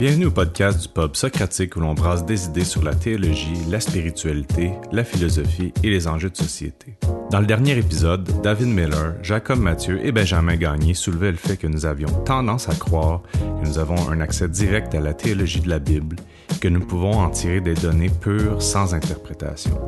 Bienvenue 0.00 0.24
au 0.24 0.30
podcast 0.30 0.80
du 0.80 0.88
pub 0.88 1.14
socratique 1.14 1.76
où 1.76 1.80
l'on 1.80 1.92
brasse 1.92 2.24
des 2.24 2.46
idées 2.46 2.64
sur 2.64 2.82
la 2.82 2.94
théologie, 2.94 3.52
la 3.68 3.80
spiritualité, 3.80 4.70
la 4.92 5.04
philosophie 5.04 5.74
et 5.82 5.90
les 5.90 6.08
enjeux 6.08 6.30
de 6.30 6.38
société. 6.38 6.94
Dans 7.30 7.38
le 7.38 7.44
dernier 7.44 7.76
épisode, 7.76 8.26
David 8.42 8.68
Miller, 8.68 9.16
Jacob 9.22 9.58
Mathieu 9.58 10.00
et 10.02 10.10
Benjamin 10.10 10.56
Gagné 10.56 10.94
soulevaient 10.94 11.32
le 11.32 11.36
fait 11.36 11.58
que 11.58 11.66
nous 11.66 11.84
avions 11.84 12.08
tendance 12.24 12.70
à 12.70 12.74
croire 12.74 13.20
que 13.34 13.68
nous 13.68 13.78
avons 13.78 14.08
un 14.08 14.22
accès 14.22 14.48
direct 14.48 14.94
à 14.94 15.00
la 15.00 15.12
théologie 15.12 15.60
de 15.60 15.68
la 15.68 15.78
Bible 15.78 16.16
que 16.62 16.68
nous 16.68 16.80
pouvons 16.80 17.18
en 17.18 17.28
tirer 17.28 17.60
des 17.60 17.74
données 17.74 18.08
pures 18.08 18.62
sans 18.62 18.94
interprétation. 18.94 19.78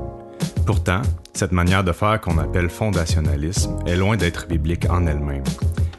Pourtant, 0.66 1.00
cette 1.32 1.52
manière 1.52 1.84
de 1.84 1.92
faire 1.92 2.20
qu'on 2.20 2.36
appelle 2.36 2.68
fondationalisme 2.68 3.78
est 3.86 3.96
loin 3.96 4.18
d'être 4.18 4.46
biblique 4.46 4.84
en 4.90 5.06
elle-même. 5.06 5.44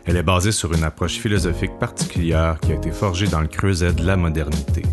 Elle 0.05 0.17
est 0.17 0.23
basée 0.23 0.51
sur 0.51 0.73
une 0.73 0.83
approche 0.83 1.17
philosophique 1.17 1.79
particulière 1.79 2.59
qui 2.61 2.71
a 2.71 2.75
été 2.75 2.91
forgée 2.91 3.27
dans 3.27 3.41
le 3.41 3.47
creuset 3.47 3.93
de 3.93 4.05
la 4.05 4.17
modernité. 4.17 4.83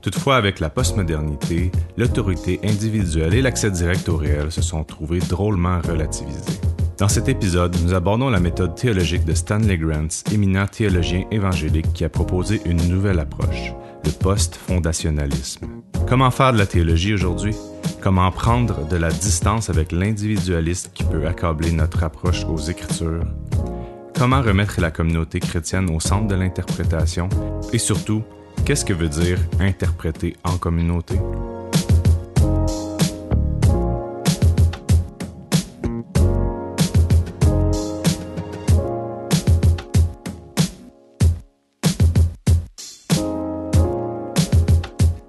Toutefois, 0.00 0.36
avec 0.36 0.60
la 0.60 0.70
postmodernité, 0.70 1.70
l'autorité 1.98 2.58
individuelle 2.64 3.34
et 3.34 3.42
l'accès 3.42 3.70
direct 3.70 4.08
au 4.08 4.16
réel 4.16 4.50
se 4.50 4.62
sont 4.62 4.82
trouvés 4.82 5.18
drôlement 5.18 5.80
relativisés. 5.82 6.58
Dans 6.96 7.08
cet 7.08 7.28
épisode, 7.28 7.76
nous 7.82 7.92
abordons 7.92 8.30
la 8.30 8.40
méthode 8.40 8.74
théologique 8.74 9.24
de 9.24 9.34
Stanley 9.34 9.76
Grants, 9.76 10.24
éminent 10.32 10.66
théologien 10.66 11.24
évangélique 11.30 11.92
qui 11.92 12.04
a 12.04 12.08
proposé 12.08 12.62
une 12.64 12.88
nouvelle 12.88 13.18
approche, 13.18 13.72
le 14.04 14.10
post-fondationalisme. 14.10 15.66
Comment 16.08 16.30
faire 16.30 16.52
de 16.54 16.58
la 16.58 16.66
théologie 16.66 17.14
aujourd'hui? 17.14 17.54
Comment 18.00 18.30
prendre 18.30 18.86
de 18.88 18.96
la 18.96 19.10
distance 19.10 19.68
avec 19.68 19.92
l'individualisme 19.92 20.90
qui 20.94 21.04
peut 21.04 21.26
accabler 21.26 21.72
notre 21.72 22.04
approche 22.04 22.44
aux 22.44 22.58
Écritures? 22.58 23.24
Comment 24.16 24.42
remettre 24.42 24.80
la 24.80 24.90
communauté 24.90 25.40
chrétienne 25.40 25.88
au 25.90 25.98
centre 25.98 26.26
de 26.26 26.34
l'interprétation? 26.34 27.28
Et 27.72 27.78
surtout, 27.78 28.22
qu'est-ce 28.64 28.84
que 28.84 28.92
veut 28.92 29.08
dire 29.08 29.38
interpréter 29.58 30.36
en 30.44 30.58
communauté? 30.58 31.18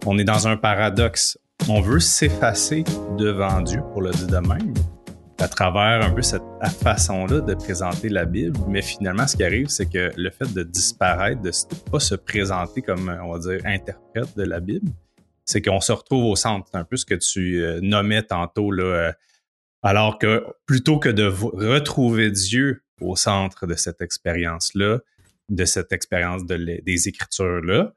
On 0.06 0.18
est 0.18 0.26
dans 0.26 0.48
un 0.48 0.58
paradoxe. 0.58 1.38
On 1.70 1.80
veut 1.80 2.00
s'effacer 2.02 2.84
devant 3.18 3.62
Dieu, 3.62 3.82
pour 3.94 4.02
le 4.02 4.12
dire 4.12 4.28
de 4.28 4.48
même, 4.48 4.74
à 5.42 5.48
travers 5.48 6.06
un 6.06 6.12
peu 6.12 6.22
cette 6.22 6.44
façon-là 6.84 7.42
de 7.42 7.56
présenter 7.56 8.10
la 8.10 8.26
Bible. 8.26 8.60
Mais 8.68 8.82
finalement, 8.82 9.26
ce 9.26 9.36
qui 9.36 9.44
arrive, 9.44 9.70
c'est 9.70 9.88
que 9.88 10.12
le 10.16 10.30
fait 10.30 10.54
de 10.54 10.62
disparaître, 10.62 11.42
de 11.42 11.50
ne 11.50 11.90
pas 11.90 12.00
se 12.00 12.14
présenter 12.14 12.84
comme, 12.84 13.10
on 13.24 13.34
va 13.34 13.40
dire, 13.40 13.62
interprète 13.66 14.38
de 14.38 14.44
la 14.44 14.60
Bible, 14.60 14.92
c'est 15.44 15.62
qu'on 15.62 15.82
se 15.82 15.92
retrouve 15.92 16.26
au 16.26 16.36
centre. 16.36 16.68
C'est 16.72 16.78
un 16.78 16.84
peu 16.84 16.96
ce 16.96 17.06
que 17.06 17.16
tu 17.16 17.62
euh, 17.64 17.80
nommais 17.82 18.22
tantôt, 18.22 18.72
là. 18.72 18.84
Euh, 18.84 19.12
alors 19.82 20.20
que 20.20 20.46
plutôt 20.68 21.00
que 21.00 21.10
de 21.10 21.26
retrouver 21.26 22.30
Dieu 22.30 22.84
au 23.00 23.16
centre 23.16 23.66
de 23.66 23.74
cette 23.74 24.02
expérience-là, 24.02 25.00
de 25.50 25.66
cette 25.66 25.92
expérience 25.92 26.46
des 26.46 27.08
Écritures-là, 27.08 27.94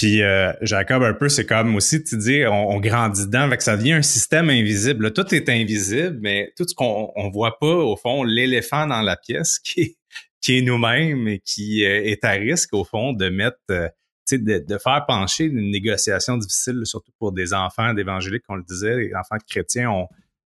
puis 0.00 0.22
euh, 0.22 0.50
Jacob, 0.62 1.02
un 1.02 1.12
peu, 1.12 1.28
c'est 1.28 1.44
comme 1.44 1.76
aussi, 1.76 2.02
tu 2.02 2.16
dis, 2.16 2.42
on, 2.46 2.80
grandit 2.80 3.26
dedans, 3.26 3.42
avec 3.42 3.60
ça 3.60 3.76
devient 3.76 3.92
un 3.92 4.02
système 4.02 4.48
invisible. 4.48 5.12
tout 5.12 5.34
est 5.34 5.46
invisible, 5.50 6.16
mais 6.22 6.54
tout 6.56 6.64
ce 6.66 6.74
qu'on 6.74 7.12
on 7.14 7.28
voit 7.28 7.58
pas, 7.58 7.66
au 7.66 7.96
fond, 7.96 8.24
l'éléphant 8.24 8.86
dans 8.86 9.02
la 9.02 9.16
pièce 9.16 9.58
qui 9.62 9.80
est, 9.82 9.96
qui 10.40 10.56
est 10.56 10.62
nous-mêmes 10.62 11.28
et 11.28 11.40
qui 11.40 11.84
euh, 11.84 12.02
est 12.02 12.24
à 12.24 12.30
risque, 12.30 12.72
au 12.72 12.82
fond, 12.82 13.12
de 13.12 13.28
mettre, 13.28 13.58
euh, 13.70 13.90
de, 14.32 14.64
de, 14.66 14.78
faire 14.78 15.04
pencher 15.06 15.44
une 15.44 15.70
négociation 15.70 16.38
difficile, 16.38 16.80
surtout 16.84 17.12
pour 17.18 17.32
des 17.32 17.52
enfants 17.52 17.92
d'évangéliques, 17.92 18.44
on 18.48 18.54
le 18.54 18.64
disait, 18.64 18.96
les 18.96 19.14
enfants 19.14 19.36
chrétiens, 19.46 19.92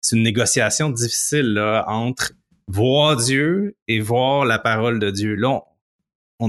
c'est 0.02 0.16
une 0.16 0.24
négociation 0.24 0.90
difficile 0.90 1.54
là, 1.54 1.86
entre 1.88 2.32
voir 2.68 3.18
Dieu 3.18 3.78
et 3.88 4.00
voir 4.00 4.46
la 4.46 4.58
parole 4.58 4.98
de 4.98 5.12
Dieu. 5.12 5.36
Là, 5.36 5.50
on 5.50 5.62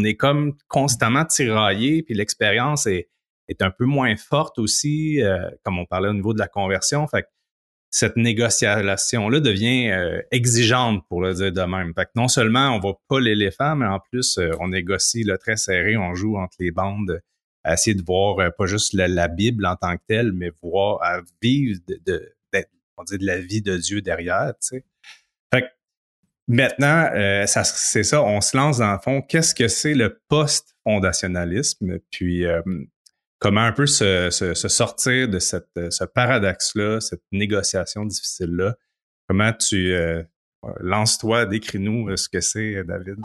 est 0.02 0.16
comme 0.16 0.56
constamment 0.68 1.24
tiraillé, 1.24 2.02
puis 2.02 2.14
l'expérience 2.14 2.86
est, 2.86 3.10
est 3.48 3.62
un 3.62 3.70
peu 3.70 3.84
moins 3.84 4.16
forte 4.16 4.58
aussi, 4.58 5.22
euh, 5.22 5.48
comme 5.62 5.78
on 5.78 5.86
parlait 5.86 6.08
au 6.08 6.14
niveau 6.14 6.32
de 6.32 6.38
la 6.38 6.48
conversion. 6.48 7.06
Fait 7.06 7.22
que 7.22 7.28
cette 7.90 8.16
négociation-là 8.16 9.38
devient 9.40 9.90
euh, 9.90 10.20
exigeante, 10.32 11.06
pour 11.08 11.22
le 11.22 11.34
dire 11.34 11.52
de 11.52 11.60
même. 11.62 11.92
Fait 11.94 12.06
que 12.06 12.10
non 12.16 12.28
seulement 12.28 12.74
on 12.74 12.80
va 12.80 12.94
pas 13.08 13.20
l'éléphant, 13.20 13.76
mais 13.76 13.86
en 13.86 14.00
plus, 14.00 14.38
euh, 14.38 14.50
on 14.58 14.68
négocie 14.68 15.22
là, 15.22 15.38
très 15.38 15.56
serré, 15.56 15.96
on 15.96 16.14
joue 16.14 16.36
entre 16.36 16.56
les 16.58 16.72
bandes 16.72 17.20
à 17.62 17.74
essayer 17.74 17.94
de 17.94 18.02
voir 18.02 18.36
pas 18.58 18.66
juste 18.66 18.92
la, 18.92 19.28
Bible 19.28 19.64
en 19.64 19.76
tant 19.76 19.96
que 19.96 20.02
telle, 20.06 20.32
mais 20.32 20.50
voir, 20.62 21.02
à 21.02 21.20
vivre 21.40 21.80
de, 21.88 21.98
de, 22.04 22.34
on 22.96 23.04
de 23.04 23.24
la 23.24 23.38
vie 23.38 23.62
de 23.62 23.76
Dieu 23.76 24.02
derrière. 24.02 24.52
Fait 24.60 24.82
que 25.62 25.66
Maintenant, 26.46 27.08
euh, 27.14 27.46
c'est 27.46 28.02
ça, 28.02 28.22
on 28.22 28.40
se 28.40 28.56
lance 28.56 28.78
dans 28.78 28.92
le 28.92 28.98
fond. 28.98 29.22
Qu'est-ce 29.22 29.54
que 29.54 29.68
c'est 29.68 29.94
le 29.94 30.20
post-fondationalisme? 30.28 31.98
Puis 32.10 32.44
euh, 32.44 32.60
comment 33.38 33.62
un 33.62 33.72
peu 33.72 33.86
se, 33.86 34.28
sortir 34.54 35.28
de 35.28 35.38
cette, 35.38 35.90
ce 35.90 36.04
paradoxe-là, 36.04 37.00
cette 37.00 37.22
négociation 37.32 38.04
difficile-là? 38.04 38.76
Comment 39.26 39.54
tu 39.54 39.94
euh, 39.94 40.22
lance-toi, 40.80 41.46
décris-nous 41.46 42.14
ce 42.16 42.28
que 42.28 42.40
c'est, 42.40 42.84
David. 42.84 43.16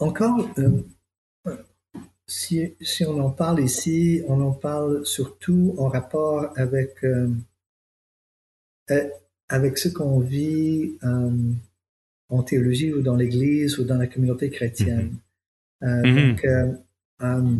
Encore, 0.00 0.48
si, 2.26 2.74
si, 2.80 3.04
on 3.04 3.20
en 3.20 3.30
parle 3.30 3.60
ici, 3.60 4.22
on 4.26 4.40
en 4.40 4.52
parle 4.52 5.06
surtout 5.06 5.74
en 5.78 5.88
rapport 5.88 6.52
avec 6.56 7.04
avec 9.50 9.78
ce 9.78 9.88
qu'on 9.88 10.20
vit 10.20 10.96
euh, 11.02 11.30
en 12.28 12.42
théologie 12.42 12.92
ou 12.94 13.02
dans 13.02 13.16
l'Église 13.16 13.78
ou 13.78 13.84
dans 13.84 13.98
la 13.98 14.06
communauté 14.06 14.48
chrétienne. 14.48 15.16
Mm-hmm. 15.82 15.86
Euh, 15.88 16.02
mm-hmm. 16.02 16.30
Donc, 16.30 16.44
euh, 16.44 17.56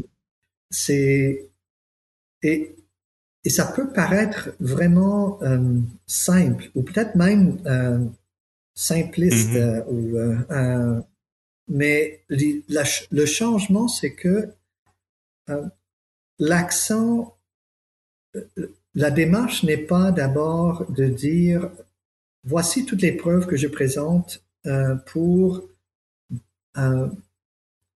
c'est 0.71 1.50
et, 2.43 2.77
et 3.45 3.50
ça 3.50 3.67
peut 3.67 3.93
paraître 3.93 4.50
vraiment 4.61 5.41
simple 6.06 6.71
ou 6.75 6.83
peut-être 6.83 7.17
même 7.17 7.59
simpliste 8.75 9.50
mm-hmm. 9.50 9.84
ou 9.89 11.05
mais 11.69 12.23
le 12.29 13.27
changement 13.27 13.89
c'est 13.89 14.15
que 14.15 14.49
l'accent 16.39 17.37
la 18.95 19.11
démarche 19.11 19.62
n'est 19.62 19.77
pas 19.77 20.11
d'abord 20.11 20.91
de 20.91 21.06
dire 21.06 21.71
voici 22.45 22.84
toutes 22.84 23.03
les 23.03 23.12
preuves 23.12 23.47
que 23.47 23.56
je 23.56 23.69
présente 23.69 24.43
euh, 24.67 24.95
pour 24.95 25.69
euh, 26.77 27.09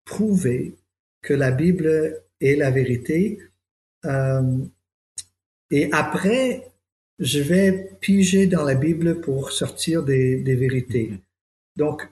prouver 0.04 0.77
que 1.22 1.34
la 1.34 1.50
Bible 1.50 2.22
est 2.41 2.56
la 2.56 2.71
vérité. 2.71 3.38
Euh, 4.04 4.59
et 5.71 5.91
après, 5.93 6.71
je 7.19 7.41
vais 7.41 7.97
piger 8.00 8.47
dans 8.47 8.65
la 8.65 8.75
Bible 8.75 9.21
pour 9.21 9.50
sortir 9.50 10.03
des, 10.03 10.43
vérités. 10.54 11.12
Donc, 11.77 12.09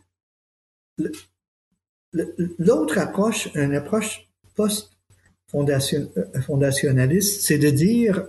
l'autre 2.58 2.98
approche, 2.98 3.48
une 3.54 3.74
approche 3.74 4.28
post 4.54 4.90
fondation, 5.48 6.10
fondationnaliste, 6.46 7.42
c'est 7.42 7.58
de 7.58 7.70
dire, 7.70 8.26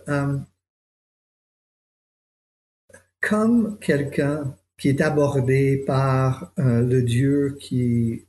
comme 3.23 3.79
quelqu'un 3.79 4.53
qui 4.77 4.89
est 4.89 5.01
abordé 5.01 5.83
par 5.87 6.51
euh, 6.59 6.81
le 6.81 7.01
Dieu 7.01 7.57
qui 7.59 8.25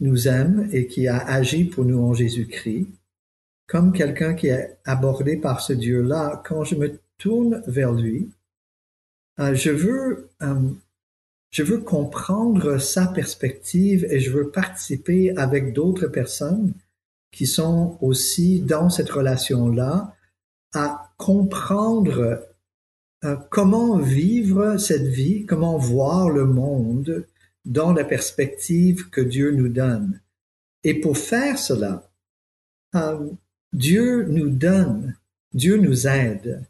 nous 0.00 0.26
aime 0.26 0.68
et 0.72 0.86
qui 0.86 1.06
a 1.06 1.18
agi 1.18 1.64
pour 1.64 1.84
nous 1.84 2.00
en 2.00 2.14
Jésus-Christ, 2.14 2.88
comme 3.68 3.92
quelqu'un 3.92 4.34
qui 4.34 4.48
est 4.48 4.76
abordé 4.84 5.36
par 5.36 5.60
ce 5.60 5.72
Dieu-là, 5.72 6.42
quand 6.44 6.64
je 6.64 6.74
me 6.74 7.00
tourne 7.16 7.62
vers 7.68 7.92
lui, 7.92 8.28
je 9.38 9.70
veux 9.70 10.28
je 11.50 11.62
veux 11.62 11.78
comprendre 11.78 12.78
sa 12.78 13.06
perspective 13.06 14.04
et 14.10 14.18
je 14.18 14.32
veux 14.32 14.50
participer 14.50 15.36
avec 15.36 15.72
d'autres 15.72 16.08
personnes 16.08 16.72
qui 17.30 17.46
sont 17.46 17.96
aussi 18.00 18.60
dans 18.60 18.90
cette 18.90 19.10
relation-là 19.10 20.16
à 20.74 21.12
comprendre 21.16 22.18
euh, 22.18 22.36
comment 23.50 23.98
vivre 23.98 24.76
cette 24.76 25.06
vie, 25.06 25.46
comment 25.46 25.78
voir 25.78 26.28
le 26.28 26.44
monde 26.44 27.26
dans 27.64 27.92
la 27.92 28.04
perspective 28.04 29.08
que 29.10 29.20
Dieu 29.20 29.50
nous 29.50 29.68
donne? 29.68 30.20
Et 30.82 31.00
pour 31.00 31.16
faire 31.16 31.58
cela, 31.58 32.10
euh, 32.94 33.30
Dieu 33.72 34.24
nous 34.28 34.50
donne, 34.50 35.16
Dieu 35.52 35.76
nous 35.76 36.06
aide. 36.06 36.64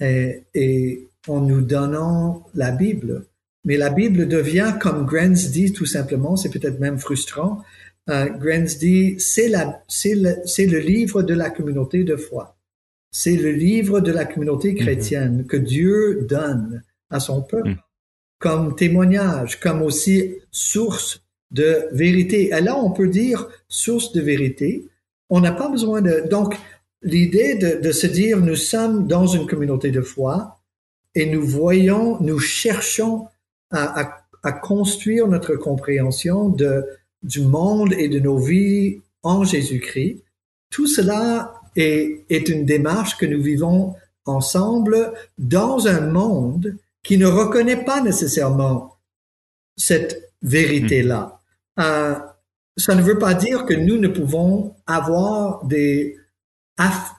Et, 0.00 1.08
en 1.28 1.40
nous 1.40 1.62
donnant 1.62 2.46
la 2.54 2.70
Bible, 2.70 3.26
Mais 3.64 3.76
la 3.76 3.90
Bible 3.90 4.28
devient, 4.28 4.74
comme 4.80 5.06
Grenz 5.06 5.50
dit 5.50 5.72
tout 5.72 5.86
simplement, 5.86 6.36
c'est 6.36 6.50
peut-être 6.50 6.78
même 6.78 6.98
frustrant, 6.98 7.64
euh, 8.08 8.28
Grenz 8.28 8.78
dit, 8.78 9.16
c'est 9.18 9.48
le 9.48 10.78
livre 10.78 11.22
de 11.22 11.34
la 11.34 11.50
communauté 11.50 12.04
de 12.04 12.14
foi. 12.14 12.55
C'est 13.18 13.36
le 13.36 13.50
livre 13.50 14.00
de 14.00 14.12
la 14.12 14.26
communauté 14.26 14.72
mhm. 14.72 14.76
chrétienne 14.76 15.46
que 15.46 15.56
Dieu 15.56 16.26
donne 16.28 16.82
à 17.08 17.18
son 17.18 17.40
peuple 17.40 17.70
mhm. 17.70 17.78
comme 18.38 18.76
témoignage, 18.76 19.58
comme 19.58 19.80
aussi 19.80 20.34
source 20.50 21.22
de 21.50 21.88
vérité. 21.92 22.48
Et 22.48 22.60
là, 22.60 22.76
on 22.76 22.90
peut 22.90 23.08
dire 23.08 23.48
source 23.70 24.12
de 24.12 24.20
vérité. 24.20 24.86
On 25.30 25.40
n'a 25.40 25.52
pas 25.52 25.70
besoin 25.70 26.02
de... 26.02 26.28
Donc, 26.28 26.58
l'idée 27.00 27.54
de, 27.54 27.80
de, 27.80 27.90
se 27.90 28.06
dire, 28.06 28.38
nous 28.40 28.54
sommes 28.54 29.06
dans 29.06 29.26
une 29.26 29.46
communauté 29.46 29.90
de 29.90 30.02
foi 30.02 30.60
et 31.14 31.24
nous 31.24 31.42
voyons, 31.42 32.20
nous 32.20 32.38
cherchons 32.38 33.28
à, 33.70 34.02
à, 34.02 34.26
à 34.42 34.52
construire 34.52 35.26
notre 35.26 35.56
compréhension 35.56 36.50
de, 36.50 36.84
du 37.22 37.40
monde 37.40 37.94
et 37.94 38.10
de 38.10 38.18
nos 38.18 38.36
vies 38.36 39.00
en 39.22 39.42
Jésus-Christ. 39.42 40.22
Tout 40.68 40.86
cela 40.86 41.55
est, 41.76 42.24
est 42.28 42.48
une 42.48 42.64
démarche 42.64 43.16
que 43.16 43.26
nous 43.26 43.42
vivons 43.42 43.94
ensemble 44.24 45.12
dans 45.38 45.86
un 45.86 46.00
monde 46.00 46.76
qui 47.02 47.18
ne 47.18 47.26
reconnaît 47.26 47.84
pas 47.84 48.02
nécessairement 48.02 48.96
cette 49.76 50.32
vérité-là. 50.42 51.40
Hmm. 51.76 51.82
Euh, 51.82 52.14
ça 52.76 52.94
ne 52.94 53.02
veut 53.02 53.18
pas 53.18 53.34
dire 53.34 53.64
que 53.64 53.74
nous 53.74 53.96
ne 53.96 54.08
pouvons 54.08 54.74
avoir 54.86 55.64
des, 55.64 56.16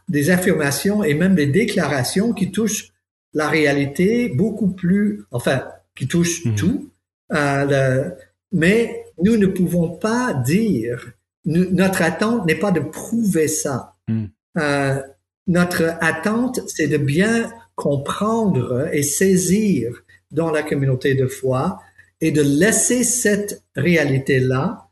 des 0.07 0.30
affirmations 0.30 1.04
et 1.04 1.13
même 1.13 1.36
des 1.36 1.48
déclarations 1.48 2.33
qui 2.33 2.51
touchent 2.51 2.92
la 3.33 3.48
réalité 3.48 4.30
beaucoup 4.30 4.69
plus, 4.69 5.24
enfin, 5.31 5.63
qui 5.95 6.07
touchent 6.07 6.45
hmm. 6.45 6.56
tout. 6.56 6.92
Euh, 7.33 8.09
mais 8.51 9.06
nous 9.24 9.38
ne 9.38 9.48
pouvons 9.48 9.89
pas 9.89 10.33
dire, 10.33 11.13
notre 11.45 12.01
attente 12.01 12.45
n'est 12.45 12.56
pas 12.56 12.71
de 12.71 12.80
prouver 12.81 13.48
ça. 13.48 13.95
Hmm. 14.07 14.25
Euh, 14.57 15.01
notre 15.48 15.95
attente, 16.01 16.59
c'est 16.68 16.88
de 16.88 16.98
bien 16.98 17.51
comprendre 17.75 18.89
et 18.92 19.04
saisir 19.04 20.04
dans 20.31 20.51
la 20.51 20.63
communauté 20.63 21.15
de 21.15 21.27
foi 21.27 21.80
et 22.19 22.31
de 22.31 22.42
laisser 22.42 23.04
cette 23.04 23.63
réalité-là 23.75 24.89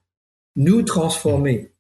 nous 0.56 0.84
transformer. 0.84 1.72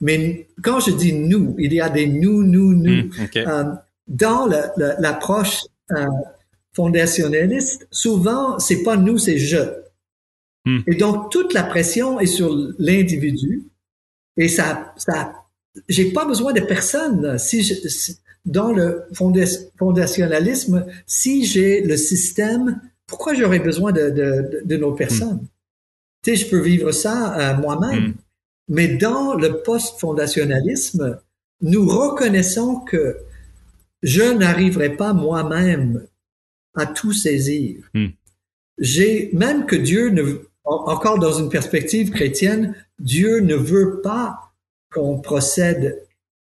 Mais 0.00 0.48
quand 0.62 0.80
je 0.80 0.90
dis 0.90 1.12
nous, 1.12 1.54
il 1.58 1.72
y 1.72 1.80
a 1.80 1.88
des 1.88 2.06
nous, 2.06 2.42
nous, 2.42 2.74
nous. 2.74 3.04
Hmm, 3.04 3.26
euh, 3.36 3.64
dans 4.06 4.46
l'approche 4.76 5.64
euh, 5.92 6.06
fondationnaliste, 6.72 7.86
souvent, 7.90 8.58
c'est 8.58 8.82
pas 8.82 8.96
nous, 8.96 9.18
c'est 9.18 9.38
je. 9.38 9.82
Hmm. 10.64 10.80
Et 10.86 10.94
donc, 10.94 11.30
toute 11.30 11.52
la 11.52 11.64
pression 11.64 12.18
est 12.20 12.26
sur 12.26 12.54
l'individu. 12.78 13.64
Et 14.36 14.48
ça, 14.48 14.94
ça, 14.96 15.32
j'ai 15.88 16.12
pas 16.12 16.24
besoin 16.24 16.52
de 16.52 16.60
personne. 16.60 17.38
Si, 17.38 17.62
je, 17.62 17.74
dans 18.44 18.72
le 18.72 19.04
fondationnalisme, 19.12 20.86
si 21.06 21.44
j'ai 21.44 21.82
le 21.82 21.96
système, 21.96 22.80
pourquoi 23.06 23.34
j'aurais 23.34 23.60
besoin 23.60 23.92
de, 23.92 24.10
de, 24.10 24.62
de, 24.64 24.76
nos 24.76 24.92
personnes? 24.92 25.36
Hmm. 25.36 25.48
Tu 26.22 26.30
sais, 26.30 26.36
je 26.36 26.50
peux 26.50 26.60
vivre 26.60 26.92
ça 26.92 27.38
euh, 27.38 27.56
moi-même. 27.56 28.08
Hmm. 28.08 28.14
Mais 28.68 28.88
dans 28.88 29.34
le 29.34 29.62
post-fondationalisme, 29.62 31.20
nous 31.62 31.86
reconnaissons 31.86 32.80
que 32.80 33.16
je 34.02 34.22
n'arriverai 34.22 34.96
pas 34.96 35.12
moi-même 35.12 36.06
à 36.74 36.86
tout 36.86 37.12
saisir. 37.12 37.90
J'ai 38.78 39.30
même 39.32 39.66
que 39.66 39.74
Dieu 39.74 40.10
ne 40.10 40.22
encore 40.64 41.18
dans 41.18 41.32
une 41.32 41.48
perspective 41.48 42.10
chrétienne, 42.10 42.74
Dieu 42.98 43.40
ne 43.40 43.54
veut 43.54 44.00
pas 44.02 44.47
qu'on 44.92 45.20
procède 45.20 46.02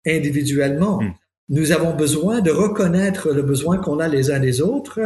individuellement. 0.05 1.01
Hmm. 1.01 1.13
Nous 1.49 1.71
avons 1.71 1.95
besoin 1.95 2.41
de 2.41 2.51
reconnaître 2.51 3.31
le 3.31 3.41
besoin 3.41 3.77
qu'on 3.77 3.99
a 3.99 4.07
les 4.07 4.31
uns 4.31 4.39
des 4.39 4.61
autres 4.61 4.99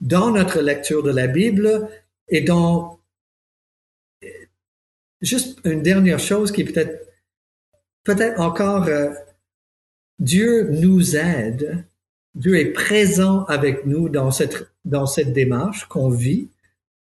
dans 0.00 0.30
notre 0.30 0.60
lecture 0.60 1.02
de 1.02 1.10
la 1.10 1.26
Bible 1.26 1.88
et 2.28 2.40
dans 2.40 3.00
juste 5.20 5.58
une 5.64 5.82
dernière 5.82 6.18
chose 6.18 6.52
qui 6.52 6.60
est 6.60 6.64
peut-être 6.64 7.08
peut-être 8.04 8.40
encore 8.40 8.84
euh, 8.84 9.10
Dieu 10.18 10.68
nous 10.70 11.16
aide, 11.16 11.84
Dieu 12.34 12.58
est 12.58 12.72
présent 12.72 13.44
avec 13.44 13.86
nous 13.86 14.08
dans 14.08 14.30
cette 14.30 14.68
dans 14.84 15.06
cette 15.06 15.32
démarche 15.32 15.86
qu'on 15.86 16.10
vit 16.10 16.48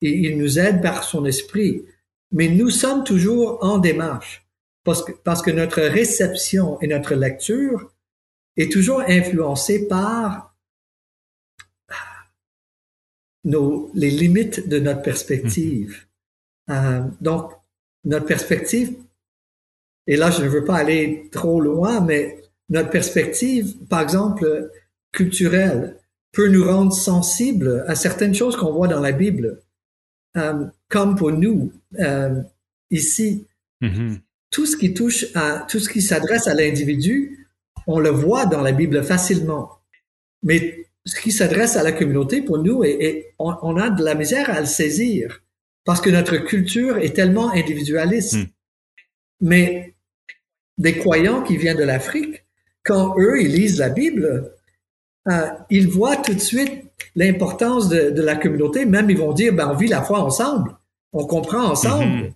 et 0.01 0.11
il 0.11 0.37
nous 0.37 0.59
aide 0.59 0.81
par 0.81 1.03
son 1.03 1.25
esprit. 1.25 1.85
Mais 2.31 2.49
nous 2.49 2.69
sommes 2.69 3.03
toujours 3.03 3.63
en 3.63 3.77
démarche 3.77 4.42
parce 4.83 5.03
que, 5.03 5.11
parce 5.11 5.41
que 5.41 5.51
notre 5.51 5.81
réception 5.81 6.79
et 6.81 6.87
notre 6.87 7.15
lecture 7.15 7.93
est 8.57 8.71
toujours 8.71 9.01
influencée 9.01 9.87
par 9.87 10.55
nos, 13.43 13.91
les 13.93 14.11
limites 14.11 14.67
de 14.67 14.79
notre 14.79 15.01
perspective. 15.01 16.05
Mmh. 16.67 16.73
Euh, 16.73 17.01
donc, 17.21 17.51
notre 18.05 18.25
perspective, 18.25 18.95
et 20.07 20.15
là, 20.15 20.31
je 20.31 20.43
ne 20.43 20.49
veux 20.49 20.65
pas 20.65 20.75
aller 20.75 21.29
trop 21.31 21.61
loin, 21.61 22.01
mais 22.01 22.41
notre 22.69 22.89
perspective, 22.89 23.77
par 23.87 24.01
exemple, 24.01 24.71
culturelle, 25.11 25.97
peut 26.31 26.49
nous 26.49 26.65
rendre 26.65 26.93
sensibles 26.93 27.85
à 27.87 27.95
certaines 27.95 28.33
choses 28.33 28.57
qu'on 28.57 28.73
voit 28.73 28.87
dans 28.87 28.99
la 28.99 29.11
Bible. 29.11 29.61
Euh, 30.35 30.65
comme 30.89 31.15
pour 31.15 31.31
nous 31.31 31.71
euh, 31.99 32.41
ici, 32.89 33.45
mm-hmm. 33.81 34.19
Tout 34.53 34.67
ce 34.67 34.77
qui 34.77 34.93
touche 34.93 35.25
à 35.33 35.65
tout 35.67 35.79
ce 35.79 35.89
qui 35.89 36.01
s'adresse 36.01 36.47
à 36.47 36.53
l'individu, 36.53 37.49
on 37.87 37.99
le 37.99 38.11
voit 38.11 38.45
dans 38.45 38.61
la 38.61 38.71
Bible 38.71 39.03
facilement. 39.03 39.79
Mais 40.43 40.85
ce 41.05 41.19
qui 41.19 41.31
s'adresse 41.31 41.75
à 41.75 41.83
la 41.83 41.91
communauté, 41.91 42.43
pour 42.43 42.59
nous, 42.59 42.83
on, 43.39 43.77
a 43.77 43.89
de 43.89 44.03
la 44.03 44.13
misère 44.13 44.49
à 44.51 44.61
le 44.61 44.67
saisir 44.67 45.41
parce 45.85 45.99
que 45.99 46.11
notre 46.11 46.37
culture 46.37 46.99
est 46.99 47.15
tellement 47.15 47.51
individualiste. 47.51 48.35
Mm. 48.35 48.45
Mais 49.41 49.95
des 50.77 50.97
croyants 50.97 51.41
qui 51.41 51.57
viennent 51.57 51.77
de 51.77 51.83
l'Afrique, 51.83 52.45
quand 52.83 53.15
eux, 53.17 53.41
ils 53.41 53.51
lisent 53.51 53.79
la 53.79 53.89
Bible, 53.89 54.53
euh, 55.29 55.47
ils 55.71 55.87
voient 55.87 56.17
tout 56.17 56.33
de 56.33 56.39
suite 56.39 56.83
l'importance 57.15 57.89
de, 57.89 58.11
de, 58.11 58.21
la 58.21 58.35
communauté. 58.35 58.85
Même 58.85 59.09
ils 59.09 59.17
vont 59.17 59.33
dire, 59.33 59.51
ben, 59.53 59.69
on 59.69 59.75
vit 59.75 59.87
la 59.87 60.03
foi 60.03 60.19
ensemble, 60.19 60.75
on 61.11 61.25
comprend 61.25 61.63
ensemble. 61.63 62.27
Mm-hmm. 62.27 62.33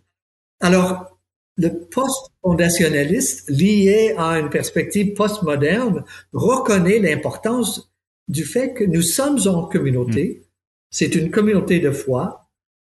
Alors, 0.62 1.17
le 1.58 1.70
post-fondationaliste 1.70 3.50
lié 3.50 4.14
à 4.18 4.40
une 4.40 4.50
perspective 4.50 5.14
postmoderne 5.14 6.04
reconnaît 6.32 7.00
l'importance 7.00 7.92
du 8.28 8.46
fait 8.46 8.74
que 8.74 8.84
nous 8.84 9.02
sommes 9.02 9.40
en 9.48 9.64
communauté. 9.64 10.42
Mm. 10.42 10.46
C'est 10.92 11.16
une 11.16 11.32
communauté 11.32 11.80
de 11.80 11.92
foi. 11.92 12.48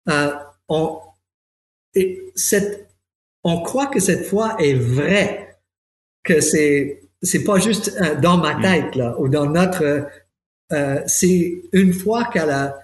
Euh, 0.09 0.31
on, 0.67 0.99
et 1.93 2.21
cette, 2.35 2.89
on 3.43 3.61
croit 3.61 3.87
que 3.87 3.99
cette 3.99 4.25
foi 4.25 4.57
est 4.59 4.75
vraie, 4.75 5.57
que 6.23 6.41
c'est 6.41 7.01
c'est 7.23 7.43
pas 7.43 7.57
juste 7.57 7.97
euh, 7.99 8.19
dans 8.19 8.37
ma 8.37 8.55
mm. 8.55 8.61
tête 8.61 8.95
là 8.95 9.19
ou 9.19 9.27
dans 9.27 9.49
notre 9.49 10.07
euh, 10.71 11.01
c'est 11.07 11.61
une 11.71 11.93
fois 11.93 12.25
qu'à 12.25 12.45
la 12.45 12.79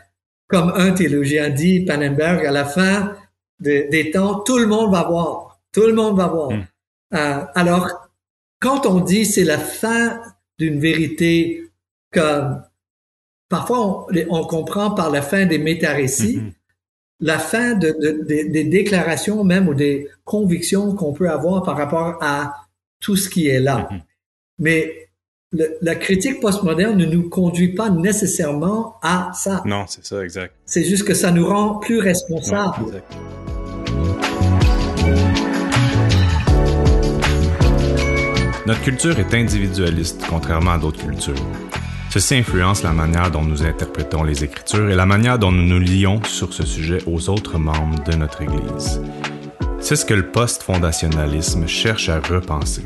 comme 0.48 0.72
un 0.76 0.92
théologien 0.92 1.50
dit 1.50 1.82
Pannenberg 1.82 2.46
à 2.46 2.52
la 2.52 2.66
fin 2.66 3.16
des 3.60 4.12
temps 4.12 4.40
tout 4.40 4.58
le 4.58 4.68
monde 4.68 4.92
va 4.92 5.04
voir 5.04 5.53
tout 5.74 5.86
le 5.86 5.94
monde 5.94 6.18
va 6.18 6.28
voir 6.28 6.52
mm. 6.52 6.68
euh, 7.16 7.46
alors 7.56 7.90
quand 8.60 8.86
on 8.86 9.02
dit 9.02 9.26
c'est 9.26 9.44
la 9.44 9.58
fin 9.58 10.22
d'une 10.58 10.80
vérité 10.80 11.70
comme 12.12 12.64
parfois 13.50 14.08
on, 14.30 14.46
comprend 14.46 14.92
par 14.92 15.10
la 15.12 15.22
fin 15.22 15.46
des 15.46 15.58
métarécits 15.58 16.38
mm-hmm. 16.38 16.54
la 17.20 17.40
fin 17.40 17.74
de, 17.74 17.90
de, 18.00 18.52
des 18.52 18.64
déclarations 18.64 19.44
même 19.44 19.68
ou 19.68 19.74
des 19.74 20.08
convictions 20.24 20.96
qu'on 20.96 21.14
peut 21.14 21.30
avoir 21.30 21.64
par 21.64 21.76
rapport 21.76 22.18
à 22.22 22.64
tout 23.04 23.18
ce 23.18 23.30
qui 23.30 23.48
est 23.48 23.60
là. 23.60 23.90
Mais 24.58 25.10
la 25.82 25.96
critique 25.96 26.40
postmoderne 26.40 26.98
ne 26.98 27.06
nous 27.06 27.30
conduit 27.30 27.76
pas 27.76 27.90
nécessairement 27.90 28.96
à 29.04 29.32
ça. 29.36 29.62
Non, 29.66 29.86
c'est 29.88 30.04
ça, 30.04 30.24
exact. 30.24 30.56
C'est 30.66 30.84
juste 30.84 31.04
que 31.04 31.14
ça 31.14 31.32
nous 31.32 31.46
rend 31.46 31.76
plus 31.76 32.00
responsables. 32.00 33.04
Notre 38.66 38.82
culture 38.82 39.20
est 39.20 39.34
individualiste, 39.34 40.24
contrairement 40.30 40.72
à 40.72 40.78
d'autres 40.78 41.06
cultures. 41.06 41.34
Ceci 42.10 42.36
influence 42.36 42.82
la 42.84 42.94
manière 42.94 43.30
dont 43.30 43.42
nous 43.42 43.64
interprétons 43.64 44.24
les 44.24 44.46
Écritures 44.46 44.90
et 44.90 44.96
la 44.96 45.06
manière 45.06 45.38
dont 45.38 45.52
nous 45.52 45.66
nous 45.66 45.80
lions 45.80 46.24
sur 46.24 46.54
ce 46.54 46.66
sujet 46.66 47.00
aux 47.06 47.30
autres 47.30 47.58
membres 47.58 48.02
de 48.06 48.16
notre 48.16 48.42
Église. 48.42 49.02
C'est 49.80 49.98
ce 49.98 50.06
que 50.06 50.14
le 50.14 50.32
post-fondationalisme 50.32 51.68
cherche 51.68 52.08
à 52.08 52.22
repenser. 52.22 52.84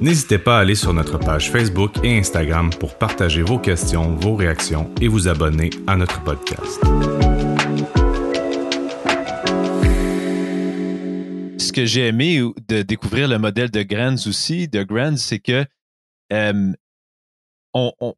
N'hésitez 0.00 0.38
pas 0.38 0.58
à 0.58 0.60
aller 0.62 0.74
sur 0.74 0.92
notre 0.92 1.18
page 1.18 1.50
Facebook 1.50 1.92
et 2.02 2.18
Instagram 2.18 2.70
pour 2.70 2.94
partager 2.94 3.42
vos 3.42 3.58
questions, 3.58 4.16
vos 4.16 4.34
réactions 4.34 4.90
et 5.00 5.06
vous 5.06 5.28
abonner 5.28 5.70
à 5.86 5.96
notre 5.96 6.22
podcast. 6.24 6.80
Que 11.78 11.86
j'ai 11.86 12.08
aimé 12.08 12.40
de 12.68 12.82
découvrir 12.82 13.28
le 13.28 13.38
modèle 13.38 13.70
de 13.70 13.82
Grands 13.82 14.26
aussi, 14.26 14.66
de 14.66 14.82
Grands, 14.82 15.16
c'est 15.16 15.38
que 15.38 15.64
on, 17.72 18.14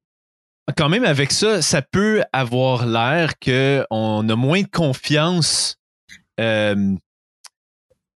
quand 0.76 0.88
même 0.88 1.04
avec 1.04 1.30
ça, 1.30 1.60
ça 1.60 1.82
peut 1.82 2.22
avoir 2.32 2.86
l'air 2.86 3.38
qu'on 3.38 4.28
a 4.28 4.36
moins 4.36 4.62
de 4.62 4.68
confiance 4.68 5.76
de, 6.38 6.96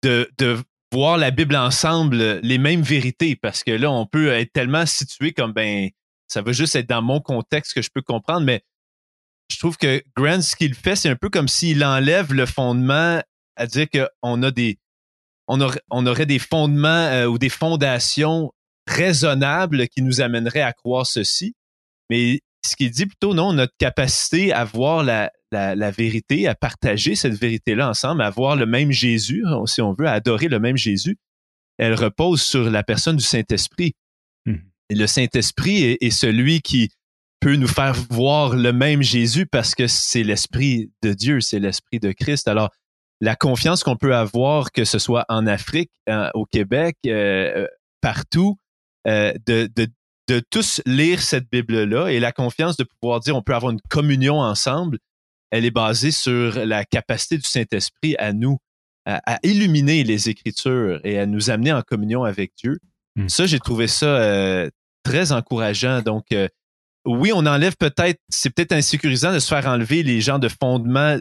de 0.03 0.63
voir 0.93 1.19
la 1.19 1.31
Bible 1.31 1.57
ensemble, 1.57 2.41
les 2.43 2.59
mêmes 2.59 2.83
vérités, 2.83 3.37
parce 3.37 3.63
que 3.63 3.73
là, 3.73 3.91
on 3.91 4.07
peut 4.07 4.29
être 4.29 4.53
tellement 4.53 4.87
situé 4.87 5.33
comme 5.33 5.53
ben, 5.53 5.91
ça 6.27 6.41
va 6.41 6.53
juste 6.53 6.75
être 6.75 6.89
dans 6.89 7.03
mon 7.03 7.21
contexte 7.21 7.75
que 7.75 7.83
je 7.83 7.91
peux 7.93 8.03
comprendre, 8.03 8.47
mais 8.47 8.63
je 9.51 9.59
trouve 9.59 9.77
que 9.77 10.03
Grant, 10.17 10.41
ce 10.41 10.57
qu'il 10.57 10.75
fait, 10.75 10.97
c'est 10.97 11.11
un 11.11 11.17
peu 11.17 11.29
comme 11.29 11.49
s'il 11.49 11.85
enlève 11.85 12.33
le 12.33 12.47
fondement 12.47 13.21
à 13.57 13.67
dire 13.67 13.87
qu'on 13.91 14.43
a 14.43 14.51
des 14.51 14.79
on 15.49 15.61
aurait, 15.61 15.81
on 15.91 16.07
aurait 16.07 16.27
des 16.27 16.39
fondements 16.39 16.89
euh, 16.89 17.27
ou 17.27 17.39
des 17.39 17.49
fondations 17.49 18.53
raisonnables 18.87 19.89
qui 19.89 20.03
nous 20.03 20.21
amèneraient 20.21 20.61
à 20.61 20.73
croire 20.73 21.07
ceci. 21.07 21.55
Mais 22.11 22.41
ce 22.65 22.77
qu'il 22.77 22.91
dit 22.91 23.07
plutôt, 23.07 23.35
non, 23.35 23.53
notre 23.53 23.75
capacité 23.79 24.53
à 24.53 24.65
voir 24.65 25.03
la, 25.05 25.31
la, 25.51 25.91
vérité, 25.91 26.49
à 26.49 26.55
partager 26.55 27.15
cette 27.15 27.35
vérité-là 27.35 27.89
ensemble, 27.89 28.23
à 28.23 28.31
voir 28.31 28.57
le 28.57 28.67
même 28.67 28.91
Jésus, 28.91 29.45
si 29.67 29.81
on 29.83 29.93
veut, 29.93 30.07
à 30.07 30.13
adorer 30.13 30.49
le 30.49 30.59
même 30.59 30.77
Jésus, 30.77 31.19
elle 31.79 31.95
repose 31.95 32.43
sur 32.43 32.71
la 32.71 32.83
personne 32.83 33.17
du 33.17 33.25
Saint-Esprit. 33.25 33.95
Hmm. 34.47 34.57
Et 34.91 34.95
le 34.95 35.07
Saint-Esprit 35.07 35.97
est, 36.01 36.11
celui 36.11 36.61
qui 36.61 36.91
peut 37.41 37.57
nous 37.57 37.69
faire 37.69 37.95
voir 38.11 38.57
le 38.57 38.73
même 38.73 39.03
Jésus 39.03 39.47
parce 39.47 39.75
que 39.75 39.87
c'est 39.87 40.23
l'Esprit 40.23 40.91
de 41.03 41.13
Dieu, 41.13 41.41
c'est 41.41 41.59
l'Esprit 41.59 42.01
de 42.01 42.13
Christ. 42.13 42.49
Alors, 42.49 42.71
la 43.21 43.37
confiance 43.37 43.83
qu'on 43.83 43.97
peut 43.97 44.15
avoir, 44.15 44.73
que 44.73 44.85
ce 44.85 44.99
soit 44.99 45.25
en 45.29 45.47
Afrique, 45.47 45.91
au 46.35 46.45
Québec, 46.47 46.97
euh, 47.07 47.65
euh, 47.65 47.67
partout, 48.01 48.59
euh, 49.07 49.33
de, 49.47 49.69
de, 49.75 49.89
de 50.29 50.41
tous 50.51 50.81
lire 50.87 51.21
cette 51.21 51.51
Bible-là 51.51 52.09
et 52.09 52.21
la 52.21 52.33
confiance 52.33 52.77
de 52.77 52.85
pouvoir 52.85 53.21
dire 53.21 53.37
on 53.37 53.43
peut 53.43 53.55
avoir 53.55 53.73
une 53.73 53.81
communion 53.89 54.41
ensemble, 54.41 54.99
elle 55.51 55.65
est 55.65 55.71
basée 55.71 56.11
sur 56.11 56.65
la 56.65 56.85
capacité 56.85 57.37
du 57.37 57.45
Saint-Esprit 57.45 58.17
à 58.19 58.33
nous, 58.33 58.59
à, 59.07 59.39
illuminer 59.43 60.03
les 60.03 60.29
Écritures 60.29 61.01
et 61.05 61.19
à 61.19 61.27
nous 61.27 61.51
amener 61.51 61.73
en 61.73 61.83
communion 61.83 62.25
avec 62.25 62.53
Dieu. 62.57 62.79
Hmm. 63.17 63.29
Ça, 63.29 63.47
j'ai 63.47 63.61
trouvé 63.61 63.87
ça 63.87 64.07
euh, 64.07 64.71
très 65.05 65.33
encourageant. 65.33 66.01
Donc, 66.01 66.35
oui, 67.05 67.31
on 67.35 67.45
enlève 67.47 67.77
peut-être, 67.77 68.19
c'est 68.31 68.51
peut-être 68.51 68.73
insécurisant 68.73 69.33
de 69.33 69.39
se 69.39 69.49
faire 69.49 69.67
enlever 69.67 70.03
les 70.03 70.23
gens 70.23 70.39
de 70.39 70.49
fondement 70.49 71.19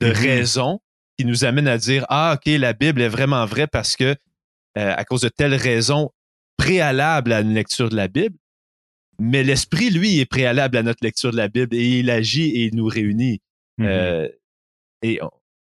de 0.00 0.08
hmm. 0.08 0.12
raison 0.12 0.80
qui 1.20 1.26
nous 1.26 1.44
amènent 1.44 1.68
à 1.68 1.76
dire, 1.76 2.06
ah, 2.08 2.34
OK, 2.34 2.50
la 2.50 2.72
Bible 2.72 3.02
est 3.02 3.08
vraiment 3.08 3.44
vraie 3.44 3.66
parce 3.66 3.94
que, 3.94 4.16
euh, 4.78 4.94
à 4.96 5.04
cause 5.04 5.20
de 5.20 5.28
telle 5.28 5.52
raison 5.54 6.10
préalable 6.56 7.34
à 7.34 7.40
une 7.40 7.52
lecture 7.52 7.90
de 7.90 7.96
la 7.96 8.08
Bible. 8.08 8.36
Mais 9.18 9.42
l'esprit, 9.42 9.90
lui, 9.90 10.18
est 10.18 10.24
préalable 10.24 10.78
à 10.78 10.82
notre 10.82 11.04
lecture 11.04 11.30
de 11.30 11.36
la 11.36 11.48
Bible 11.48 11.76
et 11.76 11.98
il 11.98 12.08
agit 12.08 12.48
et 12.48 12.64
il 12.64 12.74
nous 12.74 12.86
réunit. 12.86 13.42
Mm-hmm. 13.78 13.86
Euh, 13.86 14.28
et 15.02 15.20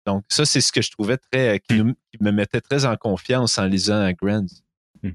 donc, 0.05 0.23
ça, 0.29 0.45
c'est 0.45 0.61
ce 0.61 0.71
que 0.71 0.81
je 0.81 0.89
trouvais 0.89 1.17
très, 1.17 1.59
qui, 1.59 1.83
me 2.21 2.31
mettait 2.31 2.61
très 2.61 2.85
en 2.85 2.95
confiance 2.95 3.57
en 3.57 3.65
lisant 3.65 4.09
Grant. 4.13 4.45
Mm. 5.03 5.09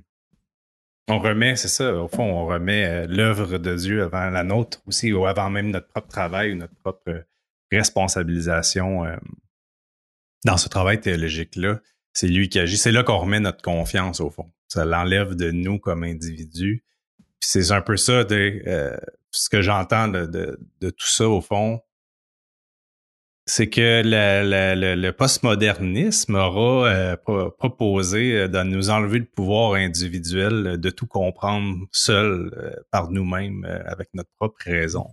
On 1.08 1.18
remet, 1.18 1.56
c'est 1.56 1.68
ça, 1.68 1.94
au 1.94 2.08
fond, 2.08 2.24
on 2.24 2.44
remet 2.44 2.84
euh, 2.84 3.06
l'œuvre 3.08 3.56
de 3.56 3.74
Dieu 3.74 4.02
avant 4.02 4.28
la 4.28 4.44
nôtre 4.44 4.82
aussi, 4.86 5.14
ou 5.14 5.24
avant 5.24 5.48
même 5.48 5.70
notre 5.70 5.88
propre 5.88 6.08
travail 6.08 6.52
ou 6.52 6.56
notre 6.56 6.74
propre 6.74 7.24
responsabilisation 7.72 9.06
euh, 9.06 9.16
dans 10.44 10.56
ce 10.56 10.68
travail 10.68 11.00
théologique-là. 11.00 11.80
C'est 12.12 12.28
lui 12.28 12.48
qui 12.48 12.58
agit. 12.58 12.76
C'est 12.78 12.92
là 12.92 13.02
qu'on 13.02 13.18
remet 13.18 13.40
notre 13.40 13.62
confiance, 13.62 14.20
au 14.20 14.30
fond. 14.30 14.50
Ça 14.68 14.84
l'enlève 14.84 15.34
de 15.34 15.50
nous 15.50 15.78
comme 15.78 16.02
individus. 16.02 16.84
c'est 17.40 17.72
un 17.72 17.82
peu 17.82 17.96
ça, 17.96 18.24
de, 18.24 18.62
ce 19.30 19.48
que 19.48 19.62
j'entends 19.62 20.08
de, 20.08 20.26
de, 20.26 20.90
tout 20.90 21.06
ça, 21.06 21.28
au 21.28 21.40
fond 21.40 21.80
c'est 23.46 23.68
que 23.68 24.02
le, 24.04 25.10
postmodernisme 25.12 26.34
aura 26.34 26.88
euh, 26.88 27.16
proposé 27.58 28.32
euh, 28.32 28.48
de 28.48 28.62
nous 28.64 28.90
enlever 28.90 29.20
le 29.20 29.24
pouvoir 29.24 29.74
individuel 29.74 30.78
de 30.80 30.90
tout 30.90 31.06
comprendre 31.06 31.86
seul 31.92 32.50
euh, 32.56 32.74
par 32.90 33.10
nous-mêmes 33.10 33.64
avec 33.86 34.08
notre 34.14 34.30
propre 34.36 34.56
raison. 34.64 35.06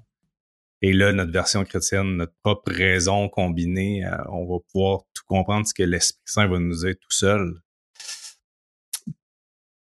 Et 0.83 0.91
là, 0.91 1.13
notre 1.13 1.31
version 1.31 1.63
chrétienne, 1.63 2.17
notre 2.17 2.33
propre 2.43 2.71
raison 2.71 3.29
combinée, 3.29 4.03
on 4.29 4.45
va 4.45 4.59
pouvoir 4.69 4.99
tout 5.13 5.23
comprendre 5.25 5.65
ce 5.65 5.73
que 5.73 5.83
l'Esprit 5.83 6.21
Saint 6.25 6.47
va 6.47 6.59
nous 6.59 6.75
dire 6.75 6.95
tout 6.99 7.09
seul. 7.09 7.53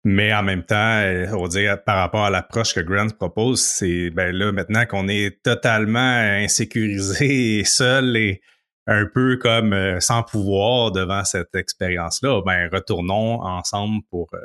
Mais 0.03 0.33
en 0.33 0.43
même 0.43 0.65
temps, 0.65 1.01
on 1.33 1.43
va 1.43 1.47
dire 1.47 1.83
par 1.83 1.95
rapport 1.95 2.25
à 2.25 2.29
l'approche 2.29 2.73
que 2.73 2.81
Grant 2.81 3.07
propose, 3.07 3.61
c'est 3.61 4.09
ben 4.09 4.35
là 4.35 4.51
maintenant 4.51 4.85
qu'on 4.85 5.07
est 5.07 5.41
totalement 5.43 5.99
insécurisé 5.99 7.59
et 7.59 7.63
seul 7.63 8.17
et 8.17 8.41
un 8.87 9.05
peu 9.05 9.37
comme 9.37 9.73
euh, 9.73 9.99
sans 9.99 10.23
pouvoir 10.23 10.91
devant 10.91 11.23
cette 11.23 11.55
expérience-là, 11.55 12.41
ben 12.45 12.69
retournons 12.71 13.41
ensemble 13.41 14.01
pour 14.09 14.27
euh, 14.33 14.39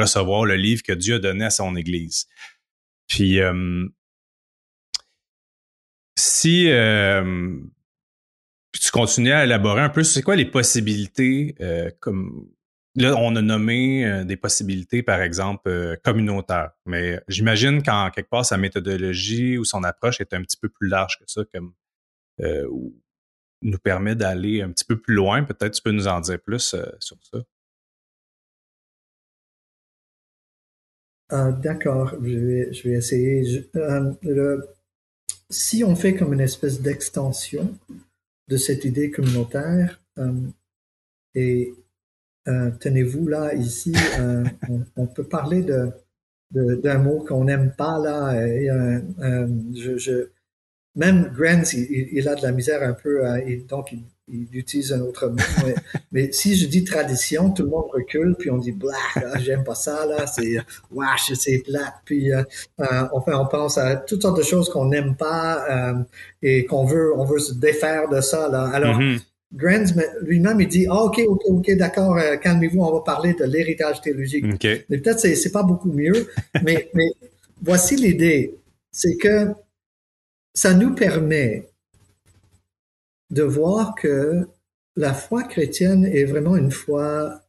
recevoir 0.00 0.44
le 0.44 0.54
livre 0.54 0.82
que 0.82 0.92
Dieu 0.92 1.16
a 1.16 1.18
donné 1.18 1.46
à 1.46 1.50
son 1.50 1.76
Église. 1.76 2.26
Puis 3.08 3.40
euh, 3.40 3.86
si 6.24 6.70
tu 8.72 8.90
continues 8.92 9.32
à 9.32 9.44
élaborer 9.44 9.82
un 9.82 9.88
peu, 9.88 10.02
c'est 10.02 10.22
quoi 10.22 10.36
les 10.36 10.46
possibilités 10.46 11.56
comme 12.00 12.48
Là, 12.96 13.16
on 13.16 13.34
a 13.34 13.42
nommé 13.42 14.06
euh, 14.06 14.24
des 14.24 14.36
possibilités, 14.36 15.02
par 15.02 15.20
exemple, 15.20 15.68
euh, 15.68 15.96
communautaires. 16.04 16.70
Mais 16.86 17.20
j'imagine 17.26 17.82
qu'en 17.82 18.10
quelque 18.10 18.30
part, 18.30 18.46
sa 18.46 18.56
méthodologie 18.56 19.58
ou 19.58 19.64
son 19.64 19.82
approche 19.82 20.20
est 20.20 20.32
un 20.32 20.42
petit 20.42 20.56
peu 20.56 20.68
plus 20.68 20.88
large 20.88 21.18
que 21.18 21.24
ça, 21.26 21.42
comme 21.52 21.74
euh, 22.40 22.68
nous 23.62 23.78
permet 23.78 24.14
d'aller 24.14 24.62
un 24.62 24.70
petit 24.70 24.84
peu 24.84 25.00
plus 25.00 25.14
loin. 25.14 25.42
Peut-être 25.42 25.72
tu 25.72 25.82
peux 25.82 25.90
nous 25.90 26.06
en 26.06 26.20
dire 26.20 26.40
plus 26.40 26.76
sur 27.00 27.16
ça. 27.22 27.38
D'accord, 31.30 32.14
je 32.22 32.38
vais, 32.38 32.72
je 32.72 32.88
vais 32.88 32.94
essayer. 32.94 33.42
Si 35.54 35.84
on 35.84 35.96
fait 35.96 36.14
comme 36.14 36.32
une 36.32 36.40
espèce 36.40 36.80
d'extension 36.80 37.76
de 38.48 38.56
cette 38.56 38.84
idée 38.84 39.10
communautaire, 39.10 40.00
et 41.34 41.74
euh, 42.46 42.70
tenez-vous 42.78 43.26
là, 43.26 43.54
ici, 43.54 43.94
euh, 44.18 44.44
on, 44.96 45.06
peut 45.06 45.24
parler 45.24 45.62
d'un 45.62 46.98
mot 46.98 47.24
qu'on 47.26 47.44
n'aime 47.44 47.72
pas 47.76 47.98
là. 47.98 48.46
Et, 48.46 48.70
euh, 48.70 49.00
je, 49.74 50.28
même 50.96 51.32
Grant, 51.34 51.62
il, 51.72 52.28
a 52.28 52.34
de 52.34 52.42
la 52.42 52.52
misère 52.52 52.82
un 52.82 52.92
peu, 52.92 53.22
donc 53.68 53.92
il, 53.92 54.46
utilise 54.52 54.92
un 54.92 55.00
autre 55.00 55.28
mot. 55.28 55.36
Mais, 56.12 56.32
si 56.32 56.56
je 56.56 56.66
dis 56.66 56.84
tradition, 56.84 57.50
tout 57.50 57.64
le 57.64 57.68
monde 57.68 57.86
recule, 57.92 58.34
puis 58.38 58.50
on 58.50 58.58
dit 58.58 58.72
black, 58.72 58.96
ah, 59.16 59.38
j'aime 59.38 59.64
pas 59.64 59.74
ça 59.74 60.06
là, 60.06 60.26
c'est 60.26 60.56
wash, 60.90 61.32
c'est 61.34 61.58
plat. 61.58 61.94
Puis 62.04 62.30
enfin, 63.12 63.38
on 63.38 63.46
pense 63.46 63.76
à 63.76 63.96
toutes 63.96 64.22
sortes 64.22 64.38
de 64.38 64.44
choses 64.44 64.70
qu'on 64.70 64.86
n'aime 64.86 65.16
pas 65.16 65.94
et 66.42 66.64
qu'on 66.64 66.84
veut, 66.86 67.12
on 67.16 67.24
veut 67.24 67.38
se 67.38 67.54
défaire 67.54 68.08
de 68.08 68.20
ça 68.20 68.48
là. 68.48 68.70
Alors. 68.72 68.98
Grant 69.54 69.84
lui-même, 70.22 70.60
il 70.60 70.68
dit, 70.68 70.86
ah, 70.90 71.04
OK, 71.04 71.20
OK, 71.28 71.42
OK, 71.46 71.70
d'accord, 71.76 72.16
euh, 72.16 72.36
calmez-vous, 72.36 72.80
on 72.80 72.92
va 72.92 73.00
parler 73.00 73.34
de 73.34 73.44
l'héritage 73.44 74.00
théologique. 74.00 74.44
Mais 74.64 74.98
peut-être 74.98 75.20
c'est, 75.20 75.36
c'est 75.36 75.52
pas 75.52 75.62
beaucoup 75.62 75.92
mieux, 75.92 76.28
mais, 76.64 76.90
mais 76.94 77.08
voici 77.62 77.96
l'idée. 77.96 78.54
C'est 78.90 79.16
que 79.16 79.48
ça 80.54 80.74
nous 80.74 80.94
permet 80.94 81.68
de 83.30 83.42
voir 83.42 83.94
que 83.94 84.46
la 84.96 85.12
foi 85.12 85.42
chrétienne 85.42 86.04
est 86.04 86.24
vraiment 86.24 86.56
une 86.56 86.70
foi 86.70 87.42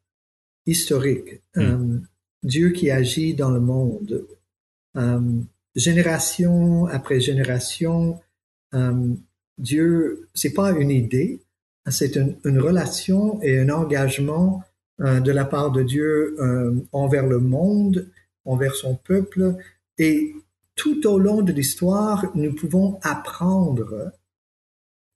historique. 0.66 1.42
Hmm. 1.56 1.62
Euh, 1.62 2.00
Dieu 2.44 2.72
qui 2.72 2.92
agit 2.92 3.34
dans 3.34 3.52
le 3.52 3.60
monde. 3.60 4.26
Euh, 4.98 5.20
génération 5.76 6.86
après 6.88 7.20
génération, 7.20 8.20
Dieu, 9.58 10.28
c'est 10.34 10.54
pas 10.54 10.72
une 10.72 10.92
idée, 10.92 11.40
c'est 11.90 12.16
une, 12.16 12.60
relation 12.60 13.42
et 13.42 13.60
un 13.60 13.70
engagement 13.70 14.64
euh, 15.02 15.20
de 15.20 15.32
la 15.32 15.46
part 15.46 15.72
de 15.72 15.84
Dieu 15.84 16.36
euh, 16.40 16.74
envers 16.92 17.26
le 17.26 17.40
monde, 17.40 18.08
envers 18.44 18.76
son 18.76 18.96
peuple. 18.96 19.56
Et 19.98 20.34
tout 20.76 21.08
au 21.08 21.18
long 21.18 21.42
de 21.42 21.52
l'histoire, 21.52 22.26
nous 22.36 22.54
pouvons 22.54 23.00
apprendre 23.02 24.12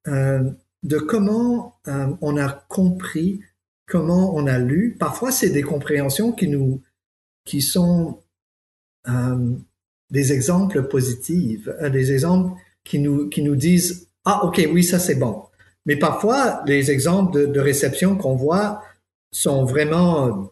euh, 0.08 0.50
de 0.84 0.98
comment 0.98 1.80
on 1.86 2.38
a 2.38 2.50
compris, 2.50 3.42
comment 3.86 4.34
on 4.36 4.48
a 4.48 4.58
lu. 4.58 4.96
Parfois, 4.98 5.32
c'est 5.32 5.50
des 5.50 5.64
compréhensions 5.64 6.32
qui 6.32 6.48
nous, 6.48 6.82
qui 7.44 7.62
sont 7.62 8.22
des 10.10 10.34
exemples 10.34 10.88
positifs, 10.88 11.68
des 11.92 12.12
exemples 12.14 12.58
qui 12.84 13.00
nous, 13.00 13.28
qui 13.28 13.42
nous 13.42 13.56
disent 13.56 14.08
ah 14.24 14.46
ok 14.46 14.68
oui 14.72 14.84
ça 14.84 15.00
c'est 15.00 15.16
bon 15.16 15.50
mais 15.90 15.96
parfois, 15.96 16.62
les 16.68 16.92
exemples 16.92 17.52
de, 17.52 17.60
réception 17.60 18.16
qu'on 18.16 18.36
voit, 18.36 18.84
sont 19.32 19.66
vraiment, 19.66 20.52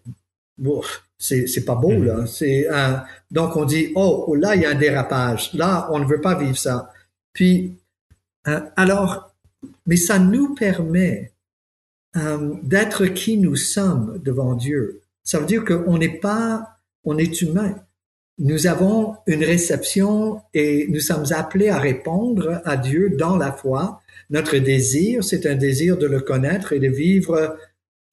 c'est 1.18 1.66
pas 1.66 1.76
beau 1.76 1.92
là. 1.92 2.22
Mm-hmm. 2.22 2.28
C'est 2.28 2.68
donc 3.32 3.56
on 3.56 3.66
dit 3.66 3.92
oh 3.96 4.36
là 4.36 4.56
il 4.56 4.62
y 4.62 4.66
a 4.66 4.72
un 4.72 4.76
dérapage. 4.76 5.54
Là 5.54 5.90
on 5.92 6.00
ne 6.00 6.06
veut 6.06 6.22
pas 6.22 6.36
vivre 6.36 6.58
ça. 6.58 6.92
Puis 7.34 7.74
alors, 8.76 9.36
mais 9.86 9.98
ça 9.98 10.20
nous 10.20 10.56
permet 10.56 11.32
d'être 12.64 13.06
qui 13.08 13.38
nous 13.38 13.56
sommes 13.56 14.20
devant 14.24 14.56
Dieu. 14.56 15.02
Ça 15.24 15.40
veut 15.40 15.46
dire 15.46 15.66
qu'on 15.66 15.98
n'est 15.98 16.20
pas, 16.20 16.80
on 17.04 17.18
est 17.18 17.42
humain. 17.42 17.76
Nous 18.40 18.68
avons 18.68 19.16
une 19.26 19.44
réception 19.44 20.42
et 20.54 20.88
nous 20.90 21.00
sommes 21.00 21.26
appelés 21.32 21.70
à 21.70 21.80
répondre 21.80 22.62
à 22.66 22.78
Dieu 22.78 23.10
dans 23.10 23.36
la 23.36 23.52
foi. 23.52 24.02
Notre 24.30 24.58
désir, 24.58 25.24
c'est 25.24 25.46
un 25.46 25.56
désir 25.56 25.98
de 25.98 26.06
le 26.06 26.22
connaître 26.22 26.72
et 26.72 26.80
de 26.80 26.88
vivre 26.88 27.58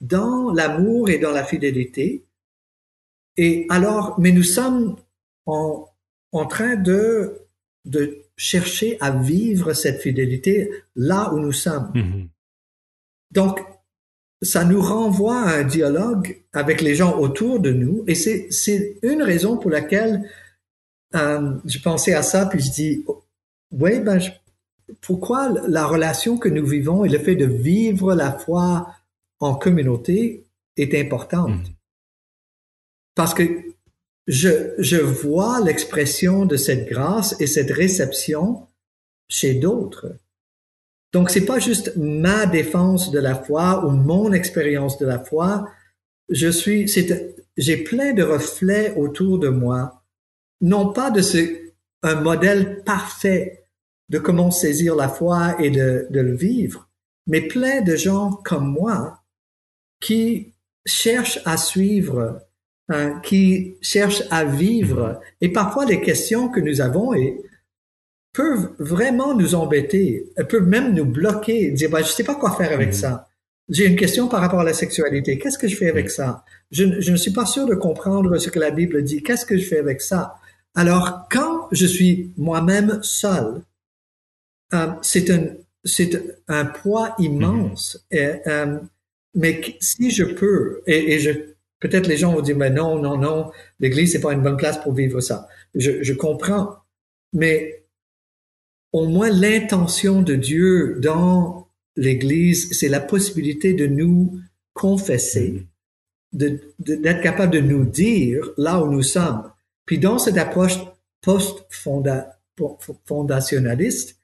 dans 0.00 0.52
l'amour 0.52 1.08
et 1.08 1.18
dans 1.18 1.30
la 1.30 1.44
fidélité. 1.44 2.24
Et 3.36 3.66
alors, 3.68 4.18
mais 4.18 4.32
nous 4.32 4.42
sommes 4.42 4.96
en, 5.46 5.88
en 6.32 6.46
train 6.46 6.76
de, 6.76 7.40
de 7.84 8.18
chercher 8.36 8.96
à 9.00 9.10
vivre 9.10 9.72
cette 9.72 10.00
fidélité 10.00 10.70
là 10.96 11.32
où 11.32 11.38
nous 11.38 11.52
sommes. 11.52 11.92
Mm-hmm. 11.94 12.28
Donc, 13.32 13.60
ça 14.42 14.64
nous 14.64 14.80
renvoie 14.80 15.40
à 15.40 15.58
un 15.58 15.64
dialogue 15.64 16.42
avec 16.52 16.80
les 16.80 16.94
gens 16.94 17.18
autour 17.18 17.60
de 17.60 17.72
nous. 17.72 18.04
Et 18.06 18.14
c'est 18.14 18.98
une 19.02 19.22
raison 19.22 19.56
pour 19.56 19.70
laquelle 19.70 20.28
euh, 21.14 21.54
je 21.64 21.78
pensais 21.78 22.14
à 22.14 22.22
ça, 22.22 22.46
puis 22.46 22.60
je 22.60 22.70
dis, 22.70 23.04
oui, 23.72 24.00
ben, 24.00 24.20
pourquoi 25.00 25.48
la 25.66 25.86
relation 25.86 26.36
que 26.36 26.48
nous 26.48 26.66
vivons 26.66 27.04
et 27.04 27.08
le 27.08 27.18
fait 27.18 27.36
de 27.36 27.46
vivre 27.46 28.14
la 28.14 28.32
foi 28.32 28.88
en 29.40 29.54
communauté 29.54 30.46
est 30.76 30.94
importante? 30.94 31.50
Mm. 31.50 31.74
Parce 33.14 33.34
que 33.34 33.42
je, 34.26 34.74
je 34.78 34.96
vois 34.96 35.60
l'expression 35.60 36.46
de 36.46 36.56
cette 36.56 36.88
grâce 36.88 37.36
et 37.40 37.46
cette 37.46 37.70
réception 37.70 38.66
chez 39.28 39.54
d'autres. 39.54 40.16
Donc, 41.12 41.30
c'est 41.30 41.44
pas 41.44 41.58
juste 41.58 41.96
ma 41.96 42.46
défense 42.46 43.10
de 43.10 43.20
la 43.20 43.36
foi 43.36 43.86
ou 43.86 43.90
mon 43.90 44.32
expérience 44.32 44.98
de 44.98 45.06
la 45.06 45.18
foi. 45.18 45.68
Je 46.28 46.48
suis, 46.48 46.90
j'ai 47.56 47.76
plein 47.76 48.12
de 48.12 48.22
reflets 48.22 48.94
autour 48.96 49.38
de 49.38 49.48
moi, 49.48 50.02
non 50.60 50.92
pas 50.92 51.10
de 51.10 51.22
ce, 51.22 51.70
un 52.02 52.20
modèle 52.20 52.82
parfait 52.82 53.64
de 54.08 54.18
comment 54.18 54.50
saisir 54.50 54.96
la 54.96 55.08
foi 55.08 55.56
et 55.62 55.70
de, 55.70 56.06
de 56.10 56.20
le 56.20 56.34
vivre, 56.34 56.88
mais 57.26 57.42
plein 57.42 57.80
de 57.80 57.96
gens 57.96 58.32
comme 58.44 58.68
moi 58.68 59.22
qui 60.00 60.52
cherchent 60.84 61.40
à 61.44 61.56
suivre, 61.56 62.43
hein, 62.88 63.20
qui 63.22 63.76
cherchent 63.80 64.24
à 64.30 64.44
vivre. 64.44 65.20
Et 65.40 65.50
parfois, 65.50 65.84
les 65.84 66.00
questions 66.00 66.48
que 66.48 66.60
nous 66.60 66.80
avons, 66.80 67.14
et 67.14 67.40
peuvent 68.34 68.74
vraiment 68.78 69.34
nous 69.34 69.54
embêter, 69.54 70.26
elles 70.36 70.48
peuvent 70.48 70.66
même 70.66 70.92
nous 70.92 71.06
bloquer, 71.06 71.70
dire 71.70 71.88
bah, 71.88 72.02
je 72.02 72.12
sais 72.12 72.24
pas 72.24 72.34
quoi 72.34 72.56
faire 72.56 72.72
avec 72.72 72.88
mhm. 72.88 72.92
ça. 72.92 73.28
J'ai 73.70 73.86
une 73.86 73.96
question 73.96 74.28
par 74.28 74.42
rapport 74.42 74.60
à 74.60 74.64
la 74.64 74.74
sexualité. 74.74 75.38
Qu'est-ce 75.38 75.56
que 75.56 75.68
je 75.68 75.76
fais 75.76 75.88
avec 75.88 76.10
ça? 76.10 76.44
Je, 76.70 77.00
je, 77.00 77.12
ne 77.12 77.16
suis 77.16 77.32
pas 77.32 77.46
sûr 77.46 77.64
de 77.66 77.74
comprendre 77.74 78.36
ce 78.36 78.50
que 78.50 78.58
la 78.58 78.70
Bible 78.70 79.02
dit. 79.02 79.22
Qu'est-ce 79.22 79.46
que 79.46 79.56
je 79.56 79.64
fais 79.64 79.78
avec 79.78 80.02
ça? 80.02 80.34
Alors 80.74 81.28
quand 81.30 81.68
je 81.72 81.86
suis 81.86 82.32
moi-même 82.36 82.98
seul, 83.02 83.62
euh, 84.74 84.88
c'est 85.00 85.30
un 85.30 85.46
c'est 85.84 86.40
un 86.48 86.64
poids 86.64 87.14
immense. 87.18 88.04
Mhm. 88.10 88.18
Et, 88.18 88.48
euh, 88.48 88.78
mais 89.36 89.60
si 89.80 90.10
je 90.10 90.24
peux, 90.24 90.82
et, 90.86 91.14
et 91.14 91.18
je 91.20 91.30
peut-être 91.84 92.06
les 92.06 92.16
gens 92.16 92.32
vont 92.32 92.40
dire 92.40 92.56
mais 92.56 92.70
non 92.70 92.98
non 92.98 93.18
non, 93.18 93.52
l'Église 93.78 94.12
c'est 94.12 94.20
pas 94.20 94.32
une 94.32 94.40
bonne 94.40 94.56
place 94.56 94.82
pour 94.82 94.94
vivre 94.94 95.20
ça. 95.20 95.46
Je, 95.74 96.02
je 96.02 96.14
comprends, 96.14 96.78
mais 97.34 97.84
au 98.92 99.06
moins 99.06 99.28
l'intention 99.28 100.22
de 100.22 100.34
Dieu 100.34 100.98
dans 101.00 101.68
l'Église, 101.96 102.72
c'est 102.72 102.88
la 102.88 103.00
possibilité 103.00 103.74
de 103.74 103.86
nous 103.86 104.40
confesser, 104.72 105.66
mm-hmm. 106.34 106.58
d'être 106.78 107.20
capable 107.20 107.52
de 107.52 107.60
nous 107.60 107.84
dire 107.84 108.50
là 108.56 108.82
où 108.82 108.90
nous 108.90 109.02
sommes. 109.02 109.52
Puis 109.84 109.98
dans 109.98 110.18
cette 110.18 110.38
approche 110.38 110.78
post-fondationnaliste, 111.20 114.18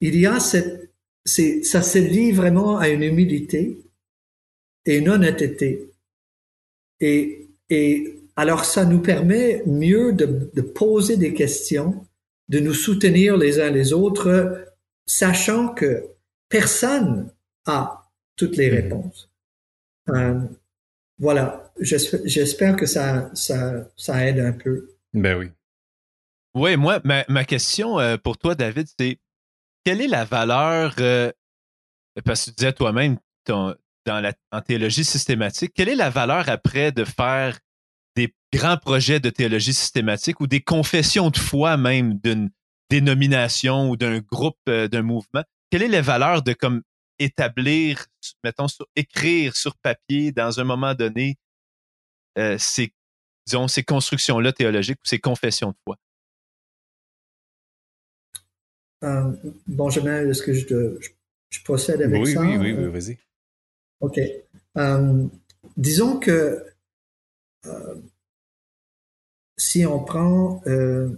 il 0.00 0.18
y 0.18 0.24
a 0.26 0.40
cette, 0.40 0.90
ça 1.26 1.82
se 1.82 1.98
lie 1.98 2.32
vraiment 2.32 2.78
à 2.78 2.88
une 2.88 3.02
humilité 3.02 3.83
et 4.86 4.98
une 4.98 5.08
honnêteté. 5.08 5.90
Et, 7.00 7.48
et 7.70 8.20
alors 8.36 8.64
ça 8.64 8.84
nous 8.84 9.00
permet 9.00 9.62
mieux 9.66 10.12
de, 10.12 10.50
de 10.52 10.60
poser 10.62 11.16
des 11.16 11.34
questions 11.34 12.06
de 12.48 12.60
nous 12.60 12.74
soutenir 12.74 13.36
les 13.36 13.60
uns 13.60 13.70
les 13.70 13.92
autres, 13.92 14.66
sachant 15.06 15.68
que 15.68 16.04
personne 16.48 17.32
a 17.66 18.10
toutes 18.36 18.56
les 18.56 18.70
mhm. 18.70 18.76
réponses. 18.76 19.30
Euh, 20.10 20.40
voilà, 21.18 21.72
j'espère 21.80 22.76
que 22.76 22.86
ça, 22.86 23.30
ça, 23.34 23.88
ça 23.96 24.26
aide 24.26 24.40
un 24.40 24.52
peu. 24.52 24.90
Ben 25.12 25.38
oui. 25.38 25.50
Oui, 26.54 26.76
moi, 26.76 27.00
ma, 27.04 27.24
ma 27.28 27.44
question 27.44 27.98
euh, 27.98 28.16
pour 28.16 28.36
toi, 28.38 28.54
David, 28.54 28.86
c'est 28.98 29.18
quelle 29.84 30.00
est 30.00 30.08
la 30.08 30.24
valeur, 30.24 30.94
euh, 30.98 31.32
parce 32.24 32.44
que 32.44 32.50
tu 32.50 32.56
disais 32.56 32.72
toi-même 32.72 33.18
dans 34.06 34.20
la, 34.20 34.32
en 34.52 34.60
théologie 34.60 35.04
systématique, 35.04 35.72
quelle 35.74 35.88
est 35.88 35.94
la 35.94 36.10
valeur 36.10 36.48
après 36.48 36.92
de 36.92 37.04
faire 37.04 37.58
des 38.16 38.34
grands 38.52 38.76
projets 38.76 39.20
de 39.20 39.30
théologie 39.30 39.74
systématique 39.74 40.40
ou 40.40 40.46
des 40.46 40.60
confessions 40.60 41.30
de 41.30 41.38
foi 41.38 41.76
même 41.76 42.18
d'une 42.18 42.50
dénomination 42.90 43.90
ou 43.90 43.96
d'un 43.96 44.20
groupe, 44.20 44.58
euh, 44.68 44.88
d'un 44.88 45.02
mouvement, 45.02 45.42
quelle 45.70 45.82
est 45.82 45.88
la 45.88 46.02
valeur 46.02 46.42
de 46.42 46.52
comme 46.52 46.82
établir, 47.18 48.06
mettons, 48.42 48.66
écrire 48.96 49.56
sur 49.56 49.76
papier 49.76 50.32
dans 50.32 50.60
un 50.60 50.64
moment 50.64 50.94
donné 50.94 51.36
euh, 52.38 52.56
ces, 52.58 52.92
disons, 53.46 53.68
ces 53.68 53.82
constructions-là 53.82 54.52
théologiques 54.52 54.98
ou 54.98 55.08
ces 55.08 55.18
confessions 55.18 55.70
de 55.70 55.76
foi? 55.84 55.96
Euh, 59.04 59.32
Benjamin, 59.66 60.28
est-ce 60.28 60.42
que 60.42 60.54
je, 60.54 60.98
je, 61.50 61.62
procède 61.62 62.00
avec 62.02 62.26
ça? 62.26 62.40
Oui, 62.40 62.56
oui, 62.56 62.72
oui, 62.72 62.88
vas-y. 62.90 63.18
OK. 64.04 64.20
disons 65.76 66.18
que 66.18 66.62
euh, 67.66 67.94
si 69.56 69.86
on 69.86 70.00
prend, 70.00 70.62
euh, 70.66 71.08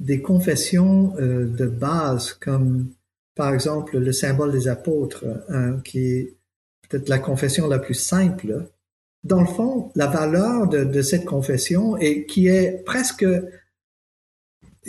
des 0.00 0.20
confessions 0.20 1.14
euh, 1.18 1.46
de 1.46 1.66
base 1.66 2.32
comme 2.32 2.92
par 3.34 3.54
exemple 3.54 3.98
le 3.98 4.12
symbole 4.12 4.52
des 4.52 4.68
apôtres, 4.68 5.24
qui 5.84 6.06
est 6.08 6.36
peut-être 6.88 7.08
la 7.08 7.18
confession 7.18 7.66
la 7.68 7.78
plus 7.78 7.94
simple, 7.94 8.68
dans 9.24 9.40
le 9.40 9.46
fond, 9.46 9.90
la 9.94 10.06
valeur 10.06 10.68
de, 10.68 10.84
de, 10.84 11.02
cette 11.02 11.24
confession 11.24 11.96
et 11.96 12.26
qui 12.26 12.48
est 12.48 12.84
presque, 12.84 13.24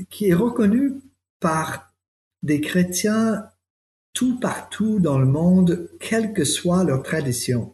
qui 0.10 0.30
est 0.30 0.34
reconnue 0.34 0.96
par 1.40 1.94
des 2.42 2.60
chrétiens 2.60 3.48
tout 4.14 4.40
partout 4.40 5.00
dans 5.00 5.18
le 5.18 5.26
monde, 5.26 5.90
quelle 6.00 6.34
que 6.34 6.46
soit 6.46 6.84
leur 6.84 7.04
tradition. 7.04 7.74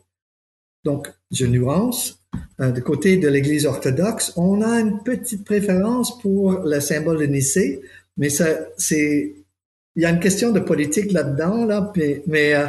Donc, 0.84 1.12
je 1.32 1.45
nuance. 1.45 2.19
Euh, 2.60 2.71
du 2.71 2.82
côté 2.82 3.17
de 3.17 3.28
l'Église 3.28 3.65
orthodoxe, 3.65 4.34
on 4.36 4.62
a 4.62 4.80
une 4.80 5.04
petite 5.04 5.43
préférence 5.45 6.19
pour 6.19 6.60
le 6.60 6.80
symbole 6.80 7.19
de 7.19 7.25
Nicée, 7.25 7.82
mais 8.17 8.30
ça, 8.30 8.47
c'est, 8.78 9.36
il 9.95 10.04
y 10.04 10.06
a 10.06 10.10
une 10.10 10.19
question 10.19 10.52
de 10.52 10.60
politique 10.60 11.12
là-dedans, 11.12 11.65
là, 11.65 11.91
mais, 12.28 12.54
euh, 12.54 12.67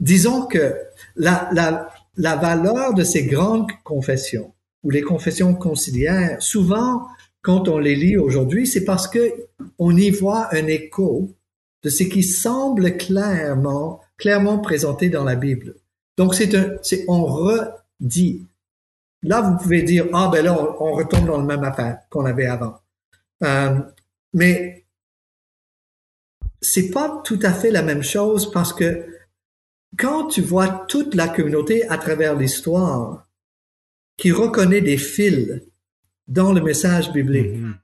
disons 0.00 0.46
que 0.46 0.74
la, 1.16 1.48
la, 1.52 1.90
la 2.16 2.36
valeur 2.36 2.94
de 2.94 3.04
ces 3.04 3.24
grandes 3.24 3.70
confessions 3.84 4.52
ou 4.82 4.90
les 4.90 5.02
confessions 5.02 5.54
conciliaires, 5.54 6.42
souvent, 6.42 7.06
quand 7.42 7.68
on 7.68 7.78
les 7.78 7.94
lit 7.94 8.16
aujourd'hui, 8.16 8.66
c'est 8.66 8.84
parce 8.84 9.08
que 9.08 9.32
on 9.78 9.96
y 9.96 10.10
voit 10.10 10.54
un 10.54 10.66
écho 10.66 11.34
de 11.82 11.90
ce 11.90 12.02
qui 12.04 12.22
semble 12.22 12.96
clairement, 12.96 14.00
clairement 14.16 14.58
présenté 14.58 15.10
dans 15.10 15.24
la 15.24 15.36
Bible. 15.36 15.76
Donc, 16.16 16.34
c'est 16.34 16.54
un, 16.54 16.76
c'est, 16.82 17.04
on 17.08 17.24
redit. 17.24 18.46
Là, 19.22 19.40
vous 19.40 19.56
pouvez 19.56 19.82
dire, 19.82 20.06
ah, 20.12 20.28
ben 20.32 20.44
là, 20.44 20.56
on, 20.80 20.92
retombe 20.92 21.26
dans 21.26 21.38
le 21.38 21.46
même 21.46 21.64
affaire 21.64 22.00
qu'on 22.10 22.24
avait 22.24 22.46
avant. 22.46 22.80
Euh, 23.44 23.78
mais 24.32 24.86
c'est 26.60 26.90
pas 26.90 27.22
tout 27.24 27.38
à 27.42 27.52
fait 27.52 27.70
la 27.70 27.82
même 27.82 28.02
chose 28.02 28.50
parce 28.50 28.72
que 28.72 29.06
quand 29.96 30.26
tu 30.26 30.42
vois 30.42 30.84
toute 30.88 31.14
la 31.14 31.28
communauté 31.28 31.88
à 31.88 31.98
travers 31.98 32.36
l'histoire 32.36 33.28
qui 34.16 34.32
reconnaît 34.32 34.80
des 34.80 34.98
fils 34.98 35.62
dans 36.26 36.52
le 36.52 36.60
message 36.60 37.12
biblique, 37.12 37.56
mm-hmm. 37.56 37.74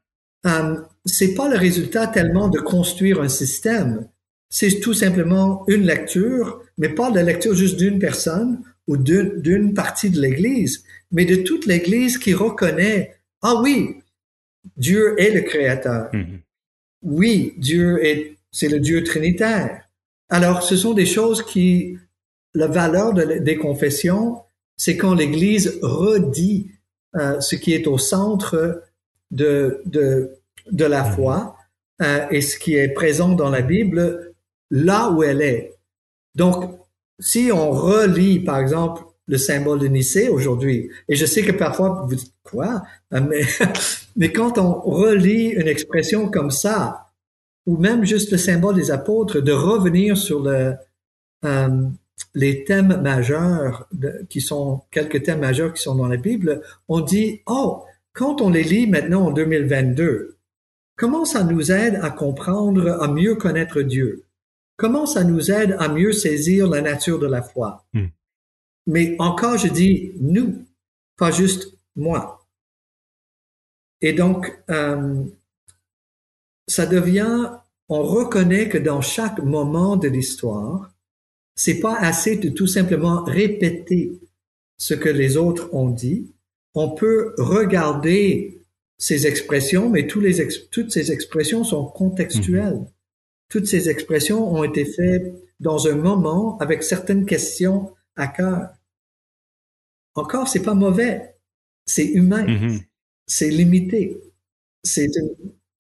euh, 0.47 0.83
c'est 1.05 1.35
pas 1.35 1.49
le 1.49 1.57
résultat 1.57 2.07
tellement 2.07 2.49
de 2.49 2.59
construire 2.59 3.21
un 3.21 3.29
système, 3.29 4.09
c'est 4.49 4.81
tout 4.81 4.95
simplement 4.95 5.65
une 5.69 5.85
lecture, 5.85 6.63
mais 6.79 6.89
pas 6.89 7.11
la 7.11 7.23
lecture 7.23 7.55
juste 7.55 7.77
d'une 7.77 7.99
personne 7.99 8.61
ou 8.87 8.97
d'une 8.97 9.75
partie 9.75 10.11
de 10.11 10.21
l'Église, 10.21 10.85
mais 11.11 11.25
de 11.25 11.37
toute 11.37 11.67
l'Église 11.67 12.19
qui 12.19 12.35
reconnaît, 12.35 13.17
ah 13.43 13.61
oui, 13.61 13.97
Dieu 14.77 15.15
est 15.19 15.31
le 15.31 15.43
Créateur. 15.43 16.11
Mm-hmm. 16.13 16.41
Oui, 17.03 17.55
Dieu 17.59 18.05
est, 18.05 18.37
c'est 18.51 18.69
le 18.69 18.81
Dieu 18.81 19.03
trinitaire. 19.05 19.89
Alors, 20.29 20.63
ce 20.63 20.77
sont 20.77 20.95
des 20.95 21.07
choses 21.07 21.45
qui, 21.45 21.99
la 22.55 22.67
valeur 22.67 23.13
des 23.13 23.57
confessions, 23.57 24.39
c'est 24.77 24.97
quand 24.97 25.15
l'Église 25.15 25.79
redit 25.83 26.71
euh, 27.17 27.41
ce 27.41 27.57
qui 27.57 27.75
est 27.75 27.87
au 27.87 27.99
centre 27.99 28.83
de, 29.31 29.83
de, 29.85 30.31
de 30.71 30.85
la 30.85 31.03
mm-hmm. 31.03 31.15
foi 31.15 31.57
euh, 32.03 32.27
et 32.31 32.41
ce 32.41 32.59
qui 32.59 32.75
est 32.75 32.89
présent 32.89 33.31
dans 33.31 33.51
la 33.51 33.63
Bible 33.63 34.33
là 34.71 35.11
où 35.11 35.23
elle 35.23 35.43
est. 35.43 35.75
Donc, 36.35 36.79
si 37.21 37.51
on 37.53 37.71
relit, 37.71 38.41
par 38.41 38.59
exemple, 38.59 39.05
le 39.27 39.39
symbole 39.39 39.79
de 39.79 39.87
Nicée 39.87 40.29
aujourd'hui, 40.29 40.91
et 41.09 41.15
je 41.15 41.25
sais 41.25 41.43
que 41.43 41.53
parfois 41.53 42.05
vous 42.07 42.17
dites 42.17 42.35
quoi, 42.43 42.83
euh, 43.13 43.21
mais, 43.21 43.43
mais 44.17 44.33
quand 44.33 44.59
on 44.59 44.81
relit 44.81 45.51
une 45.51 45.69
expression 45.69 46.29
comme 46.29 46.51
ça, 46.51 47.13
ou 47.67 47.77
même 47.79 48.05
juste 48.05 48.33
le 48.33 48.39
symbole 48.39 48.75
des 48.75 48.91
apôtres, 48.91 49.41
de 49.41 49.53
revenir 49.53 50.17
sur 50.19 50.43
le, 50.43 50.75
euh, 51.45 51.89
les 52.35 52.65
thèmes 52.65 53.01
majeurs, 53.01 53.89
qui 54.29 54.41
sont 54.41 54.83
quelques 54.91 55.23
thèmes 55.23 55.41
majeurs 55.41 55.73
qui 55.73 55.83
sont 55.83 55.95
dans 55.95 56.09
la 56.09 56.17
Bible, 56.17 56.63
on 56.89 57.01
dit, 57.01 57.41
oh, 57.47 57.85
quand 58.13 58.41
on 58.41 58.51
les 58.51 58.65
lit 58.65 58.87
maintenant 58.87 59.27
en 59.27 59.31
2022, 59.31 60.34
comment 60.97 61.25
ça 61.25 61.45
nous 61.45 61.73
aide 61.73 61.99
à 62.03 62.11
comprendre, 62.11 63.03
à 63.03 63.09
mieux 63.09 63.35
connaître 63.35 63.83
Dieu? 63.83 64.25
Comment 64.77 65.07
ça 65.07 65.25
nous 65.25 65.51
aide 65.51 65.77
à 65.79 65.89
mieux 65.89 66.13
saisir 66.13 66.69
la 66.69 66.81
nature 66.81 67.19
de 67.19 67.27
la 67.27 67.43
foi? 67.43 67.85
Hmm. 67.93 68.09
Mais 68.87 69.17
encore, 69.19 69.57
je 69.57 69.69
dis 69.69 70.13
nous, 70.21 70.67
pas 71.17 71.31
juste 71.31 71.79
moi. 71.97 72.47
Et 74.01 74.13
donc, 74.13 74.63
euh, 74.71 75.25
ça 76.67 76.87
devient, 76.87 77.53
on 77.89 78.03
reconnaît 78.03 78.69
que 78.69 78.79
dans 78.79 79.01
chaque 79.01 79.39
moment 79.39 79.97
de 79.97 80.09
l'histoire, 80.09 80.93
c'est 81.55 81.81
pas 81.81 81.97
assez 81.97 82.37
de 82.37 82.49
tout 82.49 82.67
simplement 82.67 83.23
répéter 83.23 84.21
ce 84.77 84.95
que 84.95 85.09
les 85.09 85.37
autres 85.37 85.73
ont 85.73 85.91
dit. 85.91 86.33
On 86.75 86.91
peut 86.91 87.35
regarder 87.39 88.64
ces 89.05 89.27
expressions, 89.27 89.91
mais 89.91 90.07
tous 90.07 90.21
les 90.21 90.49
toutes 90.71 90.91
ces 90.91 91.13
expressions 91.13 91.63
sont 91.63 91.85
contextuelles. 91.85 92.75
Hmm 92.75 92.87
toutes 93.49 93.67
ces 93.67 93.89
expressions 93.89 94.53
ont 94.53 94.65
été 94.65 94.85
faites 94.85 95.33
dans 95.61 95.87
un 95.87 95.95
moment 95.95 96.59
avec 96.59 96.83
certaines 96.83 97.25
questions 97.25 97.93
à 98.17 98.27
cœur. 98.27 98.71
Encore, 100.15 100.49
c'est 100.49 100.63
pas 100.63 100.75
mauvais, 100.75 101.37
c'est 101.87 102.05
humain, 102.05 102.45
mm-hmm. 102.47 102.83
c'est 103.27 103.51
limité. 103.51 104.21
C'est 104.83 105.09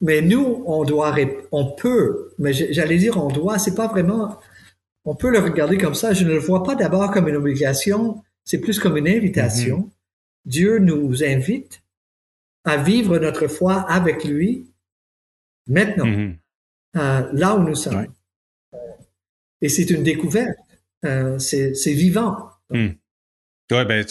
mais 0.01 0.21
nous, 0.21 0.63
on 0.67 0.85
doit, 0.85 1.17
on 1.51 1.73
peut, 1.73 2.33
mais 2.39 2.53
j'allais 2.53 2.99
dire 2.99 3.17
on 3.17 3.29
doit, 3.29 3.59
c'est 3.59 3.75
pas 3.75 3.89
vraiment, 3.89 4.39
on 5.05 5.15
peut 5.15 5.31
le 5.31 5.39
regarder 5.39 5.79
comme 5.79 5.95
ça. 5.95 6.13
Je 6.13 6.25
ne 6.25 6.33
le 6.33 6.39
vois 6.39 6.63
pas 6.63 6.75
d'abord 6.75 7.11
comme 7.11 7.29
une 7.29 7.37
obligation, 7.37 8.23
c'est 8.45 8.59
plus 8.59 8.79
comme 8.79 8.97
une 8.97 9.09
invitation. 9.09 9.79
Mm-hmm. 9.79 10.47
Dieu 10.47 10.79
nous 10.79 11.25
invite 11.25 11.83
à 12.64 12.77
vivre 12.77 13.18
notre 13.18 13.46
foi 13.46 13.81
avec 13.83 14.24
lui 14.24 14.70
maintenant. 15.66 16.07
Mm-hmm. 16.07 16.37
Euh, 16.96 17.29
là 17.33 17.57
où 17.57 17.62
nous 17.62 17.74
sommes. 17.74 18.07
Et 19.61 19.68
c'est 19.68 19.90
une 19.90 20.03
découverte. 20.03 20.57
Euh, 21.05 21.38
c'est 21.38 21.92
vivant. 21.92 22.50
Hmm. 22.70 22.90
Oui, 23.70 23.85
ben, 23.87 24.05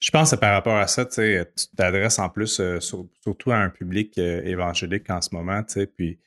je, 0.00 0.10
pense 0.10 0.30
que 0.30 0.36
par 0.36 0.52
rapport 0.52 0.76
à 0.76 0.86
ça, 0.86 1.04
tu 1.04 1.38
t'adresses 1.76 2.18
en 2.18 2.28
plus 2.28 2.60
euh, 2.60 2.80
surtout 2.80 3.52
à 3.52 3.58
un 3.58 3.68
public 3.68 4.16
évangélique 4.18 5.10
en 5.10 5.20
ce 5.20 5.34
moment, 5.34 5.62
puis 5.96 6.18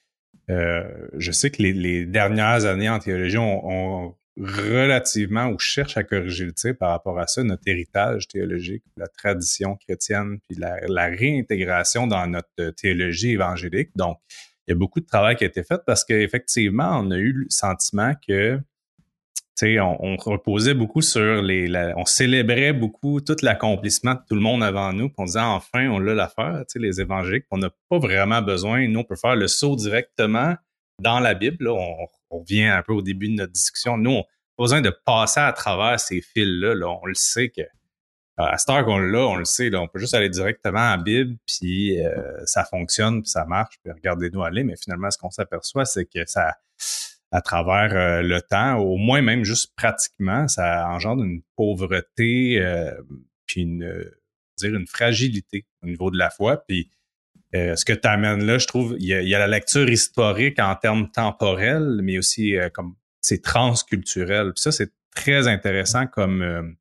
je 0.47 1.31
sais 1.31 1.51
que 1.51 1.61
les, 1.61 2.05
dernières 2.05 2.65
années 2.65 2.89
en 2.89 2.99
théologie 2.99 3.37
ont, 3.37 4.15
relativement 4.39 5.47
ou 5.47 5.59
cherchent 5.59 5.97
à 5.97 6.03
corriger 6.03 6.45
le 6.45 6.53
tir 6.53 6.75
par 6.77 6.91
rapport 6.91 7.19
à 7.19 7.27
ça, 7.27 7.43
notre 7.43 7.63
héritage 7.67 8.27
théologique, 8.27 8.83
la 8.95 9.07
tradition 9.07 9.75
chrétienne, 9.75 10.39
puis 10.47 10.57
la, 10.57 11.05
réintégration 11.07 12.07
dans 12.07 12.25
notre 12.27 12.69
théologie 12.71 13.31
évangélique. 13.31 13.89
Donc, 13.95 14.17
il 14.67 14.71
y 14.71 14.73
a 14.73 14.75
beaucoup 14.75 14.99
de 14.99 15.05
travail 15.05 15.35
qui 15.35 15.43
a 15.43 15.47
été 15.47 15.63
fait 15.63 15.81
parce 15.85 16.05
qu'effectivement, 16.05 16.99
on 17.01 17.11
a 17.11 17.17
eu 17.17 17.33
le 17.33 17.45
sentiment 17.49 18.13
que 18.27 18.59
on, 19.61 19.97
on 19.99 20.15
reposait 20.15 20.73
beaucoup 20.73 21.01
sur 21.01 21.41
les. 21.41 21.69
on 21.97 22.05
célébrait 22.05 22.71
beaucoup 22.71 23.19
tout 23.19 23.35
l'accomplissement 23.41 24.13
de 24.13 24.21
tout 24.27 24.35
le 24.35 24.41
monde 24.41 24.63
avant 24.63 24.93
nous. 24.93 25.09
Puis 25.09 25.15
on 25.17 25.25
disait 25.25 25.39
enfin, 25.39 25.89
on 25.89 25.99
l'a 25.99 26.13
l'affaire, 26.13 26.63
les 26.75 27.01
évangéliques. 27.01 27.45
On 27.51 27.57
n'a 27.57 27.69
pas 27.89 27.99
vraiment 27.99 28.41
besoin. 28.41 28.87
Nous, 28.87 28.99
on 28.99 29.03
peut 29.03 29.17
faire 29.17 29.35
le 29.35 29.47
saut 29.47 29.75
directement 29.75 30.55
dans 31.01 31.19
la 31.19 31.33
Bible. 31.33 31.67
on, 31.67 32.07
on 32.29 32.39
revient 32.39 32.65
un 32.65 32.83
peu 32.83 32.93
au 32.93 33.01
début 33.01 33.29
de 33.29 33.35
notre 33.35 33.53
discussion. 33.53 33.97
Nous, 33.97 34.11
on 34.11 34.23
pas 34.59 34.63
besoin 34.63 34.81
de 34.81 34.93
passer 35.05 35.39
à 35.39 35.53
travers 35.53 35.99
ces 35.99 36.21
fils-là. 36.21 36.75
Là. 36.75 36.89
On 37.01 37.05
le 37.05 37.13
sait 37.13 37.49
que 37.49 37.61
à 38.35 38.57
cette 38.57 38.69
heure 38.69 38.85
qu'on 38.85 38.99
l'a, 38.99 39.27
on 39.27 39.35
le 39.35 39.45
sait, 39.45 39.73
on 39.75 39.87
peut 39.87 39.99
juste 39.99 40.13
aller 40.13 40.29
directement 40.29 40.91
à 40.91 40.97
Bible, 40.97 41.35
puis 41.45 41.99
euh, 41.99 42.45
ça 42.45 42.63
fonctionne, 42.63 43.21
puis 43.21 43.29
ça 43.29 43.45
marche, 43.45 43.75
puis 43.83 43.91
regardez-nous 43.91 44.43
aller. 44.43 44.63
Mais 44.63 44.75
finalement, 44.77 45.11
ce 45.11 45.17
qu'on 45.17 45.29
s'aperçoit, 45.29 45.83
c'est 45.83 46.05
que 46.05 46.25
ça, 46.25 46.55
à 47.31 47.41
travers 47.41 47.93
euh, 47.93 48.21
le 48.21 48.41
temps, 48.41 48.77
au 48.77 48.95
moins 48.95 49.21
même 49.21 49.43
juste 49.43 49.73
pratiquement, 49.75 50.47
ça 50.47 50.87
engendre 50.87 51.23
une 51.23 51.41
pauvreté, 51.55 52.61
euh, 52.61 52.93
puis 53.45 53.61
une, 53.61 54.09
une 54.63 54.87
fragilité 54.87 55.65
au 55.83 55.87
niveau 55.87 56.09
de 56.09 56.17
la 56.17 56.29
foi. 56.29 56.63
Puis 56.65 56.89
ce 57.53 57.83
que 57.85 57.93
tu 57.93 58.07
amènes 58.07 58.45
là, 58.45 58.57
je 58.57 58.67
trouve, 58.67 58.95
il 58.99 59.07
y, 59.07 59.35
a, 59.35 59.39
la 59.39 59.47
lecture 59.47 59.89
historique 59.89 60.59
en 60.59 60.75
termes 60.75 61.09
temporels, 61.09 61.99
mais 62.03 62.17
aussi 62.17 62.55
comme 62.73 62.95
c'est 63.21 63.41
transculturel. 63.41 64.53
Puis 64.53 64.61
ça, 64.61 64.71
c'est 64.71 64.91
très 65.15 65.47
intéressant 65.47 66.05
comme 66.07 66.75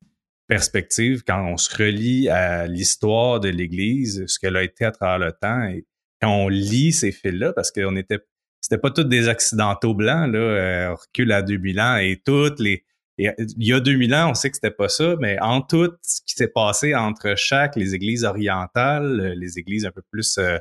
perspective 0.49 1.23
quand 1.25 1.45
on 1.45 1.57
se 1.57 1.73
relie 1.77 2.27
à 2.27 2.67
l'histoire 2.67 3.39
de 3.39 3.49
l'Église, 3.49 4.25
ce 4.27 4.39
qu'elle 4.39 4.57
a 4.57 4.63
été 4.63 4.83
à 4.83 4.91
travers 4.91 5.19
le 5.19 5.31
temps, 5.31 5.63
et 5.63 5.85
quand 6.19 6.31
on 6.31 6.49
lit 6.49 6.91
ces 6.91 7.11
fils-là, 7.11 7.53
parce 7.53 7.71
qu'on 7.71 7.95
était, 7.95 8.19
c'était 8.59 8.79
pas 8.79 8.89
tous 8.89 9.03
des 9.03 9.29
accidentaux 9.29 9.93
blancs, 9.93 10.31
là, 10.33 10.39
euh, 10.39 10.89
on 10.91 10.95
recule 10.95 11.31
à 11.31 11.43
2000 11.43 11.79
ans 11.79 11.97
et 11.97 12.21
toutes 12.25 12.59
les, 12.59 12.83
il 13.19 13.67
y 13.67 13.73
a 13.73 13.79
2000 13.79 14.15
ans, 14.15 14.31
on 14.31 14.33
sait 14.33 14.49
que 14.49 14.55
c'était 14.55 14.71
pas 14.71 14.87
ça, 14.87 15.15
mais 15.19 15.37
en 15.41 15.61
tout 15.61 15.91
ce 16.01 16.21
qui 16.21 16.35
s'est 16.35 16.47
passé 16.47 16.95
entre 16.95 17.35
chaque, 17.35 17.75
les 17.75 17.93
églises 17.93 18.23
orientales, 18.23 19.33
les 19.37 19.59
églises 19.59 19.85
un 19.85 19.91
peu 19.91 20.01
plus 20.09 20.37
euh, 20.37 20.57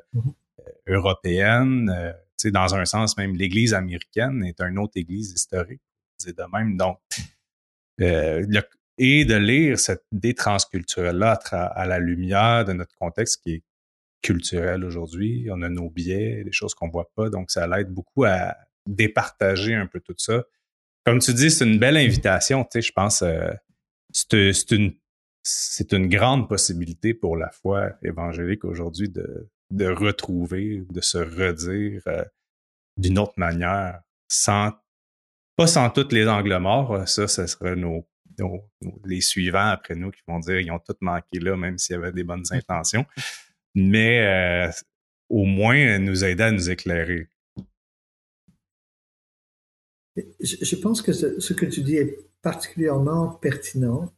européennes, 0.88 1.92
euh, 1.94 2.12
tu 2.36 2.48
sais, 2.48 2.50
dans 2.50 2.74
un 2.74 2.84
sens 2.84 3.16
même, 3.16 3.36
l'église 3.36 3.74
américaine 3.74 4.44
est 4.44 4.60
une 4.60 4.78
autre 4.78 4.94
église 4.96 5.32
historique, 5.32 5.80
c'est 6.18 6.36
de 6.36 6.42
même. 6.52 6.76
Donc, 6.76 6.98
euh, 8.00 8.44
et 8.98 9.24
de 9.24 9.36
lire 9.36 9.78
cette 9.78 10.04
idée 10.10 10.34
transculturelle-là 10.34 11.38
à, 11.52 11.86
la 11.86 12.00
lumière 12.00 12.64
de 12.64 12.72
notre 12.72 12.96
contexte 12.96 13.42
qui 13.42 13.52
est 13.54 13.62
culturel 14.22 14.84
aujourd'hui. 14.84 15.46
On 15.52 15.62
a 15.62 15.68
nos 15.68 15.88
biais, 15.90 16.42
des 16.42 16.52
choses 16.52 16.74
qu'on 16.74 16.88
voit 16.88 17.10
pas, 17.14 17.30
donc 17.30 17.52
ça 17.52 17.68
l'aide 17.68 17.90
beaucoup 17.90 18.24
à 18.24 18.56
départager 18.86 19.74
un 19.74 19.86
peu 19.86 20.00
tout 20.00 20.16
ça. 20.16 20.42
Comme 21.04 21.20
tu 21.20 21.32
dis, 21.32 21.50
c'est 21.50 21.64
une 21.64 21.78
belle 21.78 21.96
invitation, 21.96 22.64
tu 22.64 22.70
sais, 22.72 22.82
je 22.82 22.92
pense, 22.92 23.22
euh, 23.22 23.50
c'est 24.12 24.70
une 24.70 24.94
c'est 25.42 25.94
une 25.94 26.08
grande 26.08 26.46
possibilité 26.48 27.14
pour 27.14 27.36
la 27.36 27.50
foi 27.50 27.92
évangélique 28.02 28.64
aujourd'hui 28.64 29.08
de, 29.08 29.86
retrouver, 29.86 30.84
de 30.90 31.00
se 31.00 31.16
redire 31.16 32.02
euh, 32.06 32.24
d'une 32.98 33.18
autre 33.18 33.34
manière, 33.38 34.00
sans 34.28 34.72
pas 35.56 35.66
sans 35.66 35.88
tous 35.88 36.12
les 36.12 36.28
angles 36.28 36.58
morts, 36.58 37.08
ça, 37.08 37.26
ce 37.26 37.46
serait 37.46 37.76
nos 37.76 38.06
les 39.04 39.20
suivants 39.20 39.70
après 39.70 39.94
nous 39.94 40.10
qui 40.10 40.20
vont 40.26 40.38
dire 40.38 40.60
ils 40.60 40.70
ont 40.70 40.78
tout 40.78 40.96
manqué 41.00 41.40
là, 41.40 41.56
même 41.56 41.78
s'il 41.78 41.94
y 41.94 41.98
avait 41.98 42.12
des 42.12 42.24
bonnes 42.24 42.44
intentions. 42.50 43.04
Mais 43.74 44.20
euh, 44.20 44.70
au 45.28 45.44
moins 45.44 45.98
nous 45.98 46.24
aider 46.24 46.44
à 46.44 46.52
nous 46.52 46.70
éclairer. 46.70 47.28
Je, 50.40 50.76
pense 50.76 51.02
que 51.02 51.12
ce, 51.12 51.52
que 51.52 51.66
tu 51.66 51.82
dis 51.82 51.96
est 51.96 52.18
particulièrement 52.42 53.28
pertinent 53.28 54.12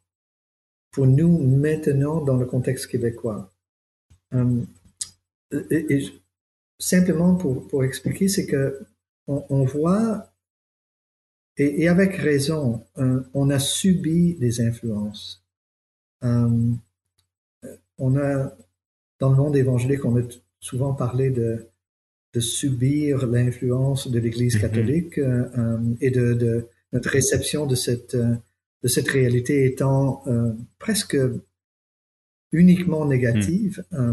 pour 0.90 1.06
nous 1.06 1.38
maintenant 1.38 2.20
dans 2.20 2.36
le 2.36 2.46
contexte 2.46 2.86
québécois. 2.88 3.52
Et, 5.52 6.04
simplement 6.78 7.34
pour, 7.34 7.68
pour 7.68 7.84
expliquer, 7.84 8.28
c'est 8.28 8.46
que 8.46 8.80
on 9.26 9.64
voit 9.64 10.30
et, 11.60 11.88
avec 11.88 12.14
raison, 12.14 12.86
euh, 12.96 13.20
on 13.34 13.50
a 13.50 13.58
subi 13.58 14.34
des 14.34 14.62
influences. 14.62 15.44
Euh, 16.24 16.72
on 17.98 18.16
a, 18.16 18.56
dans 19.18 19.28
le 19.28 19.36
monde 19.36 19.56
évangélique, 19.56 20.06
on 20.06 20.18
a 20.18 20.22
souvent 20.60 20.94
parlé 20.94 21.28
de 21.28 21.66
de 22.34 22.40
subir 22.40 23.26
l'influence 23.26 24.08
de 24.10 24.18
l'Église 24.18 24.54
Mhm. 24.56 24.60
catholique 24.60 25.18
euh, 25.18 25.44
euh, 25.58 25.78
et 26.00 26.10
de, 26.10 26.34
de 26.34 26.66
notre 26.92 27.08
réception 27.10 27.66
de 27.66 27.74
cette, 27.74 28.14
euh, 28.14 28.34
de 28.82 28.88
cette 28.88 29.08
réalité 29.08 29.64
étant 29.66 30.22
euh, 30.26 30.52
presque 30.78 31.16
uniquement 32.52 33.04
négative. 33.06 33.82
euh, 33.92 34.12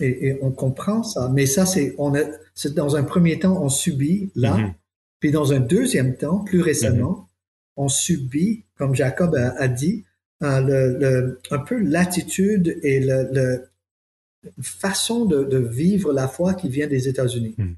et, 0.00 0.26
et 0.28 0.38
on 0.42 0.50
comprend 0.50 1.04
ça. 1.04 1.30
Mais 1.32 1.46
ça, 1.46 1.66
c'est, 1.66 1.94
on 1.98 2.14
a, 2.16 2.20
c'est 2.54 2.74
dans 2.74 2.96
un 2.96 3.04
premier 3.04 3.38
temps, 3.38 3.62
on 3.62 3.68
subit 3.68 4.30
là. 4.34 4.56
Mhm. 4.56 4.74
Puis 5.20 5.30
dans 5.30 5.52
un 5.52 5.60
deuxième 5.60 6.16
temps, 6.16 6.40
plus 6.40 6.60
récemment, 6.60 7.28
on 7.76 7.88
subit, 7.88 8.64
comme 8.76 8.94
Jacob 8.94 9.34
a, 9.36 9.50
a 9.58 9.68
dit, 9.68 10.04
le, 10.40 10.98
le- 10.98 11.38
un 11.50 11.58
peu 11.60 11.78
l'attitude 11.78 12.78
et 12.82 13.00
le, 13.00 13.28
le 13.32 13.62
façon 14.60 15.24
de, 15.24 15.44
de 15.44 15.58
vivre 15.58 16.12
la 16.12 16.28
foi 16.28 16.54
qui 16.54 16.68
vient 16.68 16.86
des 16.86 17.08
États-Unis. 17.08 17.54
Mhm. 17.58 17.76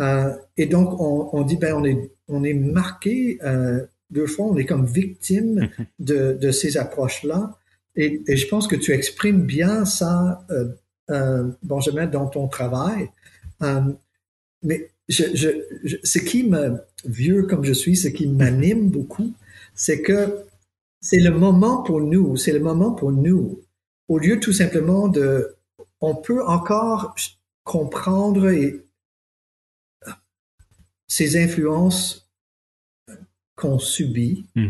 Euh, 0.00 0.30
et 0.58 0.66
donc 0.66 1.00
on, 1.00 1.30
on 1.32 1.42
dit 1.42 1.56
ben 1.56 1.74
on 1.74 1.84
est 1.84 2.10
on 2.28 2.44
est 2.44 2.52
marqué 2.54 3.38
euh, 3.42 3.80
deux 4.10 4.26
fois, 4.26 4.46
on 4.46 4.56
est 4.56 4.66
comme 4.66 4.84
victime 4.86 5.68
de, 5.98 6.36
de 6.40 6.50
ces 6.50 6.76
approches-là. 6.76 7.58
Et, 7.96 8.20
et 8.28 8.36
je 8.36 8.46
pense 8.46 8.68
que 8.68 8.76
tu 8.76 8.92
exprimes 8.92 9.42
bien 9.46 9.84
ça, 9.86 10.46
euh, 11.10 11.50
Benjamin, 11.62 12.06
dans 12.06 12.26
ton 12.26 12.46
travail. 12.46 13.08
Mais 14.62 14.90
je, 15.08 15.24
je, 15.34 15.48
je- 15.84 15.96
ce 16.02 16.18
qui 16.18 16.44
me, 16.44 16.78
vieux 17.04 17.44
comme 17.44 17.64
je 17.64 17.72
suis, 17.72 17.96
ce 17.96 18.08
qui 18.08 18.26
m'anime 18.26 18.90
beaucoup, 18.90 19.32
c'est 19.74 20.02
que 20.02 20.38
c'est 21.00 21.20
le 21.20 21.30
moment 21.30 21.82
pour 21.82 22.00
nous, 22.00 22.36
c'est 22.36 22.52
le 22.52 22.60
moment 22.60 22.90
pour 22.92 23.12
nous, 23.12 23.60
au 24.08 24.18
lieu 24.18 24.40
tout 24.40 24.52
simplement 24.52 25.08
de, 25.08 25.55
on 26.00 26.14
peut 26.14 26.44
encore 26.44 27.14
comprendre 27.64 28.50
ces 31.06 31.42
influences 31.42 32.28
qu'on 33.56 33.78
subit. 33.78 34.46
Mm. 34.54 34.68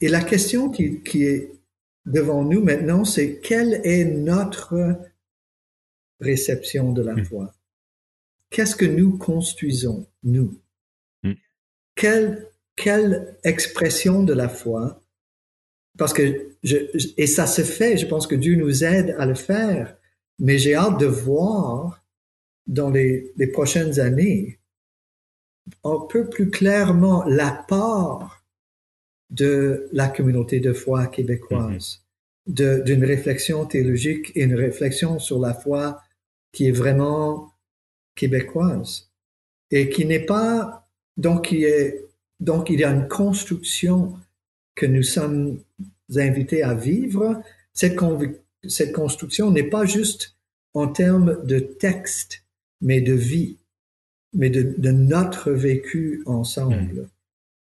Et 0.00 0.08
la 0.08 0.22
question 0.22 0.70
qui, 0.70 1.02
qui 1.02 1.24
est 1.24 1.52
devant 2.06 2.44
nous 2.44 2.62
maintenant, 2.62 3.04
c'est 3.04 3.40
quelle 3.40 3.80
est 3.84 4.04
notre 4.04 4.98
réception 6.20 6.92
de 6.92 7.02
la 7.02 7.14
Mm. 7.14 7.24
foi? 7.24 7.54
Qu'est-ce 8.50 8.76
que 8.76 8.84
nous 8.84 9.16
construisons, 9.16 10.06
nous? 10.22 10.58
Mm. 11.22 11.32
Quelle, 11.94 12.48
quelle 12.76 13.36
expression 13.44 14.22
de 14.22 14.32
la 14.32 14.48
foi? 14.48 15.00
Parce 15.98 16.12
que, 16.12 16.52
je, 16.62 16.76
et 17.16 17.26
ça 17.26 17.46
se 17.46 17.62
fait, 17.62 17.96
je 17.98 18.06
pense 18.06 18.26
que 18.26 18.34
Dieu 18.34 18.56
nous 18.56 18.84
aide 18.84 19.14
à 19.18 19.26
le 19.26 19.34
faire, 19.34 19.96
mais 20.38 20.58
j'ai 20.58 20.74
hâte 20.74 20.98
de 20.98 21.06
voir 21.06 22.02
dans 22.66 22.90
les, 22.90 23.32
les 23.36 23.46
prochaines 23.48 23.98
années 24.00 24.58
un 25.84 25.98
peu 26.08 26.28
plus 26.28 26.50
clairement 26.50 27.24
l'apport 27.24 28.42
de 29.30 29.88
la 29.92 30.08
communauté 30.08 30.60
de 30.60 30.72
foi 30.72 31.06
québécoise, 31.06 32.02
de- 32.46 32.82
d'une 32.84 33.04
réflexion 33.04 33.66
théologique 33.66 34.32
et 34.34 34.42
une 34.44 34.54
réflexion 34.54 35.18
sur 35.18 35.38
la 35.38 35.54
foi 35.54 36.02
qui 36.52 36.66
est 36.66 36.72
vraiment 36.72 37.52
québécoise 38.16 39.10
et 39.70 39.88
qui 39.88 40.04
n'est 40.04 40.24
pas 40.26 40.88
donc 41.16 41.46
qui 41.48 41.64
est 41.64 42.06
donc 42.40 42.70
il 42.70 42.80
y 42.80 42.84
a 42.84 42.90
une 42.90 43.06
construction 43.06 44.18
que 44.80 44.86
nous 44.86 45.02
sommes 45.02 45.60
invités 46.16 46.62
à 46.62 46.74
vivre. 46.74 47.42
Cette, 47.74 47.98
cette 48.66 48.92
construction 48.92 49.50
n'est 49.50 49.68
pas 49.68 49.84
juste 49.84 50.36
en 50.72 50.88
termes 50.88 51.44
de 51.44 51.58
texte, 51.58 52.44
mais 52.80 53.02
de 53.02 53.12
vie, 53.12 53.58
mais 54.32 54.48
de, 54.48 54.74
de 54.78 54.90
notre 54.90 55.52
vécu 55.52 56.22
ensemble 56.24 57.10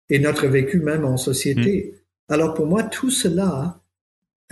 et 0.10 0.20
notre 0.20 0.48
vécu 0.48 0.80
même 0.80 1.04
en 1.04 1.18
société. 1.18 1.96
Alors 2.30 2.54
pour 2.54 2.68
moi, 2.68 2.84
tout 2.84 3.12
cela 3.12 3.82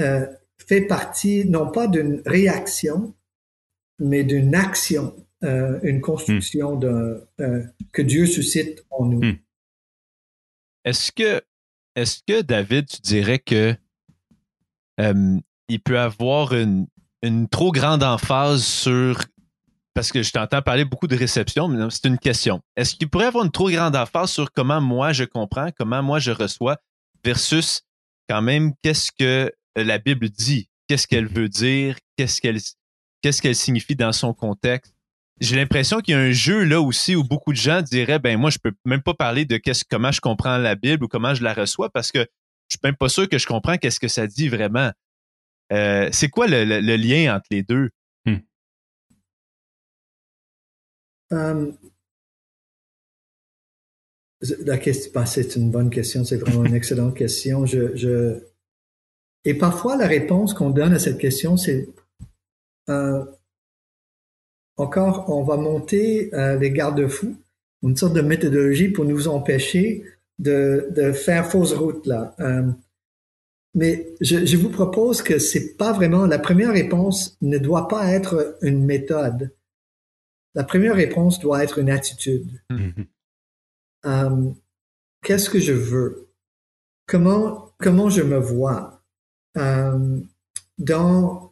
euh, 0.02 0.26
fait 0.58 0.82
partie 0.82 1.46
non 1.46 1.72
pas 1.72 1.88
d'une 1.88 2.22
réaction, 2.26 3.14
mais 3.98 4.26
d'une 4.26 4.56
action, 4.56 5.16
euh, 5.46 5.80
une 5.84 6.02
construction 6.02 6.76
d'un, 6.76 7.22
euh, 7.40 7.64
que 7.94 8.02
Dieu 8.02 8.26
suscite 8.26 8.86
en 8.90 9.06
nous. 9.06 9.22
Est-ce 10.84 11.14
que, 11.14 11.42
est-ce 11.98 12.22
que 12.28 12.44
David, 12.44 12.88
tu 12.88 13.02
dirais 13.02 13.40
que 13.40 13.76
euh, 15.00 15.40
il 15.68 15.80
peut 15.82 16.00
avoir 16.00 16.54
une, 16.54 16.88
trop 17.50 17.72
grande 17.72 18.04
emphase 18.04 18.64
sur 18.64 19.24
parce 19.96 20.12
que 20.12 20.22
je 20.22 20.32
t'entends 20.32 20.62
parler 20.62 20.86
beaucoup 20.86 21.08
de 21.08 21.16
réception, 21.16 21.68
mais 21.68 21.84
c'est 21.90 22.06
une 22.06 22.20
question. 22.20 22.62
Est-ce 22.76 22.96
qu'il 22.96 23.10
pourrait 23.10 23.26
avoir 23.26 23.44
une 23.44 23.52
trop 23.52 23.72
grande 23.72 23.96
emphase 23.96 24.30
sur 24.30 24.52
comment 24.52 24.80
moi 24.80 25.12
je 25.12 25.24
comprends, 25.24 25.72
comment 25.76 26.04
moi 26.04 26.20
je 26.20 26.30
reçois, 26.30 26.78
versus 27.26 27.82
quand 28.30 28.44
même 28.44 28.74
qu'est-ce 28.84 29.12
que 29.12 29.52
la 29.76 29.98
Bible 29.98 30.30
dit, 30.30 30.70
qu'est-ce 30.88 31.08
qu'elle 31.08 31.26
veut 31.26 31.50
dire, 31.50 31.98
qu'est-ce 32.16 32.42
qu'elle 33.42 33.56
signifie 33.56 33.96
dans 33.96 34.12
son 34.14 34.36
contexte? 34.36 34.94
J'ai 35.40 35.56
l'impression 35.56 36.00
qu'il 36.00 36.14
y 36.14 36.16
a 36.16 36.20
un 36.20 36.32
jeu 36.32 36.64
là 36.64 36.82
aussi 36.82 37.16
où 37.16 37.24
beaucoup 37.24 37.52
de 37.52 37.58
gens 37.58 37.82
diraient 37.82 38.18
ben 38.20 38.38
moi 38.40 38.50
je 38.50 38.58
peux 38.58 38.72
même 38.86 39.02
pas 39.04 39.14
parler 39.14 39.46
de 39.46 39.58
qu'est-ce 39.58 39.84
comment 39.90 40.12
je 40.12 40.20
comprends 40.20 40.58
la 40.58 40.76
Bible 40.76 41.04
ou 41.04 41.08
comment 41.08 41.34
je 41.36 41.44
la 41.44 41.54
reçois 41.54 41.90
parce 41.92 42.12
que 42.12 42.20
je 42.20 42.26
suis 42.76 42.80
même 42.84 42.96
pas 42.96 43.08
sûr 43.10 43.30
que 43.30 43.38
je 43.38 43.46
comprends 43.46 43.78
qu'est-ce 43.78 44.00
que 44.00 44.08
ça 44.08 44.26
dit 44.28 44.50
vraiment. 44.50 44.92
Euh, 45.72 46.10
c'est 46.12 46.30
quoi 46.30 46.48
le, 46.48 46.66
le- 46.66 46.80
le 46.82 46.96
lien 46.96 47.36
entre 47.36 47.46
les 47.52 47.62
deux? 47.64 47.90
Euh, 51.34 51.72
la 54.66 54.78
question, 54.78 55.12
bah, 55.14 55.26
c'est 55.26 55.56
une 55.56 55.72
bonne 55.72 55.90
question, 55.90 56.24
c'est 56.24 56.38
vraiment 56.38 56.64
une 56.66 56.76
excellente 56.76 57.16
question. 57.18 57.66
Je, 57.66 57.96
je, 57.96 58.40
et 59.44 59.54
parfois, 59.56 59.98
la 59.98 60.08
réponse 60.08 60.54
qu'on 60.54 60.70
donne 60.70 60.94
à 60.94 61.00
cette 61.00 61.18
question, 61.18 61.58
c'est 61.58 61.90
euh, 62.90 63.26
encore, 64.78 65.30
on 65.30 65.44
va 65.44 65.58
monter 65.58 66.34
euh, 66.34 66.58
les 66.58 66.72
garde-fous, 66.72 67.36
une 67.84 67.98
sorte 67.98 68.14
de 68.14 68.22
méthodologie 68.22 68.90
pour 68.90 69.06
nous 69.06 69.28
empêcher 69.28 70.04
de, 70.40 70.88
de 70.92 71.12
faire 71.12 71.50
fausse 71.50 71.74
route 71.74 72.06
là. 72.06 72.36
Euh, 72.40 72.70
mais 73.74 74.10
je, 74.22 74.46
je 74.46 74.58
vous 74.58 74.70
propose 74.70 75.22
que 75.22 75.40
c'est 75.40 75.76
pas 75.78 75.92
vraiment 75.92 76.26
la 76.26 76.40
première 76.40 76.72
réponse 76.72 77.38
ne 77.42 77.58
doit 77.58 77.88
pas 77.88 78.08
être 78.08 78.58
une 78.62 78.86
méthode. 78.86 79.52
La 80.56 80.64
première 80.64 80.96
réponse 80.96 81.40
doit 81.40 81.64
être 81.64 81.78
une 81.78 81.90
attitude. 81.90 82.50
Mhm. 82.72 83.06
Euh, 84.06 84.50
Qu'est-ce 85.24 85.50
que 85.50 85.60
je 85.60 85.74
veux? 85.74 86.30
Comment, 87.06 87.74
comment 87.80 88.10
je 88.10 88.22
me 88.22 88.38
vois? 88.38 89.02
Euh, 89.58 90.20
dans, 90.78 91.47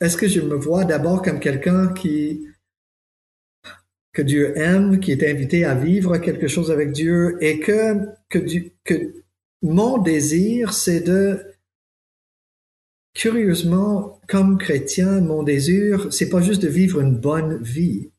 est-ce 0.00 0.16
que 0.16 0.28
je 0.28 0.40
me 0.40 0.56
vois 0.56 0.84
d'abord 0.84 1.22
comme 1.22 1.40
quelqu'un 1.40 1.92
qui, 1.92 2.46
que 4.12 4.22
Dieu 4.22 4.56
aime, 4.56 4.98
qui 5.00 5.12
est 5.12 5.28
invité 5.28 5.64
à 5.64 5.74
vivre 5.74 6.18
quelque 6.18 6.48
chose 6.48 6.70
avec 6.70 6.92
Dieu 6.92 7.36
et 7.40 7.60
que, 7.60 8.08
que, 8.28 9.14
mon 9.62 9.98
désir, 9.98 10.72
c'est 10.72 11.00
de, 11.00 11.44
curieusement, 13.14 14.20
comme 14.26 14.56
chrétien, 14.56 15.20
mon 15.20 15.42
désir, 15.42 16.10
c'est 16.12 16.30
pas 16.30 16.40
juste 16.40 16.62
de 16.62 16.68
vivre 16.68 17.00
une 17.00 17.16
bonne 17.16 17.62
vie, 17.62 18.10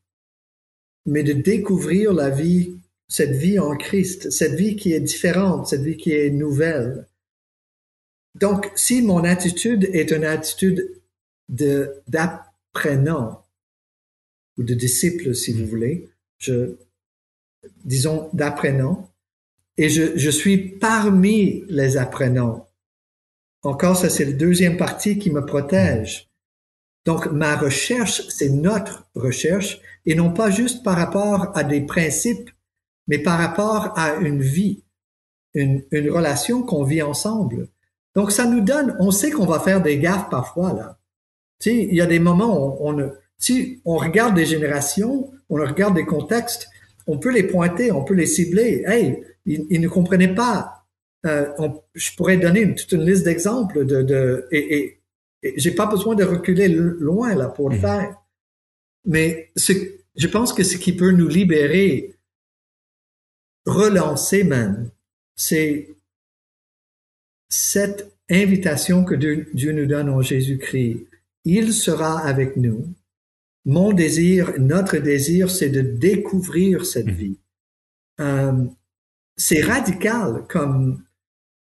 mais 1.04 1.24
de 1.24 1.32
découvrir 1.32 2.12
la 2.12 2.30
vie, 2.30 2.76
cette 3.08 3.32
vie 3.32 3.58
en 3.58 3.76
Christ, 3.76 4.30
cette 4.30 4.54
vie 4.54 4.76
qui 4.76 4.92
est 4.92 5.00
différente, 5.00 5.66
cette 5.66 5.82
vie 5.82 5.96
qui 5.96 6.12
est 6.12 6.30
nouvelle. 6.30 7.08
Donc, 8.36 8.70
si 8.76 9.02
mon 9.02 9.24
attitude 9.24 9.90
est 9.92 10.12
une 10.12 10.24
attitude 10.24 11.01
de, 11.52 12.02
d'apprenant, 12.08 13.44
ou 14.58 14.64
de 14.64 14.74
disciple, 14.74 15.34
si 15.34 15.52
vous 15.52 15.66
voulez, 15.66 16.10
je, 16.38 16.76
disons 17.84 18.30
d'apprenant, 18.32 19.10
et 19.76 19.88
je, 19.88 20.16
je 20.18 20.30
suis 20.30 20.58
parmi 20.58 21.64
les 21.68 21.96
apprenants. 21.96 22.66
Encore, 23.62 23.96
ça, 23.96 24.10
c'est 24.10 24.24
la 24.24 24.32
deuxième 24.32 24.76
partie 24.76 25.18
qui 25.18 25.30
me 25.30 25.46
protège. 25.46 26.28
Donc, 27.04 27.26
ma 27.26 27.56
recherche, 27.56 28.28
c'est 28.28 28.48
notre 28.48 29.06
recherche, 29.14 29.80
et 30.06 30.14
non 30.14 30.32
pas 30.32 30.50
juste 30.50 30.82
par 30.82 30.96
rapport 30.96 31.56
à 31.56 31.64
des 31.64 31.82
principes, 31.82 32.50
mais 33.06 33.18
par 33.18 33.38
rapport 33.38 33.96
à 33.98 34.16
une 34.16 34.42
vie, 34.42 34.82
une, 35.54 35.84
une 35.90 36.10
relation 36.10 36.62
qu'on 36.62 36.84
vit 36.84 37.02
ensemble. 37.02 37.68
Donc, 38.14 38.32
ça 38.32 38.46
nous 38.46 38.60
donne, 38.60 38.96
on 39.00 39.10
sait 39.10 39.30
qu'on 39.30 39.46
va 39.46 39.60
faire 39.60 39.82
des 39.82 39.98
gaffes 39.98 40.30
parfois, 40.30 40.72
là. 40.72 40.98
Sais, 41.62 41.76
il 41.90 41.94
y 41.94 42.00
a 42.00 42.06
des 42.06 42.18
moments 42.18 42.58
où 42.58 42.76
on, 42.88 42.98
on, 43.00 43.12
si 43.38 43.80
on 43.84 43.96
regarde 43.96 44.34
des 44.34 44.46
générations, 44.46 45.30
on 45.48 45.56
regarde 45.56 45.94
des 45.94 46.04
contextes, 46.04 46.68
on 47.06 47.18
peut 47.18 47.32
les 47.32 47.44
pointer, 47.44 47.92
on 47.92 48.04
peut 48.04 48.14
les 48.14 48.26
cibler. 48.26 48.82
Hey, 48.86 49.22
ils, 49.46 49.66
ils 49.70 49.80
ne 49.80 49.88
comprenaient 49.88 50.34
pas. 50.34 50.86
Euh, 51.26 51.46
on, 51.58 51.80
je 51.94 52.10
pourrais 52.16 52.36
donner 52.36 52.62
une, 52.62 52.74
toute 52.74 52.90
une 52.92 53.04
liste 53.06 53.24
d'exemples 53.24 53.84
de, 53.86 54.02
de 54.02 54.48
et, 54.50 54.76
et, 54.76 54.98
et 55.44 55.54
j'ai 55.56 55.70
pas 55.72 55.86
besoin 55.86 56.14
de 56.16 56.24
reculer 56.24 56.68
loin 56.68 57.34
là 57.34 57.48
pour 57.48 57.68
le 57.70 57.76
Mhm. 57.76 57.80
faire. 57.80 58.16
Mais 59.04 59.50
ce, 59.56 59.72
je 60.16 60.26
pense 60.28 60.52
que 60.52 60.64
ce 60.64 60.76
qui 60.76 60.92
peut 60.96 61.10
nous 61.12 61.28
libérer, 61.28 62.16
relancer 63.66 64.44
même, 64.44 64.90
c'est 65.36 65.88
cette 67.48 68.12
invitation 68.30 69.04
que 69.04 69.14
Dieu, 69.14 69.72
nous 69.72 69.86
donne 69.86 70.08
en 70.08 70.22
Jésus-Christ. 70.22 71.06
Il 71.44 71.72
sera 71.72 72.20
avec 72.20 72.56
nous. 72.56 72.94
Mon 73.64 73.92
désir, 73.92 74.54
notre 74.58 74.98
désir, 74.98 75.50
c'est 75.50 75.68
de 75.68 75.80
découvrir 75.80 76.84
cette 76.84 77.06
mmh. 77.06 77.10
vie. 77.10 77.38
Euh, 78.20 78.64
c'est 79.36 79.62
radical 79.62 80.44
comme, 80.48 81.04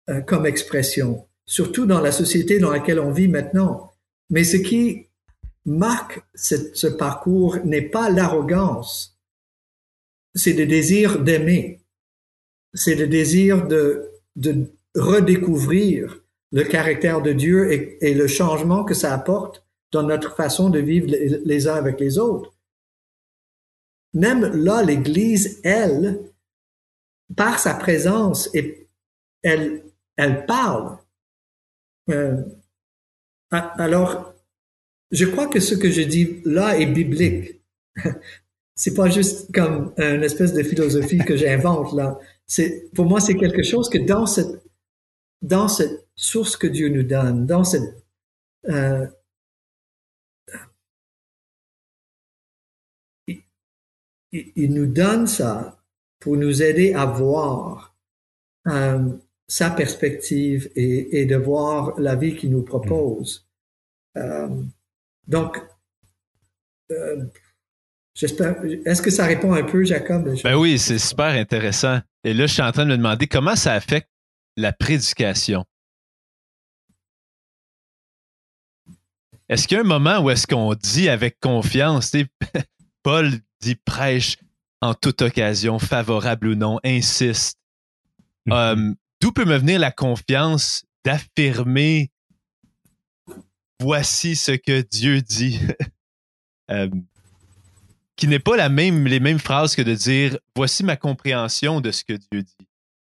euh, 0.09 0.21
comme 0.21 0.45
expression, 0.45 1.27
surtout 1.45 1.85
dans 1.85 2.01
la 2.01 2.11
société 2.11 2.59
dans 2.59 2.71
laquelle 2.71 2.99
on 2.99 3.11
vit 3.11 3.27
maintenant. 3.27 3.93
Mais 4.29 4.43
ce 4.43 4.57
qui 4.57 5.07
marque 5.65 6.21
ce 6.35 6.87
parcours 6.87 7.57
n'est 7.65 7.81
pas 7.81 8.09
l'arrogance, 8.09 9.19
c'est 10.33 10.53
le 10.53 10.65
désir 10.65 11.19
d'aimer, 11.19 11.81
c'est 12.73 12.95
le 12.95 13.07
désir 13.07 13.67
de, 13.67 14.09
de 14.35 14.71
redécouvrir 14.95 16.21
le 16.51 16.63
caractère 16.63 17.21
de 17.21 17.33
Dieu 17.33 17.71
et, 18.01 18.13
le 18.13 18.27
changement 18.27 18.83
que 18.83 18.93
ça 18.93 19.13
apporte 19.13 19.65
dans 19.91 20.03
notre 20.03 20.35
façon 20.35 20.69
de 20.69 20.79
vivre 20.79 21.07
les, 21.07 21.67
uns 21.67 21.75
avec 21.75 21.99
les 21.99 22.17
autres. 22.17 22.53
Même 24.13 24.45
là, 24.53 24.83
l'Église, 24.83 25.59
elle, 25.63 26.19
par 27.35 27.59
sa 27.59 27.73
présence, 27.73 28.49
elle, 29.43 29.83
elle 30.15 30.45
parle. 30.45 30.97
Euh, 32.09 32.41
alors, 33.51 34.33
je 35.11 35.25
crois 35.25 35.47
que 35.47 35.59
ce 35.59 35.75
que 35.75 35.89
je 35.89 36.01
dis 36.01 36.41
là 36.45 36.77
est 36.77 36.85
biblique. 36.85 37.61
c'est 38.77 38.93
pas 38.93 39.09
juste 39.09 39.53
comme 39.53 39.93
une 39.97 40.23
espèce 40.23 40.53
de 40.53 40.63
philosophie 40.63 41.17
que 41.17 41.35
j'invente 41.35 41.93
là. 41.93 42.19
C'est, 42.45 42.89
pour 42.93 43.05
moi, 43.05 43.19
c'est 43.19 43.35
quelque 43.35 43.63
chose 43.63 43.89
que 43.89 43.97
dans 43.97 44.25
cette, 44.25 44.63
dans 45.41 45.67
cette 45.67 46.07
source 46.15 46.55
que 46.55 46.67
Dieu 46.67 46.89
nous 46.89 47.03
donne, 47.03 47.45
dans 47.45 47.63
cette, 47.63 48.05
euh, 48.69 49.07
il, 54.31 54.73
nous 54.73 54.85
donne 54.85 55.27
ça 55.27 55.81
pour 56.19 56.37
nous 56.37 56.61
aider 56.61 56.93
à 56.93 57.05
voir 57.05 57.95
euh, 58.67 59.09
sa 59.47 59.69
perspective 59.69 60.69
et, 60.75 61.25
de 61.25 61.35
voir 61.35 61.99
la 61.99 62.15
vie 62.15 62.35
qu'il 62.35 62.51
nous 62.51 62.63
propose. 62.63 63.47
Euh, 64.17 64.49
donc, 65.27 65.61
j'espère. 68.15 68.61
Est-ce 68.85 69.01
que 69.01 69.11
ça 69.11 69.25
répond 69.25 69.53
un 69.53 69.63
peu, 69.63 69.83
Jacob? 69.83 70.33
Ben 70.43 70.55
oui, 70.55 70.77
c'est 70.77 70.99
super 70.99 71.27
intéressant. 71.27 71.99
Et 72.23 72.33
là, 72.33 72.45
je 72.45 72.53
suis 72.53 72.61
en 72.61 72.71
train 72.71 72.85
de 72.85 72.91
me 72.91 72.97
demander 72.97 73.27
comment 73.27 73.55
ça 73.55 73.73
affecte 73.73 74.09
la 74.57 74.73
prédication. 74.73 75.65
Est-ce 79.49 79.67
qu'il 79.67 79.77
y 79.77 79.79
a 79.79 79.83
un 79.83 79.87
moment 79.87 80.19
où 80.19 80.29
est-ce 80.29 80.45
qu'on 80.45 80.73
dit 80.73 81.07
avec 81.07 81.39
confiance, 81.39 82.11
Paul 83.03 83.31
dit 83.61 83.75
prêche 83.75 84.37
en 84.81 84.93
toute 84.93 85.21
occasion, 85.21 85.79
favorable 85.79 86.47
ou 86.49 86.55
non, 86.55 86.79
insiste. 86.83 87.57
Mm-hmm. 88.47 88.53
Euh, 88.53 88.93
d'où 89.21 89.31
peut 89.31 89.45
me 89.45 89.57
venir 89.57 89.79
la 89.79 89.91
confiance 89.91 90.85
d'affirmer 91.03 92.11
voici 93.79 94.35
ce 94.35 94.51
que 94.51 94.81
Dieu 94.81 95.21
dit, 95.21 95.59
euh, 96.71 96.89
qui 98.15 98.27
n'est 98.27 98.39
pas 98.39 98.57
la 98.57 98.69
même, 98.69 99.05
les 99.07 99.19
mêmes 99.19 99.39
phrases 99.39 99.75
que 99.75 99.81
de 99.81 99.93
dire 99.93 100.37
voici 100.55 100.83
ma 100.83 100.97
compréhension 100.97 101.81
de 101.81 101.91
ce 101.91 102.03
que 102.03 102.13
Dieu 102.13 102.43
dit. 102.43 102.67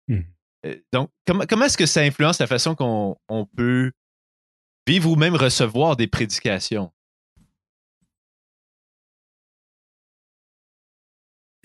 Mm. 0.07 0.19
Euh, 0.65 0.75
donc, 0.91 1.09
comment, 1.25 1.45
comment 1.47 1.65
est-ce 1.65 1.77
que 1.77 1.85
ça 1.85 2.01
influence 2.01 2.39
la 2.39 2.47
façon 2.47 2.75
qu'on 2.75 3.47
peut 3.55 3.91
vivre 4.85 5.09
ou 5.09 5.15
même 5.15 5.35
recevoir 5.35 5.95
des 5.95 6.07
prédications? 6.07 6.91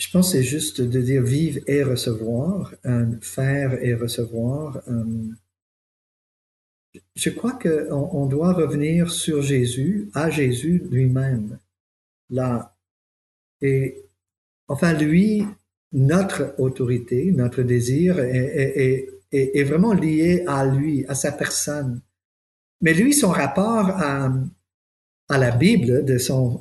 Je 0.03 0.11
pense 0.11 0.33
que 0.33 0.39
c'est 0.39 0.43
juste 0.43 0.81
de 0.81 1.01
dire 1.01 1.23
vivre 1.23 1.61
et 1.69 1.85
recevoir, 1.85 2.75
faire 3.21 3.81
et 3.85 3.95
recevoir. 3.95 4.83
Je 7.15 7.31
crois 7.31 7.53
qu'on 7.53 8.11
on 8.13 8.27
doit 8.27 8.53
revenir 8.53 9.13
sur 9.13 9.43
Jésus, 9.43 10.11
à 10.13 10.29
Jésus 10.29 10.83
lui-même, 10.91 11.57
là. 12.31 12.77
Et 13.61 14.03
enfin, 14.67 14.93
lui, 14.93 15.47
notre 15.93 16.53
autorité, 16.59 17.31
notre 17.31 17.63
désir 17.63 18.19
est, 18.19 19.65
vraiment 19.65 19.93
lié 19.93 20.43
à 20.49 20.67
lui, 20.67 21.07
à 21.07 21.15
sa 21.15 21.31
personne. 21.31 22.03
Mais 22.81 22.93
lui, 22.93 23.15
son 23.15 23.31
rapport 23.31 23.91
à, 23.91 24.33
la 25.29 25.53
Bible, 25.53 26.05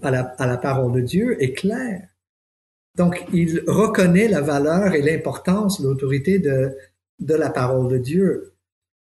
à 0.04 0.12
la 0.45 0.58
parole 0.58 0.93
de 0.93 1.01
Dieu 1.01 1.43
est 1.43 1.54
clair. 1.54 2.11
Donc, 2.95 3.25
il 3.34 3.63
reconnaît 3.67 4.27
la 4.27 4.41
valeur 4.41 4.93
et 4.93 5.01
l'importance, 5.01 5.80
l'autorité 5.80 6.39
de, 6.39 6.75
de 7.19 7.36
la 7.36 7.49
parole 7.49 7.88
de 7.88 7.97
Dieu. 7.97 8.54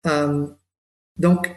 Euh, 0.06 0.46
donc, 1.16 1.54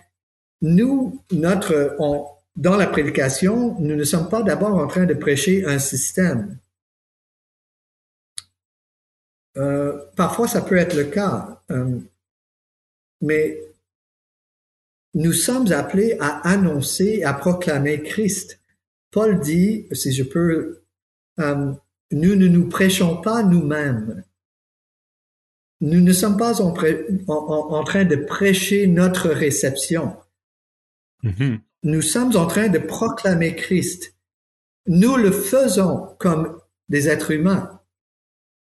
nous, 0.62 1.22
notre, 1.32 1.96
on, 2.00 2.26
dans 2.56 2.78
la 2.78 2.88
prédication, 2.88 3.80
nous 3.80 3.96
ne 3.96 4.04
sommes 4.04 4.30
pas 4.30 4.44
d'abord 4.44 4.78
en 4.78 4.88
train 4.88 5.06
de 5.06 5.14
prêcher 5.14 5.66
un 5.66 5.80
système. 5.80 6.58
Euh, 9.58 10.00
parfois, 10.16 10.48
ça 10.48 10.62
peut 10.62 10.78
être 10.78 10.96
le 10.96 11.06
cas, 11.06 11.62
euh, 11.72 12.00
mais 13.22 13.60
nous 15.14 15.34
sommes 15.34 15.72
appelés 15.72 16.18
à 16.20 16.48
annoncer, 16.48 17.24
à 17.24 17.34
proclamer 17.34 18.02
Christ. 18.02 18.60
Paul 19.12 19.40
dit, 19.40 19.88
si 19.92 20.12
je 20.12 20.24
peux, 20.24 20.82
euh, 21.40 21.72
nous 22.14 22.36
ne 22.36 22.48
nous 22.48 22.70
prêchons 22.70 23.18
pas 23.18 23.44
nous-mêmes. 23.44 24.24
Nous 25.82 26.00
ne 26.00 26.14
sommes 26.14 26.38
pas 26.38 26.62
en, 26.62 26.72
train 26.72 28.06
de 28.06 28.16
prêcher 28.16 28.88
notre 28.88 29.30
réception. 29.30 30.16
Mm-hmm. 31.24 31.60
Nous 31.84 32.02
sommes 32.02 32.36
en 32.38 32.48
train 32.48 32.70
de 32.70 32.80
proclamer 32.80 33.56
Christ. 33.56 34.16
Nous 34.88 35.18
le 35.18 35.32
faisons 35.32 36.16
comme 36.20 36.58
des 36.88 37.10
êtres 37.10 37.32
humains. 37.32 37.82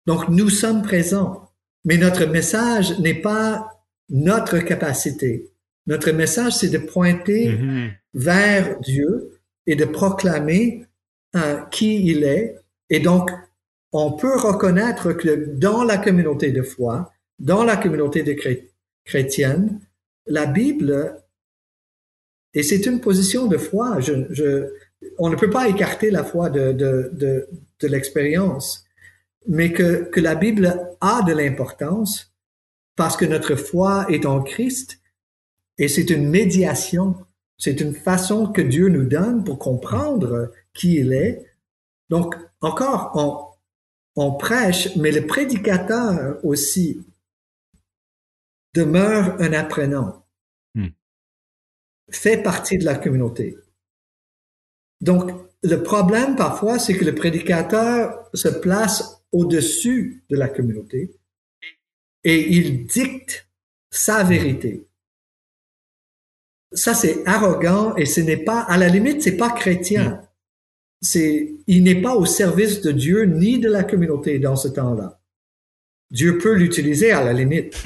Donc 0.05 0.29
nous 0.29 0.49
sommes 0.49 0.83
présents. 0.83 1.49
Mais 1.85 1.97
notre 1.97 2.25
message 2.25 2.99
n'est 2.99 3.21
pas 3.21 3.67
notre 4.09 4.59
capacité. 4.59 5.49
Notre 5.87 6.11
message, 6.11 6.53
c'est 6.57 6.69
de 6.69 6.77
pointer 6.77 7.53
mm-hmm. 7.53 7.91
vers 8.13 8.79
Dieu 8.81 9.41
et 9.65 9.75
de 9.75 9.85
proclamer 9.85 10.85
euh, 11.35 11.61
qui 11.71 12.05
il 12.05 12.23
est. 12.23 12.58
Et 12.89 12.99
donc, 12.99 13.31
on 13.91 14.13
peut 14.13 14.37
reconnaître 14.37 15.13
que 15.13 15.53
dans 15.55 15.83
la 15.83 15.97
communauté 15.97 16.51
de 16.51 16.61
foi, 16.61 17.11
dans 17.39 17.63
la 17.63 17.77
communauté 17.77 18.23
de 18.23 18.35
chrétienne, 19.05 19.79
la 20.27 20.45
Bible, 20.45 21.17
et 22.53 22.63
c'est 22.63 22.85
une 22.85 22.99
position 22.99 23.47
de 23.47 23.57
foi, 23.57 23.99
je, 23.99 24.69
on 25.17 25.29
ne 25.29 25.35
peut 25.35 25.49
pas 25.49 25.67
écarter 25.67 26.11
la 26.11 26.23
foi 26.23 26.49
de, 26.49 26.71
de, 26.71 27.09
de, 27.13 27.47
de 27.79 27.87
l'expérience, 27.87 28.85
mais 29.47 29.71
que, 29.71 30.03
que 30.03 30.19
la 30.19 30.35
Bible 30.35 30.89
a 31.01 31.21
de 31.23 31.33
l'importance 31.33 32.33
parce 32.95 33.15
que 33.15 33.25
notre 33.25 33.55
foi 33.55 34.05
est 34.09 34.25
en 34.25 34.41
Christ 34.43 34.99
et 35.77 35.87
c'est 35.87 36.09
une 36.09 36.29
médiation. 36.29 37.15
C'est 37.57 37.79
une 37.79 37.93
façon 37.93 38.47
que 38.47 38.61
Dieu 38.61 38.89
nous 38.89 39.05
donne 39.05 39.43
pour 39.43 39.57
comprendre 39.57 40.51
qui 40.73 40.97
il 40.97 41.13
est. 41.13 41.45
Donc, 42.09 42.35
encore, 42.61 43.11
on, 43.13 44.21
on 44.21 44.33
prêche, 44.33 44.95
mais 44.95 45.11
le 45.11 45.27
prédicateur 45.27 46.43
aussi 46.43 47.05
demeure 48.73 49.39
un 49.39 49.53
apprenant, 49.53 50.25
hmm. 50.75 50.89
fait 52.11 52.41
partie 52.41 52.77
de 52.77 52.85
la 52.85 52.95
communauté. 52.95 53.57
Donc, 55.01 55.31
le 55.63 55.83
problème 55.83 56.35
parfois, 56.35 56.79
c'est 56.79 56.97
que 56.97 57.05
le 57.05 57.15
prédicateur 57.15 58.29
se 58.33 58.47
place 58.47 59.21
au-dessus 59.31 60.23
de 60.29 60.35
la 60.35 60.49
communauté 60.49 61.11
et 62.23 62.53
il 62.55 62.85
dicte 62.85 63.47
sa 63.91 64.23
vérité 64.23 64.89
ça 66.71 66.93
c'est 66.93 67.27
arrogant 67.27 67.95
et 67.95 68.05
ce 68.05 68.21
n'est 68.21 68.37
pas, 68.37 68.61
à 68.61 68.77
la 68.77 68.87
limite, 68.87 69.21
c'est 69.21 69.37
pas 69.37 69.49
chrétien. 69.49 70.21
C'est, 71.01 71.53
il 71.67 71.83
n'est 71.83 72.01
pas 72.01 72.15
au 72.15 72.25
service 72.25 72.81
de 72.81 72.91
Dieu 72.91 73.23
ni 73.23 73.59
de 73.59 73.69
la 73.69 73.83
communauté 73.83 74.39
dans 74.39 74.55
ce 74.55 74.67
temps-là. 74.67 75.19
Dieu 76.11 76.37
peut 76.37 76.53
l'utiliser 76.53 77.11
à 77.11 77.23
la 77.23 77.33
limite, 77.33 77.81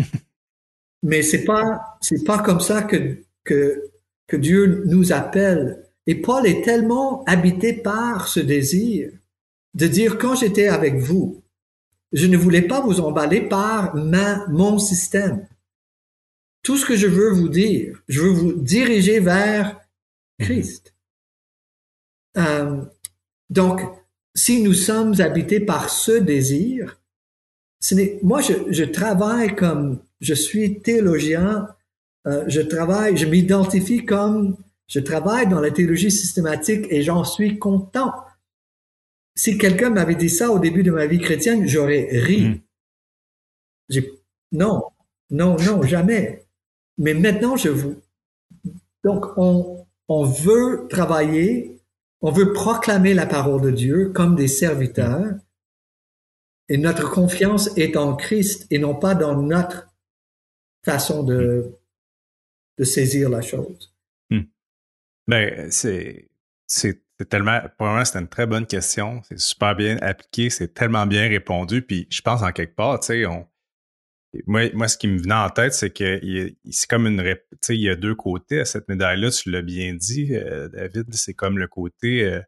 mais 1.04 1.22
c'est 1.22 1.44
pas, 1.44 1.98
c'est 2.02 2.24
pas 2.24 2.40
comme 2.40 2.62
ça 2.62 2.82
que 2.84 3.18
que 3.44 3.92
que 4.28 4.38
Dieu 4.38 4.84
nous 4.86 5.12
appelle 5.12 5.86
Et 6.08 6.16
Paul 6.16 6.48
est 6.48 6.64
tellement 6.64 7.24
habité 7.26 7.74
par 7.74 8.28
ce 8.28 8.40
désir 8.40 9.12
de 9.74 9.88
dire 9.88 10.18
quand 10.18 10.36
j'étais 10.36 10.68
avec 10.68 10.96
vous, 10.96 11.44
je 12.12 12.28
ne 12.28 12.38
voulais 12.38 12.62
pas 12.62 12.82
vous 12.82 13.00
emballer 13.00 13.42
par 13.42 13.96
ma, 13.96 14.46
mon 14.48 14.80
système. 14.80 15.48
Tout 16.62 16.78
ce 16.78 16.86
que 16.86 16.96
je 16.96 17.08
veux 17.08 17.32
vous 17.32 17.50
dire, 17.50 18.02
je 18.08 18.22
veux 18.22 18.30
vous 18.30 18.54
diriger 18.54 19.20
vers 19.20 19.80
Christ. 20.40 20.94
Euh, 22.38 22.84
donc, 23.54 23.82
si 24.34 24.64
nous 24.64 24.74
sommes 24.74 25.22
habités 25.22 25.60
par 25.60 25.92
ce 25.92 26.12
désir, 26.12 27.00
ce 27.80 27.94
moi, 28.26 28.42
je, 28.42 28.54
je, 28.70 28.84
travaille 28.84 29.56
comme, 29.56 30.02
je 30.22 30.34
suis 30.34 30.82
théologien, 30.82 31.68
euh, 32.26 32.44
je 32.48 32.62
travaille, 32.62 33.16
je 33.16 33.28
m'identifie 33.28 34.06
comme, 34.06 34.58
je 34.88 35.00
travaille 35.00 35.48
dans 35.48 35.60
la 35.60 35.70
théologie 35.70 36.10
systématique 36.10 36.88
et 36.90 37.04
j'en 37.04 37.24
suis 37.24 37.60
content. 37.60 38.12
Si 39.36 39.60
quelqu'un 39.60 39.92
m'avait 39.92 40.16
dit 40.16 40.30
ça 40.32 40.50
au 40.52 40.58
début 40.58 40.82
de 40.82 40.92
ma 40.92 41.06
vie 41.06 41.20
chrétienne, 41.20 41.68
j'aurais 41.68 42.08
ri. 42.12 42.62
Mm. 43.90 44.02
Non, 44.54 44.84
non, 45.30 45.58
non, 45.58 45.82
jamais. 45.84 46.44
Mais 46.98 47.14
maintenant, 47.14 47.56
je 47.56 47.70
vous. 47.70 48.02
Donc, 49.04 49.26
on, 49.38 49.86
on 50.08 50.24
veut 50.24 50.88
travailler, 50.90 51.73
on 52.24 52.32
veut 52.32 52.54
proclamer 52.54 53.14
la 53.14 53.26
parole 53.26 53.62
de 53.62 53.70
Dieu 53.70 54.10
comme 54.10 54.36
des 54.36 54.48
serviteurs, 54.48 55.36
et 56.70 56.78
notre 56.78 57.12
confiance 57.12 57.78
est 57.78 57.98
en 57.98 58.16
Christ 58.16 58.66
et 58.72 58.80
non 58.80 58.96
pas 58.96 59.14
dans 59.14 59.40
notre 59.40 59.94
façon 60.86 61.24
de, 61.24 61.76
de 62.78 62.84
saisir 62.86 63.30
la 63.30 63.42
chose. 63.42 63.94
Hmm. 64.30 64.44
Ben, 65.28 65.70
c'est, 65.70 66.30
c'est 66.66 67.04
tellement, 67.30 67.60
pour 67.78 67.88
moi, 67.88 68.06
c'était 68.06 68.20
une 68.20 68.30
très 68.30 68.48
bonne 68.48 68.66
question. 68.66 69.22
C'est 69.28 69.40
super 69.40 69.76
bien 69.76 69.98
appliqué, 69.98 70.50
c'est 70.50 70.74
tellement 70.74 71.06
bien 71.06 71.28
répondu. 71.28 71.82
Puis 71.82 72.08
je 72.10 72.22
pense 72.22 72.42
en 72.42 72.54
quelque 72.54 72.76
part, 72.76 73.02
tu 73.02 73.08
sais, 73.08 73.26
on, 73.26 73.46
moi, 74.48 74.70
moi, 74.74 74.88
ce 74.88 74.98
qui 74.98 75.08
me 75.08 75.18
venait 75.18 75.34
en 75.34 75.50
tête, 75.50 75.74
c'est 75.74 75.92
que 75.92 76.20
c'est 76.72 76.90
comme 76.90 77.08
une, 77.08 77.22
tu 77.22 77.38
sais, 77.62 77.76
il 77.76 77.82
y 77.82 77.90
a 77.90 77.96
deux 77.96 78.16
côtés 78.16 78.62
à 78.62 78.66
cette 78.66 78.88
médaille-là. 78.88 79.30
Tu 79.30 79.52
l'as 79.52 79.62
bien 79.62 79.94
dit, 79.94 80.36
euh, 80.36 80.68
David. 80.70 81.14
C'est 81.14 81.34
comme 81.34 81.58
le 81.58 81.68
côté, 81.68 82.24
euh, 82.24 82.42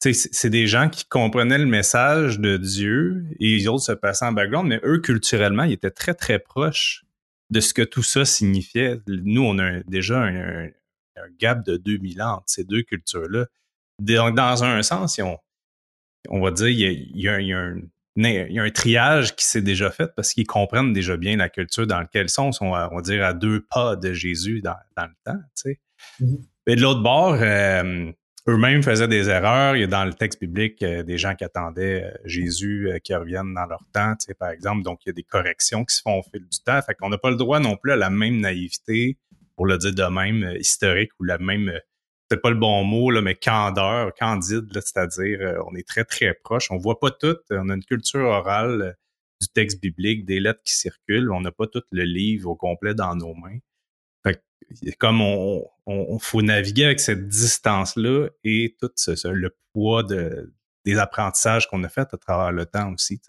tu 0.00 0.14
sais, 0.14 0.30
c'est 0.32 0.50
des 0.50 0.66
gens 0.66 0.88
qui 0.88 1.04
comprenaient 1.04 1.58
le 1.58 1.66
message 1.66 2.40
de 2.40 2.56
Dieu 2.56 3.26
et 3.38 3.56
les 3.56 3.68
autres 3.68 3.84
se 3.84 3.92
passaient 3.92 4.24
en 4.24 4.32
background, 4.32 4.68
mais 4.68 4.80
eux, 4.84 4.98
culturellement, 5.00 5.64
ils 5.64 5.72
étaient 5.72 5.90
très, 5.90 6.14
très 6.14 6.38
proches 6.38 7.04
de 7.50 7.60
ce 7.60 7.74
que 7.74 7.82
tout 7.82 8.02
ça 8.02 8.24
signifiait. 8.24 9.00
Nous, 9.06 9.42
on 9.42 9.58
a 9.58 9.80
déjà 9.80 10.22
un, 10.22 10.68
gap 11.38 11.66
de 11.66 11.76
2000 11.76 12.22
ans 12.22 12.36
entre 12.36 12.44
ces 12.46 12.64
deux 12.64 12.82
cultures-là. 12.82 13.46
Donc, 13.98 14.34
dans 14.34 14.64
un 14.64 14.82
sens, 14.82 15.20
on 16.28 16.40
va 16.40 16.50
dire, 16.50 16.68
il 16.68 17.20
y 17.20 17.28
a, 17.28 17.34
un, 17.34 17.40
il 17.40 17.82
un 18.16 18.70
triage 18.70 19.36
qui 19.36 19.44
s'est 19.44 19.62
déjà 19.62 19.90
fait 19.90 20.10
parce 20.14 20.32
qu'ils 20.32 20.46
comprennent 20.46 20.92
déjà 20.92 21.16
bien 21.16 21.36
la 21.36 21.48
culture 21.48 21.86
dans 21.86 22.00
laquelle 22.00 22.26
ils 22.26 22.30
sont. 22.30 22.50
Ils 22.50 22.54
sont, 22.54 22.66
on 22.66 22.96
va 22.96 23.02
dire, 23.02 23.24
à 23.24 23.32
deux 23.32 23.60
pas 23.70 23.96
de 23.96 24.12
Jésus 24.12 24.60
dans, 24.60 24.76
le 24.96 25.14
temps. 25.24 25.38
Tu 25.56 25.62
sais. 25.62 25.80
Mm-hmm. 26.20 26.40
Mais 26.66 26.76
de 26.76 26.82
l'autre 26.82 27.02
bord, 27.02 27.34
euh, 27.40 28.12
eux-mêmes 28.48 28.82
faisaient 28.82 29.08
des 29.08 29.28
erreurs. 29.28 29.76
Il 29.76 29.80
y 29.80 29.84
a 29.84 29.86
dans 29.86 30.04
le 30.04 30.12
texte 30.12 30.40
biblique 30.40 30.82
euh, 30.82 31.02
des 31.02 31.18
gens 31.18 31.34
qui 31.34 31.44
attendaient 31.44 32.04
euh, 32.04 32.18
Jésus 32.24 32.90
qui 33.02 33.14
revienne 33.14 33.54
dans 33.54 33.66
leur 33.66 33.84
temps, 33.92 34.14
tu 34.16 34.26
sais, 34.26 34.34
par 34.34 34.50
exemple. 34.50 34.82
Donc, 34.82 35.00
il 35.04 35.08
y 35.08 35.10
a 35.10 35.14
des 35.14 35.22
corrections 35.22 35.84
qui 35.84 35.96
se 35.96 36.02
font 36.02 36.18
au 36.18 36.22
fil 36.22 36.42
du 36.42 36.58
temps. 36.64 36.80
Fait 36.82 36.94
qu'on 36.94 37.08
n'a 37.08 37.18
pas 37.18 37.30
le 37.30 37.36
droit 37.36 37.60
non 37.60 37.76
plus 37.76 37.92
à 37.92 37.96
la 37.96 38.10
même 38.10 38.40
naïveté, 38.40 39.18
pour 39.56 39.66
le 39.66 39.78
dire 39.78 39.94
de 39.94 40.04
même, 40.04 40.56
historique 40.58 41.10
ou 41.18 41.24
la 41.24 41.38
même 41.38 41.72
c'est 42.30 42.40
pas 42.40 42.50
le 42.50 42.56
bon 42.56 42.84
mot, 42.84 43.10
là, 43.10 43.22
mais 43.22 43.34
candeur, 43.34 44.14
candide, 44.14 44.70
c'est-à-dire 44.72 45.40
euh, 45.40 45.62
on 45.66 45.74
est 45.74 45.86
très, 45.86 46.04
très 46.04 46.32
proche. 46.32 46.70
On 46.70 46.78
voit 46.78 47.00
pas 47.00 47.10
tout. 47.10 47.36
On 47.50 47.68
a 47.70 47.74
une 47.74 47.84
culture 47.84 48.20
orale 48.20 48.82
euh, 48.82 48.92
du 49.40 49.48
texte 49.48 49.80
biblique, 49.80 50.26
des 50.26 50.38
lettres 50.38 50.62
qui 50.64 50.74
circulent. 50.74 51.32
On 51.32 51.40
n'a 51.40 51.50
pas 51.50 51.66
tout 51.66 51.82
le 51.90 52.04
livre 52.04 52.50
au 52.50 52.54
complet 52.54 52.94
dans 52.94 53.16
nos 53.16 53.34
mains. 53.34 53.58
Fait 54.24 54.40
comme 54.98 55.20
on, 55.20 55.66
on, 55.86 56.18
faut 56.20 56.42
naviguer 56.42 56.84
avec 56.84 57.00
cette 57.00 57.26
distance-là 57.26 58.28
et 58.44 58.76
tout 58.80 58.90
ce, 58.94 59.26
le 59.28 59.56
poids 59.72 60.04
de, 60.04 60.54
des 60.84 60.98
apprentissages 60.98 61.68
qu'on 61.68 61.82
a 61.82 61.88
fait 61.88 62.14
à 62.14 62.16
travers 62.16 62.52
le 62.52 62.66
temps 62.66 62.92
aussi. 62.92 63.20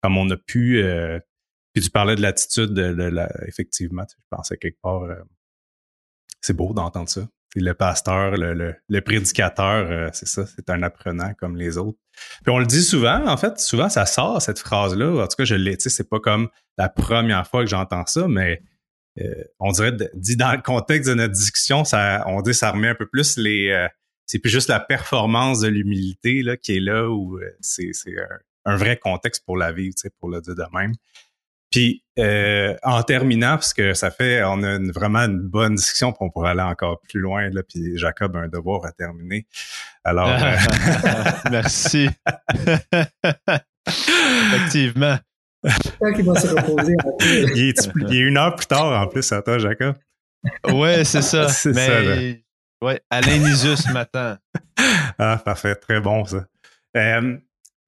Comme 0.00 0.16
on 0.16 0.30
a 0.30 0.36
pu. 0.36 0.80
Euh, 0.80 1.18
puis 1.72 1.82
tu 1.82 1.90
parlais 1.90 2.14
de 2.14 2.22
l'attitude, 2.22 2.72
de, 2.72 2.82
la, 2.82 3.28
effectivement, 3.48 4.04
je 4.08 4.14
pensais 4.30 4.56
quelque 4.56 4.80
part. 4.80 5.08
c'est 6.40 6.54
beau 6.54 6.72
d'entendre 6.72 7.08
ça 7.08 7.28
le 7.56 7.72
pasteur, 7.72 8.32
le, 8.32 8.74
le, 8.88 9.00
prédicateur, 9.00 9.90
euh, 9.90 10.08
c'est 10.12 10.28
ça, 10.28 10.44
c'est 10.46 10.68
un 10.70 10.82
apprenant 10.82 11.32
comme 11.34 11.56
les 11.56 11.78
autres. 11.78 11.98
Puis 12.44 12.52
on 12.52 12.58
le 12.58 12.66
dit 12.66 12.82
souvent, 12.82 13.26
en 13.26 13.36
fait, 13.36 13.58
souvent 13.58 13.88
ça 13.88 14.06
sort 14.06 14.42
cette 14.42 14.58
phrase-là. 14.58 15.22
En 15.22 15.26
tout 15.26 15.36
cas, 15.36 15.44
je 15.44 15.54
l'ai, 15.54 15.76
c'est 15.78 16.08
pas 16.08 16.20
comme 16.20 16.48
la 16.76 16.88
première 16.88 17.46
fois 17.46 17.64
que 17.64 17.70
j'entends 17.70 18.04
ça, 18.06 18.28
mais 18.28 18.62
euh, 19.20 19.44
on 19.60 19.72
dirait, 19.72 19.96
dit 20.14 20.36
dans 20.36 20.52
le 20.52 20.62
contexte 20.62 21.08
de 21.08 21.14
notre 21.14 21.32
discussion, 21.32 21.84
ça, 21.84 22.24
on 22.26 22.42
dit 22.42 22.54
ça 22.54 22.70
remet 22.70 22.88
un 22.88 22.94
peu 22.94 23.06
plus 23.06 23.38
les, 23.38 23.70
euh, 23.70 23.88
c'est 24.26 24.38
plus 24.38 24.50
juste 24.50 24.68
la 24.68 24.80
performance 24.80 25.60
de 25.60 25.68
l'humilité 25.68 26.42
là 26.42 26.56
qui 26.56 26.76
est 26.76 26.80
là 26.80 27.08
où 27.08 27.40
c'est, 27.60 27.92
c'est 27.92 28.14
un, 28.18 28.72
un, 28.72 28.76
vrai 28.76 28.98
contexte 28.98 29.44
pour 29.46 29.56
la 29.56 29.72
vie, 29.72 29.90
pour 30.20 30.28
le 30.28 30.40
dire 30.40 30.54
de 30.54 30.64
même. 30.72 30.92
Puis 31.70 32.02
euh, 32.18 32.74
en 32.82 33.02
terminant, 33.02 33.54
parce 33.54 33.72
que 33.74 33.94
ça 33.94 34.10
fait, 34.10 34.42
on 34.42 34.62
a 34.62 34.78
vraiment 34.92 35.20
une 35.20 35.40
bonne 35.40 35.74
discussion, 35.76 36.12
puis 36.12 36.18
on 36.22 36.30
pourrait 36.30 36.50
aller 36.50 36.62
encore 36.62 37.00
plus 37.00 37.20
loin. 37.20 37.48
Là, 37.50 37.62
puis 37.62 37.96
Jacob 37.96 38.36
a 38.36 38.40
un 38.40 38.48
devoir 38.48 38.84
à 38.84 38.92
terminer. 38.92 39.46
Alors, 40.02 40.28
euh, 40.28 40.56
merci. 41.50 42.08
Effectivement. 43.86 45.18
qu'il 46.14 46.24
va 46.24 46.40
se 46.40 46.48
reposer. 46.48 46.96
il, 47.54 47.68
est, 47.68 47.90
il 48.08 48.16
est 48.16 48.20
une 48.20 48.36
heure 48.38 48.56
plus 48.56 48.66
tard 48.66 49.00
en 49.00 49.06
plus 49.06 49.30
à 49.32 49.42
toi, 49.42 49.58
Jacob. 49.58 49.94
Ouais, 50.72 51.04
c'est 51.04 51.22
ça. 51.22 51.48
c'est 51.50 51.72
Mais, 51.72 51.86
ça. 51.86 52.86
Ouais, 52.86 53.00
Alain 53.10 53.38
Nisus 53.38 53.92
m'attend. 53.92 54.36
Ah, 55.18 55.40
parfait, 55.44 55.74
très 55.74 56.00
bon 56.00 56.24
ça. 56.24 56.46
Euh, 56.96 57.36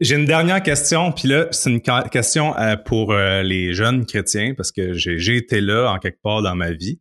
j'ai 0.01 0.17
une 0.17 0.25
dernière 0.25 0.63
question, 0.63 1.13
puis 1.13 1.29
là, 1.29 1.49
c'est 1.51 1.71
une 1.71 1.83
question 1.83 2.57
euh, 2.57 2.77
pour 2.77 3.13
euh, 3.13 3.43
les 3.43 3.75
jeunes 3.75 4.07
chrétiens, 4.07 4.55
parce 4.57 4.73
que 4.73 4.95
j'ai 4.95 5.37
été 5.37 5.61
là 5.61 5.93
en 5.93 5.99
quelque 5.99 6.21
part 6.23 6.41
dans 6.41 6.57
ma 6.57 6.73
vie, 6.73 7.01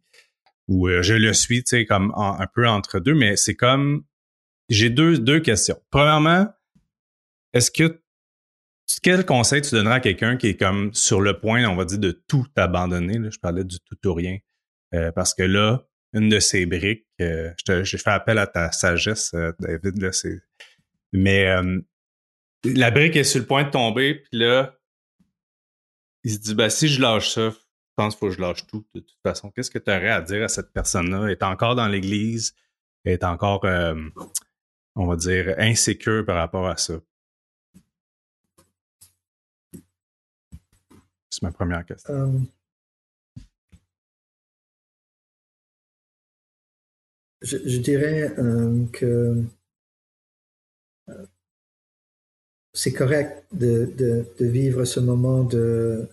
où 0.67 0.87
euh, 0.89 1.01
je 1.01 1.13
le 1.13 1.31
suis, 1.33 1.63
tu 1.63 1.77
sais, 1.77 1.85
comme 1.85 2.13
un 2.15 2.45
peu 2.53 2.67
entre 2.67 2.99
deux, 2.99 3.15
mais 3.15 3.37
c'est 3.37 3.55
comme, 3.55 4.03
j'ai 4.67 4.89
deux, 4.89 5.17
deux 5.17 5.39
questions. 5.39 5.81
Premièrement, 5.91 6.47
est-ce 7.53 7.71
que, 7.71 8.01
quel 9.01 9.25
conseil 9.25 9.61
tu 9.61 9.75
donnerais 9.75 9.95
à 9.95 9.99
quelqu'un 10.01 10.35
qui 10.35 10.47
est 10.47 10.57
comme 10.57 10.93
sur 10.93 11.21
le 11.21 11.39
point, 11.39 11.63
on 11.65 11.77
va 11.77 11.85
dire, 11.85 11.99
de 11.99 12.11
tout 12.27 12.45
abandonner, 12.57 13.17
là, 13.17 13.29
je 13.31 13.39
parlais 13.39 13.63
du 13.63 13.77
tout 13.79 14.09
ou 14.09 14.13
rien, 14.13 14.37
parce 15.15 15.33
que 15.33 15.43
là, 15.43 15.85
une 16.13 16.27
de 16.27 16.39
ces 16.39 16.65
briques, 16.65 17.07
j'ai 17.17 17.97
fait 17.97 18.09
appel 18.09 18.39
à 18.39 18.47
ta 18.47 18.71
sagesse, 18.71 19.33
David, 19.59 20.01
là, 20.01 20.11
c'est... 20.11 20.41
Mais 21.11 21.47
la 22.63 22.91
brique 22.91 23.15
est 23.15 23.23
sur 23.23 23.39
le 23.39 23.45
point 23.45 23.63
de 23.63 23.71
tomber, 23.71 24.15
puis 24.15 24.39
là, 24.39 24.77
il 26.23 26.31
se 26.31 26.39
dit, 26.39 26.55
bah 26.55 26.69
si 26.69 26.87
je 26.87 27.01
lâche 27.01 27.33
ça, 27.33 27.49
je 27.49 27.55
pense 27.95 28.15
qu'il 28.15 28.19
faut 28.19 28.27
que 28.27 28.35
je 28.35 28.41
lâche 28.41 28.67
tout, 28.67 28.85
de 28.93 28.99
toute 28.99 29.19
façon. 29.23 29.51
Qu'est-ce 29.51 29.71
que 29.71 29.79
tu 29.79 29.91
aurais 29.91 30.09
à 30.09 30.21
dire 30.21 30.43
à 30.43 30.47
cette 30.47 30.71
personne-là? 30.71 31.25
Elle 31.25 31.31
est 31.31 31.43
encore 31.43 31.75
dans 31.75 31.87
l'église, 31.87 32.55
elle 33.03 33.13
est 33.13 33.23
encore, 33.23 33.65
euh, 33.65 33.95
on 34.95 35.07
va 35.07 35.15
dire, 35.15 35.55
insécure 35.57 36.25
par 36.25 36.37
rapport 36.37 36.67
à 36.67 36.77
ça. 36.77 36.99
C'est 41.29 41.43
ma 41.43 41.51
première 41.51 41.85
question. 41.85 42.13
Euh, 42.13 42.39
je, 47.41 47.77
dirais 47.77 48.33
euh, 48.37 48.85
que 48.91 49.43
c'est 52.79 52.93
correct 52.93 53.43
de, 53.51 53.91
de, 53.97 54.45
vivre 54.45 54.85
ce 54.85 55.01
moment 55.01 55.43
de 55.43 56.07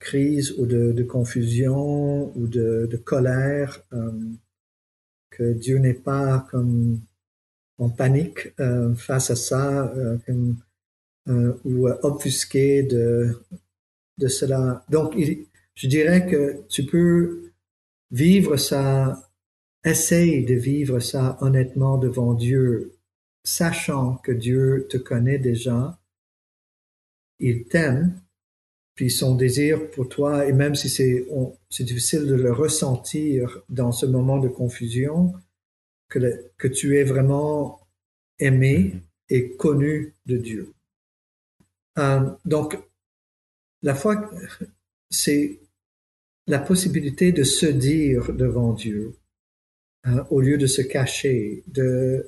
crise 0.00 0.50
ou 0.58 0.66
de, 0.66 1.00
confusion 1.04 2.36
ou 2.36 2.48
de, 2.48 3.00
colère, 3.04 3.80
euh, 3.92 4.10
que 5.30 5.52
Dieu 5.52 5.78
n'est 5.78 6.02
pas 6.10 6.44
comme 6.50 7.00
en 7.78 7.88
panique 7.88 8.52
euh, 8.58 8.96
face 8.96 9.30
à 9.30 9.36
ça 9.36 9.94
euh, 11.28 11.52
ou 11.64 11.86
offusqué 11.86 12.82
de, 12.82 13.40
de 14.18 14.26
cela. 14.26 14.84
Donc, 14.90 15.16
je 15.76 15.86
dirais 15.86 16.26
que 16.26 16.64
tu 16.68 16.84
peux 16.84 17.52
vivre 18.10 18.56
ça, 18.56 19.30
essaye 19.84 20.44
de 20.44 20.54
vivre 20.54 20.98
ça 20.98 21.38
honnêtement 21.40 21.96
devant 21.96 22.34
Dieu 22.34 22.91
sachant 23.44 24.16
que 24.16 24.32
Dieu 24.32 24.86
te 24.88 24.96
connaît 24.96 25.38
déjà, 25.38 25.98
il 27.38 27.64
t'aime, 27.64 28.20
puis 28.94 29.10
son 29.10 29.34
désir 29.34 29.90
pour 29.90 30.08
toi, 30.08 30.46
et 30.46 30.52
même 30.52 30.74
si 30.74 30.88
c'est 30.88 31.26
difficile 31.84 32.26
de 32.26 32.34
le 32.34 32.52
ressentir 32.52 33.62
dans 33.68 33.92
ce 33.92 34.06
moment 34.06 34.38
de 34.38 34.48
confusion, 34.48 35.32
que, 36.08 36.50
que 36.58 36.68
tu 36.68 36.98
es 36.98 37.04
vraiment 37.04 37.80
aimé 38.38 39.02
et 39.28 39.56
connu 39.56 40.14
de 40.26 40.36
Dieu. 40.36 40.72
Euh, 41.98 42.30
donc, 42.44 42.78
la 43.82 43.94
foi, 43.94 44.30
c'est 45.10 45.58
la 46.46 46.58
possibilité 46.58 47.32
de 47.32 47.44
se 47.44 47.66
dire 47.66 48.32
devant 48.32 48.72
Dieu 48.72 49.16
hein, 50.04 50.26
au 50.30 50.40
lieu 50.40 50.58
de 50.58 50.66
se 50.66 50.82
cacher, 50.82 51.62
de 51.66 52.26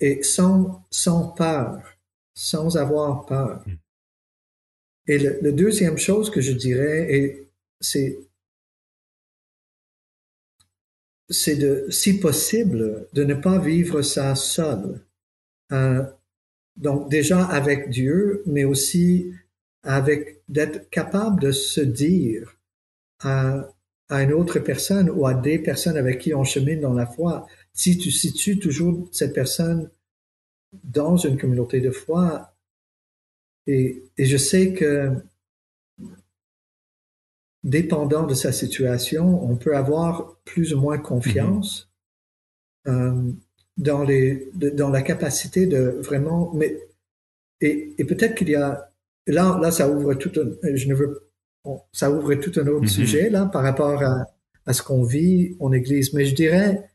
et 0.00 0.22
sans 0.22 0.84
sans 0.90 1.28
peur, 1.28 1.82
sans 2.34 2.76
avoir 2.76 3.26
peur. 3.26 3.62
Mm. 3.66 3.72
Et 5.06 5.18
la 5.18 5.50
deuxième 5.50 5.98
chose 5.98 6.30
que 6.30 6.40
je 6.40 6.52
dirais, 6.52 7.46
c'est 7.80 8.18
c'est 11.30 11.56
de, 11.56 11.86
si 11.90 12.18
possible, 12.18 13.06
de 13.12 13.24
ne 13.24 13.34
pas 13.34 13.58
vivre 13.58 14.02
ça 14.02 14.34
seul. 14.34 15.00
Euh, 15.72 16.02
donc 16.76 17.08
déjà 17.08 17.44
avec 17.44 17.88
Dieu, 17.88 18.42
mais 18.46 18.64
aussi 18.64 19.32
avec 19.82 20.42
d'être 20.48 20.90
capable 20.90 21.40
de 21.40 21.52
se 21.52 21.80
dire 21.80 22.56
à, 23.20 23.68
à 24.08 24.22
une 24.22 24.32
autre 24.32 24.58
personne 24.58 25.08
ou 25.08 25.26
à 25.26 25.34
des 25.34 25.58
personnes 25.58 25.96
avec 25.96 26.18
qui 26.18 26.34
on 26.34 26.44
chemine 26.44 26.80
dans 26.80 26.94
la 26.94 27.06
foi, 27.06 27.46
si 27.72 27.98
tu 27.98 28.10
situes 28.10 28.58
toujours 28.58 29.08
cette 29.12 29.34
personne 29.34 29.90
dans 30.84 31.16
une 31.16 31.38
communauté 31.38 31.80
de 31.80 31.90
foi, 31.90 32.54
et, 33.66 34.02
et 34.16 34.26
je 34.26 34.36
sais 34.36 34.72
que 34.72 35.12
dépendant 37.62 38.26
de 38.26 38.34
sa 38.34 38.52
situation, 38.52 39.44
on 39.44 39.56
peut 39.56 39.76
avoir 39.76 40.36
plus 40.44 40.74
ou 40.74 40.80
moins 40.80 40.98
confiance 40.98 41.90
mm-hmm. 42.86 42.92
euh, 42.92 43.32
dans, 43.76 44.02
les, 44.02 44.50
dans 44.54 44.90
la 44.90 45.02
capacité 45.02 45.66
de 45.66 45.98
vraiment. 46.00 46.52
Mais, 46.54 46.78
et, 47.60 47.94
et 47.98 48.04
peut-être 48.04 48.34
qu'il 48.34 48.48
y 48.48 48.54
a. 48.54 48.86
Là, 49.26 49.58
là, 49.60 49.70
ça 49.70 49.88
ouvre 49.90 50.14
tout 50.14 50.32
un. 50.40 50.74
Je 50.74 50.88
ne 50.88 50.94
veux. 50.94 51.30
ça 51.92 52.10
ouvre 52.10 52.34
tout 52.36 52.58
un 52.58 52.66
autre 52.66 52.86
mm-hmm. 52.86 52.88
sujet, 52.88 53.30
là, 53.30 53.46
par 53.46 53.62
rapport 53.62 54.02
à, 54.02 54.26
à 54.66 54.72
ce 54.72 54.82
qu'on 54.82 55.04
vit 55.04 55.56
en 55.60 55.72
Église. 55.72 56.12
Mais 56.14 56.24
je 56.24 56.34
dirais. 56.34 56.89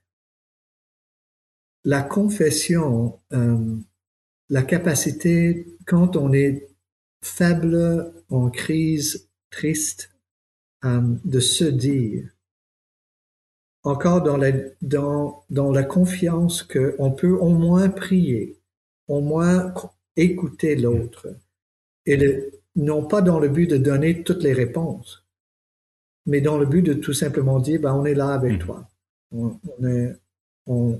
La 1.86 2.02
confession, 2.02 3.20
euh, 3.32 3.78
la 4.50 4.64
capacité, 4.64 5.68
quand 5.86 6.18
on 6.18 6.34
est 6.34 6.68
faible, 7.22 8.12
en 8.30 8.50
crise, 8.50 9.30
triste, 9.50 10.12
euh, 10.84 11.02
de 11.24 11.40
se 11.40 11.64
dire, 11.64 12.30
encore 13.84 14.24
dans 14.24 14.38
la, 14.38 14.52
dans, 14.82 15.46
dans 15.50 15.72
la 15.72 15.84
confiance 15.84 16.64
qu'on 16.64 17.12
peut 17.12 17.38
au 17.38 17.50
moins 17.50 17.90
prier, 17.90 18.60
au 19.08 19.22
moins 19.22 19.74
écouter 20.16 20.76
l'autre, 20.76 21.28
et 22.06 22.52
non 22.76 23.06
pas 23.06 23.22
dans 23.22 23.40
le 23.40 23.50
but 23.50 23.70
de 23.70 23.78
donner 23.78 24.24
toutes 24.24 24.44
les 24.44 24.54
réponses, 24.54 25.26
mais 26.26 26.42
dans 26.42 26.58
le 26.58 26.66
but 26.66 26.82
de 26.82 26.94
tout 26.94 27.14
simplement 27.14 27.60
dire, 27.60 27.80
ben, 27.82 27.94
on 27.94 28.06
est 28.06 28.16
là 28.16 28.30
avec 28.30 28.56
mmh. 28.56 28.60
toi. 28.60 28.90
On, 29.32 29.60
est, 29.84 30.16
on, 30.66 31.00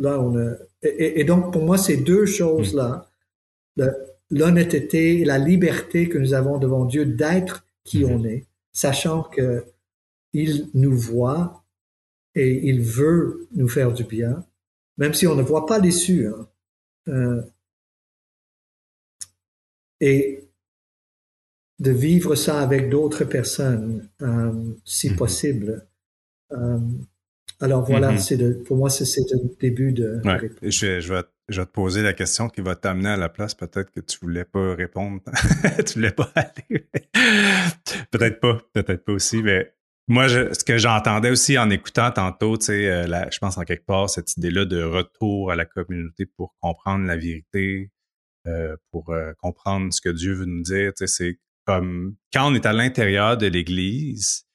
là, 0.00 0.20
on 0.20 0.34
et, 0.82 1.24
donc, 1.24 1.52
pour 1.52 1.62
moi, 1.62 1.76
ces 1.76 1.98
deux 1.98 2.26
choses-là, 2.26 3.10
mmh. 3.76 3.84
l'honnêteté, 4.30 5.24
la 5.24 5.38
liberté 5.38 6.08
que 6.08 6.18
nous 6.18 6.34
avons 6.34 6.58
devant 6.58 6.84
Dieu 6.86 7.04
d'être 7.04 7.66
qui 7.84 8.04
mmh. 8.04 8.10
on 8.10 8.24
est, 8.24 8.46
sachant 8.72 9.22
que 9.22 9.64
il 10.32 10.70
nous 10.74 10.96
voit 10.96 11.64
et 12.34 12.68
il 12.68 12.80
veut 12.80 13.48
nous 13.52 13.68
faire 13.68 13.92
du 13.92 14.04
bien, 14.04 14.44
même 14.96 15.14
si 15.14 15.26
on 15.26 15.34
ne 15.34 15.42
voit 15.42 15.66
pas 15.66 15.78
l'issue. 15.78 16.28
Hein. 16.28 16.48
Euh, 17.08 17.42
et 20.00 20.48
de 21.78 21.90
vivre 21.90 22.34
ça 22.34 22.60
avec 22.60 22.90
d'autres 22.90 23.24
personnes, 23.24 24.08
euh, 24.22 24.74
si 24.84 25.10
mm-hmm. 25.10 25.16
possible. 25.16 25.86
Euh, 26.52 26.78
alors 27.60 27.84
voilà, 27.84 28.12
mm-hmm. 28.12 28.18
c'est 28.18 28.64
pour 28.64 28.76
moi, 28.76 28.88
c'est 28.88 29.04
le 29.04 29.58
début 29.60 29.92
de. 29.92 30.20
je, 30.62 31.00
je, 31.00 31.12
vais, 31.12 31.22
je 31.48 31.60
vais 31.60 31.66
te 31.66 31.70
poser 31.70 32.02
la 32.02 32.14
question 32.14 32.48
qui 32.48 32.62
va 32.62 32.74
t'amener 32.74 33.10
à 33.10 33.16
la 33.16 33.28
place. 33.28 33.54
Peut-être 33.54 33.90
que 33.90 34.00
tu 34.00 34.18
voulais 34.22 34.44
pas 34.44 34.74
répondre. 34.74 35.20
tu 35.86 35.94
voulais 35.94 36.12
pas 36.12 36.30
aller. 36.34 36.88
peut-être 38.10 38.40
pas, 38.40 38.58
peut-être 38.72 39.04
pas 39.04 39.12
aussi. 39.12 39.42
Mais 39.42 39.74
moi, 40.08 40.28
ce 40.28 40.64
que 40.64 40.78
j'entendais 40.78 41.30
aussi 41.30 41.58
en 41.58 41.68
écoutant 41.70 42.10
tantôt, 42.10 42.56
tu 42.56 42.66
sais, 42.66 42.90
euh, 42.90 43.30
je 43.30 43.38
pense 43.38 43.58
en 43.58 43.62
quelque 43.62 43.84
part, 43.84 44.08
cette 44.08 44.36
idée-là 44.36 44.64
de 44.64 44.82
retour 44.82 45.52
à 45.52 45.56
la 45.56 45.66
communauté 45.66 46.26
pour 46.26 46.56
comprendre 46.60 47.06
la 47.06 47.16
vérité, 47.16 47.92
euh, 48.46 48.74
pour 48.90 49.10
euh, 49.10 49.32
comprendre 49.38 49.92
ce 49.92 50.00
que 50.00 50.08
Dieu 50.08 50.32
veut 50.32 50.46
nous 50.46 50.62
dire. 50.62 50.92
Tu 50.94 51.06
sais, 51.06 51.06
c'est 51.06 51.38
comme 51.66 52.16
quand 52.32 52.50
on 52.50 52.54
est 52.54 52.64
à 52.64 52.72
l'intérieur 52.72 53.36
de 53.36 53.46
l'Église, 53.46 54.46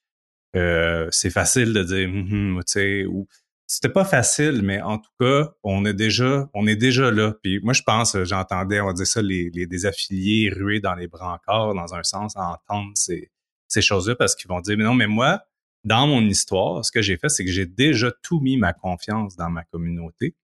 c'est 1.11 1.29
facile 1.29 1.73
de 1.73 1.83
dire, 1.83 2.07
hum, 2.09 2.31
hum, 2.31 2.63
tu 2.65 2.71
sais, 2.71 3.05
ou 3.05 3.27
c'était 3.67 3.89
pas 3.89 4.05
facile, 4.05 4.61
mais 4.63 4.81
en 4.81 4.99
tout 4.99 5.09
cas, 5.19 5.51
on 5.63 5.85
est 5.85 5.93
déjà, 5.93 6.49
on 6.53 6.67
est 6.67 6.75
déjà 6.75 7.09
là. 7.11 7.33
Puis 7.41 7.59
moi, 7.61 7.73
je 7.73 7.81
pense, 7.81 8.15
j'entendais, 8.23 8.79
on 8.79 8.87
va 8.87 8.93
dire 8.93 9.07
ça, 9.07 9.21
les, 9.21 9.49
les 9.53 9.65
des 9.65 9.85
affiliés 9.85 10.51
rués 10.51 10.79
dans 10.79 10.93
les 10.93 11.07
brancards, 11.07 11.73
dans 11.73 11.95
un 11.95 12.03
sens, 12.03 12.35
à 12.37 12.59
entendre 12.69 12.91
ces, 12.95 13.31
ces 13.67 13.81
choses-là, 13.81 14.15
parce 14.15 14.35
qu'ils 14.35 14.49
vont 14.49 14.61
dire, 14.61 14.77
mais 14.77 14.83
non, 14.83 14.93
mais 14.93 15.07
moi, 15.07 15.41
dans 15.83 16.07
mon 16.07 16.21
histoire, 16.21 16.83
ce 16.85 16.91
que 16.91 17.01
j'ai 17.01 17.17
fait, 17.17 17.29
c'est 17.29 17.45
que 17.45 17.51
j'ai 17.51 17.65
déjà 17.65 18.11
tout 18.23 18.39
mis 18.39 18.57
ma 18.57 18.73
confiance 18.73 19.35
dans 19.35 19.49
ma 19.49 19.63
communauté. 19.63 20.35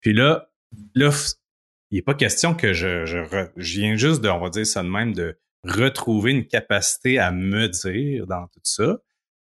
Puis 0.00 0.12
là, 0.12 0.48
là, 0.94 1.10
il 1.90 1.96
n'est 1.96 2.02
pas 2.02 2.14
question 2.14 2.54
que 2.54 2.72
je, 2.72 3.04
je, 3.06 3.18
je 3.56 3.80
viens 3.80 3.96
juste 3.96 4.20
de, 4.22 4.28
on 4.28 4.40
va 4.40 4.50
dire 4.50 4.66
ça 4.66 4.82
de 4.82 4.88
même, 4.88 5.12
de 5.12 5.38
retrouver 5.64 6.32
une 6.32 6.46
capacité 6.46 7.18
à 7.18 7.30
me 7.30 7.68
dire 7.68 8.26
dans 8.26 8.46
tout 8.48 8.60
ça. 8.62 8.98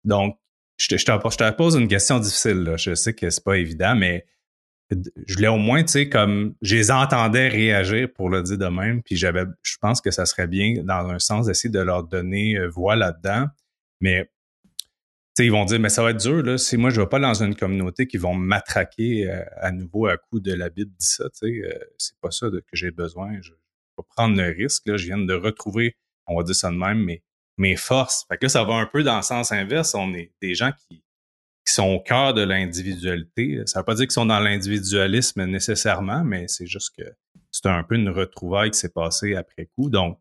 Donc, 0.04 0.38
je 0.78 0.88
te, 0.88 0.98
je, 0.98 1.06
te, 1.06 1.52
pose 1.52 1.76
une 1.76 1.88
question 1.88 2.20
difficile. 2.20 2.64
Là. 2.64 2.78
Je 2.78 2.96
sais 2.96 3.14
que 3.14 3.30
c'est 3.30 3.44
pas 3.44 3.58
évident, 3.58 3.96
mais 3.96 4.26
je 5.28 5.36
voulais 5.36 5.48
au 5.48 5.58
moins, 5.58 5.84
tu 5.84 5.92
sais, 5.92 6.10
comme 6.10 6.56
je 6.62 6.76
les 6.76 6.92
entendais 6.92 7.48
réagir 7.48 8.08
pour 8.14 8.30
le 8.30 8.44
dire 8.44 8.58
de 8.58 8.68
même, 8.68 9.02
puis 9.02 9.16
j'avais, 9.16 9.46
je 9.62 9.78
pense 9.80 10.02
que 10.02 10.12
ça 10.12 10.26
serait 10.26 10.48
bien 10.48 10.84
dans 10.84 11.10
un 11.10 11.20
sens 11.20 11.48
d'essayer 11.48 11.72
de 11.72 11.80
leur 11.80 12.04
donner 12.04 12.58
euh, 12.58 12.68
voix 12.68 12.96
là-dedans. 12.96 13.48
Mais 14.02 14.30
tu 14.66 15.44
sais, 15.44 15.46
ils 15.46 15.52
vont 15.52 15.66
dire, 15.66 15.80
mais 15.80 15.90
ça 15.90 16.04
va 16.04 16.12
être 16.12 16.20
dur, 16.20 16.44
là, 16.44 16.58
si 16.58 16.78
moi 16.78 16.90
je 16.90 17.02
vais 17.02 17.08
pas 17.08 17.20
dans 17.20 17.42
une 17.42 17.56
communauté 17.56 18.08
qui 18.08 18.18
vont 18.18 18.36
m'attraquer 18.36 19.30
euh, 19.30 19.44
à 19.58 19.72
nouveau 19.72 20.08
à 20.08 20.18
coup 20.18 20.40
de 20.40 20.54
la 20.54 20.70
Bible 20.70 20.92
dit 20.92 21.06
ça, 21.08 21.26
tu 21.30 21.48
sais, 21.48 21.62
euh, 21.66 21.80
c'est 21.98 22.18
pas 22.20 22.32
ça 22.32 22.50
que 22.50 22.62
j'ai 22.74 22.92
besoin. 22.92 23.42
Je 23.42 23.52
vais 23.52 24.04
prendre 24.16 24.38
le 24.38 24.50
risque, 24.50 24.88
là, 24.88 24.98
je 24.98 25.06
viens 25.06 25.18
de 25.18 25.34
retrouver, 25.34 25.96
on 26.28 26.38
va 26.38 26.44
dire 26.44 26.56
ça 26.56 26.70
de 26.70 26.76
même, 26.76 27.00
mais 27.04 27.24
mes 27.58 27.76
forces. 27.76 28.26
Fait 28.28 28.38
que 28.38 28.48
ça 28.48 28.64
va 28.64 28.76
un 28.76 28.86
peu 28.86 29.04
dans 29.04 29.18
le 29.18 29.24
sens 29.24 29.52
inverse. 29.52 29.94
On 29.96 30.14
est 30.14 30.32
des 30.42 30.56
gens 30.56 30.72
qui, 30.88 31.04
sont 31.66 31.88
au 31.88 32.00
cœur 32.02 32.34
de 32.34 32.42
l'individualité. 32.42 33.62
Ça 33.66 33.80
veut 33.80 33.86
pas 33.86 33.96
dire 33.96 34.06
qu'ils 34.06 34.12
sont 34.12 34.26
dans 34.26 34.42
l'individualisme 34.42 35.46
nécessairement, 35.46 36.22
mais 36.24 36.48
c'est 36.50 36.68
juste 36.68 36.94
que 36.98 37.04
c'est 37.52 37.68
un 37.68 37.84
peu 37.84 37.96
une 37.96 38.10
retrouvaille 38.10 38.72
qui 38.72 38.80
s'est 38.80 38.90
passée 38.90 39.36
après 39.36 39.70
coup. 39.76 39.90
Donc, 39.90 40.20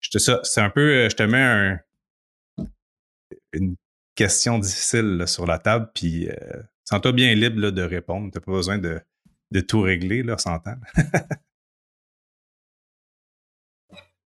je 0.00 0.10
te, 0.10 0.18
c'est 0.18 0.60
un 0.60 0.70
peu, 0.70 1.08
je 1.08 1.14
te 1.14 1.22
mets 1.22 1.38
un, 1.38 1.78
une 3.52 3.76
question 4.14 4.58
difficile 4.58 5.22
sur 5.26 5.46
la 5.46 5.58
table, 5.58 5.88
puis 5.94 6.28
euh, 6.28 6.62
sens-toi 6.84 7.12
bien 7.12 7.34
libre 7.34 7.70
de 7.70 7.82
répondre. 7.82 8.30
T'as 8.32 8.40
pas 8.40 8.52
besoin 8.52 8.78
de, 8.78 9.00
de 9.52 9.60
tout 9.60 9.82
régler, 9.82 10.22
là, 10.22 10.36
s'entend. 10.38 10.76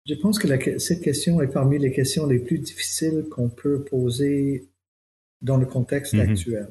Je 0.09 0.15
pense 0.15 0.39
que 0.39 0.79
cette 0.79 1.01
question 1.01 1.39
est 1.39 1.53
parmi 1.53 1.77
les 1.77 1.91
questions 1.91 2.25
les 2.25 2.39
plus 2.39 2.57
difficiles 2.57 3.27
qu'on 3.29 3.47
peut 3.47 3.83
poser 3.83 4.67
dans 5.43 5.57
le 5.57 5.67
contexte 5.67 6.15
mm-hmm. 6.15 6.31
actuel. 6.31 6.67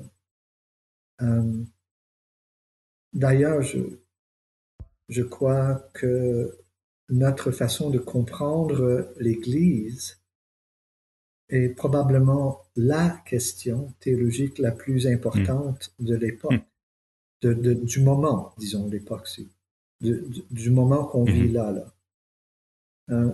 Euh, 1.22 1.62
d'ailleurs, 3.12 3.62
je, 3.62 3.78
je 5.08 5.22
crois 5.22 5.88
que 5.94 6.58
notre 7.10 7.52
façon 7.52 7.90
de 7.90 7.98
comprendre 8.00 9.14
l'Église 9.20 10.20
est 11.48 11.68
probablement 11.68 12.64
la 12.74 13.22
question 13.24 13.94
théologique 14.00 14.58
la 14.58 14.72
plus 14.72 15.06
importante 15.06 15.94
mm. 16.00 16.04
de 16.04 16.16
l'époque, 16.16 16.52
mm. 17.44 17.54
de, 17.54 17.74
du 17.74 18.00
moment, 18.00 18.52
disons 18.58 18.88
l'époque, 18.88 19.28
du 20.00 20.70
moment 20.70 21.04
qu'on 21.04 21.22
vit 21.22 21.44
mm-hmm. 21.44 21.52
là. 21.52 21.70
là. 21.70 21.94
Euh, 23.10 23.32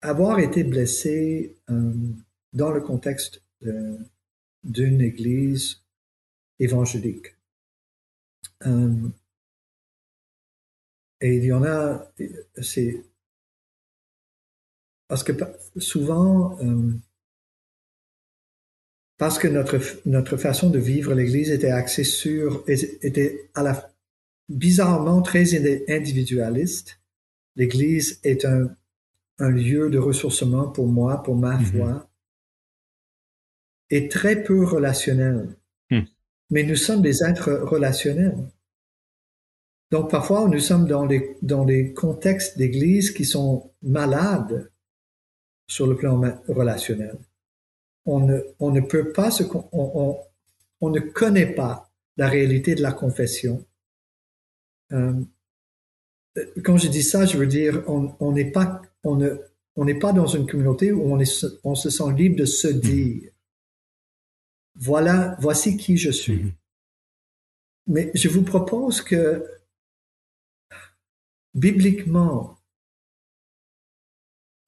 avoir 0.00 0.38
été 0.38 0.64
blessé 0.64 1.56
euh, 1.68 1.92
dans 2.52 2.70
le 2.70 2.80
contexte 2.80 3.42
d'une 4.64 5.00
église 5.02 5.82
évangélique. 6.58 7.36
Euh, 8.66 9.08
et 11.20 11.36
il 11.36 11.44
y 11.44 11.52
en 11.52 11.62
a, 11.64 12.10
c'est 12.62 13.04
parce 15.08 15.22
que 15.22 15.32
souvent, 15.76 16.58
parce 19.20 19.38
que 19.38 19.48
notre, 19.48 19.78
notre 20.06 20.38
façon 20.38 20.70
de 20.70 20.78
vivre 20.78 21.12
l'Église 21.12 21.50
était 21.50 21.70
axée 21.70 22.04
sur, 22.04 22.64
était 22.66 23.50
à 23.54 23.62
la, 23.62 23.92
bizarrement 24.48 25.20
très 25.20 25.44
individualiste. 25.90 27.02
L'Église 27.54 28.18
est 28.24 28.46
un, 28.46 28.74
un 29.38 29.50
lieu 29.50 29.90
de 29.90 29.98
ressourcement 29.98 30.68
pour 30.68 30.86
moi, 30.86 31.22
pour 31.22 31.36
ma 31.36 31.58
mm-hmm. 31.58 31.64
foi, 31.66 32.10
et 33.90 34.08
très 34.08 34.42
peu 34.42 34.64
relationnel. 34.64 35.54
Hmm. 35.90 36.04
Mais 36.48 36.62
nous 36.62 36.76
sommes 36.76 37.02
des 37.02 37.22
êtres 37.22 37.50
relationnels. 37.50 38.38
Donc 39.90 40.10
parfois, 40.10 40.48
nous 40.48 40.60
sommes 40.60 40.86
dans 40.86 41.04
des, 41.04 41.36
dans 41.42 41.66
des 41.66 41.92
contextes 41.92 42.56
d'église 42.56 43.10
qui 43.10 43.26
sont 43.26 43.70
malades 43.82 44.70
sur 45.66 45.86
le 45.86 45.94
plan 45.94 46.18
relationnel. 46.48 47.18
On 48.06 48.20
ne, 48.20 48.40
on 48.58 48.70
ne 48.70 48.80
peut 48.80 49.12
pas 49.12 49.30
se, 49.30 49.44
on, 49.44 49.68
on, 49.72 50.18
on, 50.80 50.90
ne 50.90 51.00
connaît 51.00 51.54
pas 51.54 51.90
la 52.16 52.28
réalité 52.28 52.74
de 52.74 52.82
la 52.82 52.92
confession. 52.92 53.64
Euh, 54.92 55.12
quand 56.64 56.76
je 56.76 56.88
dis 56.88 57.02
ça, 57.02 57.26
je 57.26 57.36
veux 57.36 57.46
dire, 57.46 57.84
on 57.88 58.32
n'est 58.32 58.50
pas, 58.50 58.82
on 59.04 59.16
ne, 59.16 59.36
on 59.76 59.84
n'est 59.84 59.98
pas 59.98 60.12
dans 60.12 60.26
une 60.26 60.46
communauté 60.46 60.92
où 60.92 61.12
on, 61.12 61.18
est, 61.18 61.46
on 61.64 61.74
se 61.74 61.90
sent 61.90 62.12
libre 62.14 62.36
de 62.36 62.44
se 62.44 62.68
hmm. 62.68 62.80
dire. 62.80 63.30
Voilà, 64.74 65.36
voici 65.40 65.76
qui 65.76 65.96
je 65.96 66.10
suis. 66.10 66.42
Hmm. 66.42 66.52
Mais 67.86 68.10
je 68.14 68.28
vous 68.28 68.42
propose 68.42 69.00
que 69.00 69.44
bibliquement, 71.54 72.58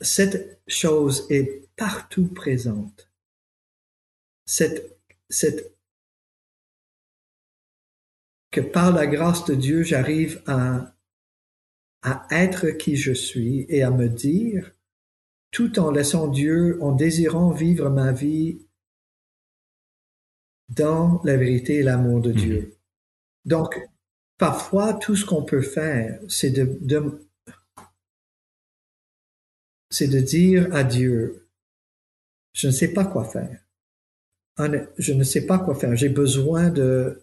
cette 0.01 0.61
chose 0.67 1.27
est 1.31 1.69
partout 1.77 2.29
présente. 2.29 3.12
Que 8.51 8.61
par 8.61 8.93
la 8.93 9.07
grâce 9.07 9.45
de 9.45 9.55
Dieu, 9.55 9.83
j'arrive 9.83 10.43
à, 10.47 10.95
à 12.03 12.27
être 12.31 12.71
qui 12.71 12.97
je 12.97 13.13
suis 13.13 13.65
et 13.69 13.83
à 13.83 13.91
me 13.91 14.09
dire, 14.09 14.73
tout 15.51 15.79
en 15.79 15.91
laissant 15.91 16.29
Dieu, 16.29 16.83
en 16.83 16.93
désirant 16.93 17.51
vivre 17.51 17.89
ma 17.89 18.13
vie 18.13 18.67
dans 20.69 21.21
la 21.25 21.37
vérité 21.37 21.77
et 21.77 21.83
l'amour 21.83 22.21
de 22.21 22.33
Dieu. 22.33 22.61
Mhm. 22.61 22.73
Donc, 23.45 23.81
parfois, 24.39 24.95
tout 24.95 25.17
ce 25.17 25.25
qu'on 25.25 25.45
peut 25.45 25.63
faire, 25.63 26.21
c'est 26.29 26.51
de, 26.51 26.79
c'est 29.91 30.09
de 30.09 30.21
dire 30.21 30.75
à 30.75 30.85
Dieu, 30.85 31.49
je 32.55 32.69
ne 32.69 32.73
sais 32.73 32.93
pas 32.93 33.05
quoi 33.05 33.25
faire. 33.25 33.63
Je 34.59 35.13
ne 35.13 35.25
sais 35.25 35.47
pas 35.47 35.59
quoi 35.59 35.75
faire. 35.75 35.97
J'ai 35.97 36.09
besoin 36.09 36.71
de, 36.71 37.23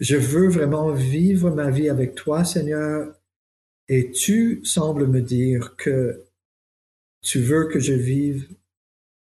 je 0.00 0.16
veux 0.16 0.48
vraiment 0.48 0.92
vivre 0.92 1.50
ma 1.50 1.70
vie 1.70 1.88
avec 1.88 2.14
toi, 2.14 2.44
Seigneur, 2.44 3.14
et 3.88 4.10
tu 4.10 4.64
sembles 4.64 5.06
me 5.06 5.20
dire 5.20 5.76
que 5.76 6.24
tu 7.20 7.40
veux 7.40 7.68
que 7.68 7.78
je 7.78 7.92
vive 7.92 8.48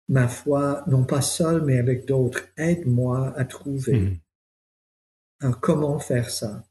ma 0.08 0.28
foi, 0.28 0.84
non 0.88 1.06
pas 1.06 1.22
seul, 1.22 1.64
mais 1.64 1.78
avec 1.78 2.06
d'autres. 2.06 2.48
Aide-moi 2.58 3.34
à 3.38 3.46
trouver 3.46 4.20
mhm. 5.42 5.56
comment 5.62 6.00
faire 6.00 6.30
ça? 6.30 6.66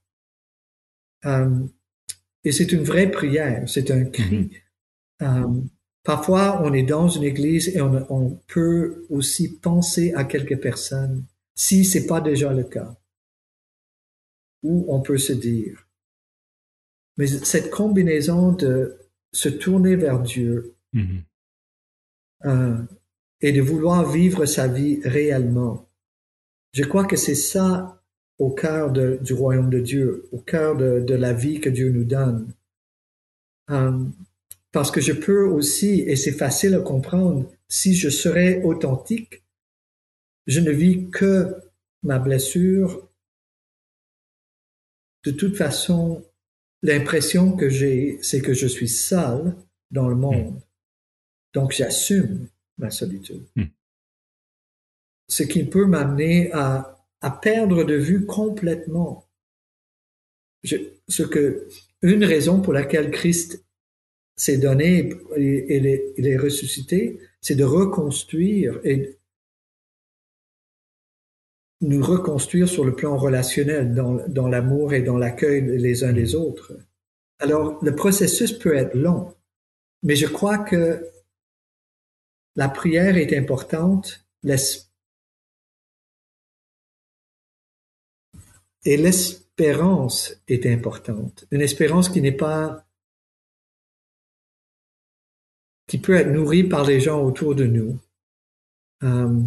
Euh, 1.25 1.67
et 2.45 2.53
c'est 2.53 2.73
une 2.73 2.83
vraie 2.83 3.11
prière, 3.11 3.69
c'est 3.69 3.91
un 3.91 4.05
cri. 4.05 4.39
Mhm. 4.39 4.51
Euh, 5.21 5.61
parfois, 6.03 6.63
on 6.63 6.73
est 6.73 6.83
dans 6.83 7.09
une 7.09 7.25
église 7.25 7.69
et 7.69 7.81
on, 7.81 8.41
peut 8.47 9.07
aussi 9.11 9.59
penser 9.59 10.13
à 10.15 10.25
quelques 10.25 10.61
personnes, 10.61 11.25
si 11.55 11.85
c'est 11.85 12.07
pas 12.07 12.21
déjà 12.21 12.53
le 12.53 12.65
cas, 12.65 12.97
où 14.63 14.87
on 14.89 15.01
peut 15.01 15.19
se 15.19 15.33
dire. 15.33 15.87
Mais 17.17 17.27
cette 17.27 17.71
combinaison 17.71 18.53
de 18.53 18.99
se 19.33 19.49
tourner 19.49 19.97
vers 19.97 20.21
Dieu, 20.21 20.75
mhm. 20.93 21.23
euh, 22.47 22.79
et 23.41 23.53
de 23.53 23.61
vouloir 23.61 24.11
vivre 24.11 24.47
sa 24.47 24.67
vie 24.69 25.01
réellement. 25.05 25.89
Je 26.73 26.85
crois 26.85 27.05
que 27.05 27.17
c'est 27.17 27.35
ça 27.35 28.03
au 28.39 28.51
cœur 28.51 28.93
du 28.93 29.33
royaume 29.33 29.71
de 29.71 29.81
Dieu, 29.81 30.29
au 30.33 30.39
cœur 30.39 30.77
de, 30.77 31.15
la 31.15 31.33
vie 31.33 31.61
que 31.61 31.71
Dieu 31.71 31.91
nous 31.91 32.05
donne. 32.05 32.53
Um, 33.69 34.13
parce 34.73 34.91
que 34.91 35.01
je 35.01 35.13
peux 35.13 35.47
aussi, 35.47 36.01
et 36.01 36.17
c'est 36.17 36.33
facile 36.33 36.75
à 36.75 36.81
comprendre, 36.81 37.51
si 37.69 37.95
je 37.95 38.11
serais 38.11 38.63
authentique, 38.63 39.43
je 40.47 40.61
ne 40.61 40.71
vis 40.71 41.11
que 41.11 41.55
ma 42.03 42.19
blessure. 42.19 43.09
De 45.25 45.31
toute 45.31 45.57
façon, 45.57 46.25
l'impression 46.83 47.57
que 47.57 47.69
j'ai, 47.69 48.19
c'est 48.23 48.41
que 48.41 48.55
je 48.55 48.67
suis 48.67 48.89
seul 48.89 49.55
dans 49.91 50.09
le 50.09 50.15
monde. 50.15 50.61
Donc 51.55 51.73
j'assume 51.73 52.49
ma 52.79 52.91
solitude. 52.91 53.47
Hmm. 53.57 53.65
Ce 55.29 55.43
qui 55.43 55.65
peut 55.65 55.87
m'amener 55.87 56.51
à, 56.53 57.05
à, 57.21 57.31
perdre 57.31 57.85
de 57.85 57.95
vue 57.95 58.25
complètement 58.27 59.27
ce 60.65 61.23
que 61.23 61.69
une 62.03 62.25
raison 62.25 62.61
pour 62.61 62.73
laquelle 62.73 63.11
Christ 63.11 63.65
s'est 64.39 64.57
donné 64.57 65.11
et, 65.37 66.13
il 66.17 66.27
est, 66.27 66.37
ressuscité, 66.39 67.21
c'est 67.41 67.57
de 67.57 67.65
reconstruire 67.65 68.81
et 68.85 69.19
nous 71.81 72.03
reconstruire 72.03 72.69
sur 72.69 72.85
le 72.85 72.95
plan 72.95 73.17
relationnel, 73.17 73.95
dans 73.95 74.49
l'amour 74.49 74.95
et 74.95 75.03
dans 75.03 75.19
l'accueil 75.19 75.61
les 75.79 76.03
uns 76.05 76.13
des 76.13 76.35
autres. 76.35 76.73
Alors, 77.41 77.79
le 77.85 77.95
processus 77.95 78.53
peut 78.53 78.75
être 78.75 78.97
long, 78.97 79.35
mais 80.03 80.17
je 80.17 80.27
crois 80.27 80.59
que 80.59 81.07
la 82.57 82.69
prière 82.69 83.17
est 83.17 83.37
importante, 83.37 84.25
et 88.85 88.97
l'espérance 88.97 90.43
est 90.49 90.67
importante. 90.67 91.45
Une 91.51 91.61
espérance 91.61 92.09
qui 92.09 92.21
n'est 92.21 92.33
pas 92.33 92.88
qui 95.89 95.99
peut 95.99 96.15
être 96.15 96.31
nourrie 96.31 96.65
par 96.65 96.85
les 96.85 97.01
gens 97.01 97.25
autour 97.25 97.57
de 97.57 97.65
nous. 97.65 97.99
Euh, 99.03 99.41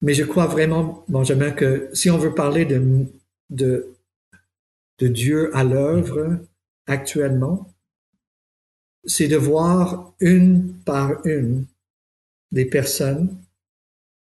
mais 0.00 0.14
je 0.14 0.22
crois 0.22 0.46
vraiment, 0.46 1.04
Benjamin, 1.08 1.50
que 1.50 1.88
si 1.94 2.10
on 2.10 2.18
veut 2.18 2.34
parler 2.34 2.66
de, 2.66 3.06
de, 3.50 3.88
de 4.98 5.08
Dieu 5.08 5.50
à 5.56 5.64
l'œuvre 5.64 6.38
actuellement, 6.86 7.72
c'est 9.06 9.28
de 9.28 9.36
voir 9.36 10.14
une 10.20 10.74
par 10.84 11.26
une 11.26 11.64
des 12.52 12.66
personnes 12.66 13.36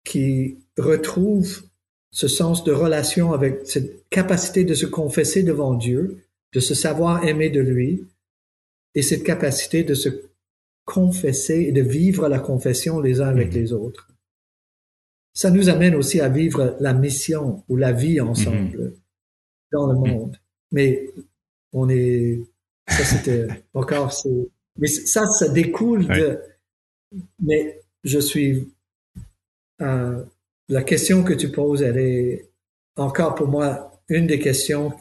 qui 0.04 0.58
retrouvent 0.76 1.62
ce 2.10 2.28
sens 2.28 2.64
de 2.64 2.72
relation 2.72 3.32
avec 3.32 3.60
cette 3.64 4.08
capacité 4.10 4.64
de 4.64 4.74
se 4.74 4.86
confesser 4.86 5.42
devant 5.42 5.74
Dieu, 5.74 6.22
de 6.52 6.60
se 6.60 6.74
savoir 6.74 7.24
aimer 7.24 7.48
de 7.48 7.60
lui, 7.60 8.04
et 8.94 9.02
cette 9.02 9.24
capacité 9.24 9.84
de 9.84 9.94
se 9.94 10.08
confesser 10.84 11.60
et 11.60 11.72
de 11.72 11.82
vivre 11.82 12.28
la 12.28 12.38
confession 12.38 13.00
les 13.00 13.20
uns 13.20 13.28
avec 13.28 13.48
mhm. 13.48 13.54
les 13.54 13.72
autres. 13.72 14.08
Ça 15.34 15.50
nous 15.50 15.68
amène 15.68 15.94
aussi 15.94 16.20
à 16.20 16.28
vivre 16.28 16.76
la 16.80 16.92
mission 16.92 17.64
ou 17.68 17.76
la 17.76 17.92
vie 17.92 18.20
ensemble 18.20 18.78
mhm. 18.78 18.94
dans 19.72 19.86
le 19.86 19.94
monde. 19.98 20.36
Mais 20.72 21.08
on 21.72 21.88
est, 21.88 22.40
ça 22.88 23.04
c'était 23.04 23.48
encore, 23.74 24.12
c'est 24.12 24.48
mais 24.78 24.88
ça, 24.88 25.26
ça 25.26 25.48
découle 25.48 26.06
de. 26.06 26.40
Mais 27.40 27.80
je 28.04 28.18
suis. 28.18 28.72
Euh, 29.80 30.24
la 30.68 30.82
question 30.82 31.22
que 31.24 31.34
tu 31.34 31.50
poses, 31.50 31.82
elle 31.82 31.98
est 31.98 32.48
encore 32.96 33.34
pour 33.34 33.48
moi 33.48 34.00
une 34.08 34.26
des 34.26 34.38
questions 34.38 34.92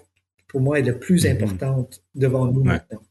pour 0.47 0.59
moi 0.59 0.79
est 0.79 0.83
la 0.83 0.93
plus 0.93 1.25
importante 1.25 2.03
devant 2.13 2.45
nous 2.45 2.63
maintenant. 2.63 3.01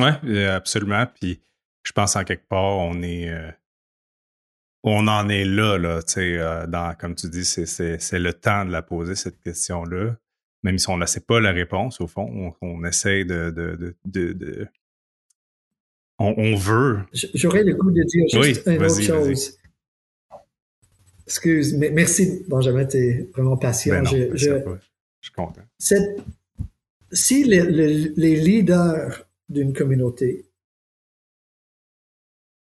Oui, 0.00 0.10
euh, 0.24 0.56
absolument. 0.56 1.06
Puis 1.06 1.40
je 1.84 1.92
pense 1.92 2.16
en 2.16 2.24
quelque 2.24 2.46
part, 2.48 2.78
on 2.78 3.02
est. 3.02 3.28
Euh, 3.30 3.50
on 4.88 5.08
en 5.08 5.28
est 5.28 5.44
là, 5.44 5.78
là, 5.78 6.00
tu 6.00 6.12
sais, 6.12 6.38
dans, 6.68 6.94
comme 6.94 7.16
tu 7.16 7.28
dis, 7.28 7.44
c'est 7.44 8.18
le 8.18 8.32
temps 8.32 8.64
de 8.64 8.70
la 8.70 8.82
poser, 8.82 9.16
cette 9.16 9.40
question-là. 9.40 10.16
Même 10.62 10.78
si 10.78 10.88
on 10.88 10.96
ne 10.96 11.06
sait 11.06 11.20
pas 11.20 11.40
la 11.40 11.50
réponse, 11.50 12.00
au 12.00 12.06
fond, 12.06 12.54
on, 12.60 12.66
on 12.66 12.84
essaie 12.84 13.24
de, 13.24 13.50
de, 13.50 13.96
de 14.04 14.68
on, 16.18 16.54
veut. 16.56 17.00
J'aurais 17.34 17.62
le 17.62 17.74
goût 17.74 17.90
de 17.90 18.02
dire 18.02 18.42
juste 18.42 18.66
une 18.66 18.82
autre 18.82 19.02
chose. 19.02 19.58
Excuse, 21.26 21.74
mais 21.74 21.90
merci, 21.90 22.44
Benjamin, 22.48 22.84
tu 22.84 22.96
es 22.96 23.28
vraiment 23.34 23.56
patient. 23.56 24.02
Ben 24.02 24.06
je, 24.06 24.36
je, 24.36 24.60
suis 25.20 25.32
content. 25.34 25.62
si 27.10 27.44
les, 27.44 27.62
les 27.62 28.36
leaders 28.36 29.25
d'une 29.48 29.72
communauté 29.72 30.46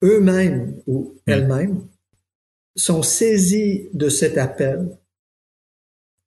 eux-mêmes 0.03 0.81
ou 0.85 1.15
elles-mêmes 1.25 1.87
sont 2.75 3.03
saisis 3.03 3.89
de 3.93 4.09
cet 4.09 4.37
appel 4.37 4.97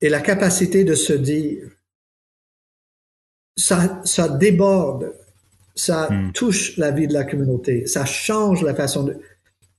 et 0.00 0.08
la 0.08 0.20
capacité 0.20 0.84
de 0.84 0.94
se 0.94 1.12
dire, 1.12 1.70
ça, 3.56 4.00
ça 4.04 4.28
déborde, 4.28 5.14
ça 5.74 6.08
Hmm. 6.10 6.32
touche 6.32 6.76
la 6.78 6.90
vie 6.90 7.06
de 7.06 7.12
la 7.12 7.24
communauté, 7.24 7.86
ça 7.86 8.04
change 8.04 8.62
la 8.62 8.74
façon 8.74 9.04
de... 9.04 9.18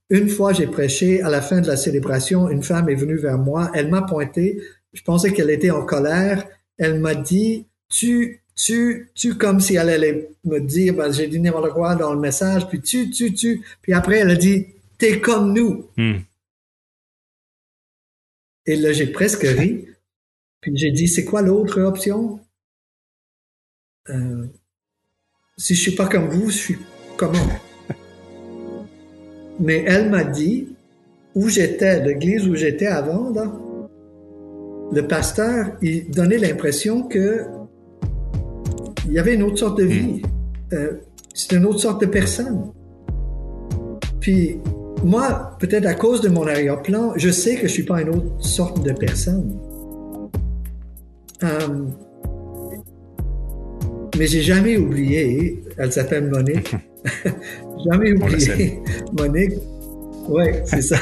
Une 0.10 0.30
fois, 0.30 0.54
j'ai 0.54 0.68
prêché, 0.68 1.22
à 1.22 1.30
la 1.30 1.42
fin 1.42 1.60
de 1.60 1.68
la 1.68 1.76
célébration, 1.76 2.50
une 2.50 2.64
femme 2.64 2.90
est 2.90 2.96
venue 2.96 3.18
vers 3.18 3.38
moi, 3.38 3.72
elle 3.74 3.90
m'a 3.90 4.04
pointé, 4.04 4.62
je 4.94 5.02
pensais 5.04 5.34
qu'elle 5.34 5.50
était 5.50 5.72
en 5.72 5.86
colère, 5.86 6.48
elle 6.78 7.00
m'a 7.00 7.16
dit, 7.16 7.68
tu, 7.90 8.44
tu, 8.58 9.12
tu, 9.14 9.36
comme 9.36 9.60
si 9.60 9.76
elle 9.76 9.90
allait 9.90 10.32
me 10.44 10.60
dire, 10.60 10.96
ben, 10.96 11.12
j'ai 11.12 11.28
dit 11.28 11.40
n'importe 11.40 11.74
quoi 11.74 11.96
dans 11.96 12.12
le 12.12 12.20
message, 12.20 12.68
puis 12.68 12.82
tu, 12.82 13.12
tu, 13.12 13.34
tu, 13.34 13.64
puis 13.82 13.94
après 13.94 14.18
elle 14.18 14.32
a 14.32 14.36
dit, 14.36 14.66
t'es 14.98 15.22
comme 15.22 15.54
nous. 15.54 15.88
Hmm. 15.96 16.18
Et 18.66 18.76
là, 18.76 18.92
j'ai 18.92 19.08
presque 19.08 19.44
ri. 19.44 19.86
Puis 20.62 20.76
j'ai 20.76 20.90
dit, 20.90 21.08
c'est 21.08 21.24
quoi 21.24 21.44
l'autre 21.44 21.80
option? 21.82 22.40
Euh, 24.10 24.48
si 25.56 25.76
je 25.76 25.82
suis 25.82 25.92
pas 25.92 26.08
comme 26.08 26.30
vous, 26.30 26.50
je 26.50 26.58
suis 26.58 26.78
comment? 27.16 27.48
Mais 29.60 29.84
elle 29.86 30.10
m'a 30.10 30.24
dit, 30.24 30.76
où 31.36 31.48
j'étais, 31.48 32.04
l'église 32.04 32.48
où 32.48 32.56
j'étais 32.56 32.88
avant, 32.88 33.30
là, 33.30 33.54
le 34.92 35.08
pasteur, 35.08 35.78
il 35.84 36.10
donnait 36.10 36.40
l'impression 36.40 37.04
que 37.04 37.46
il 39.08 39.14
y 39.14 39.20
avait 39.20 39.36
une 39.36 39.44
autre 39.44 39.58
sorte 39.58 39.78
de 39.80 39.86
vie. 39.86 40.22
Euh, 40.74 40.94
c'est 41.34 41.56
une 41.56 41.66
autre 41.66 41.80
sorte 41.80 42.02
de 42.02 42.06
personne. 42.06 42.72
Puis 44.20 44.58
moi, 45.04 45.56
peut-être 45.60 45.86
à 45.86 45.94
cause 45.94 46.22
de 46.22 46.30
mon 46.30 46.46
arrière-plan, 46.46 47.14
je 47.16 47.30
sais 47.30 47.56
que 47.56 47.68
je 47.68 47.74
suis 47.74 47.84
pas 47.84 48.02
une 48.02 48.10
autre 48.10 48.40
sorte 48.40 48.84
de 48.84 48.92
personne. 48.92 49.58
Euh, 51.44 51.86
mais 54.18 54.28
j'ai 54.28 54.42
jamais 54.42 54.78
oublié, 54.78 55.64
elle 55.78 55.92
s'appelle 55.92 56.30
Monique. 56.30 56.76
jamais 57.90 58.14
oublié 58.14 58.80
Monique. 59.18 59.54
Ouais, 60.28 60.62
c'est 60.66 60.82
ça. 60.82 60.98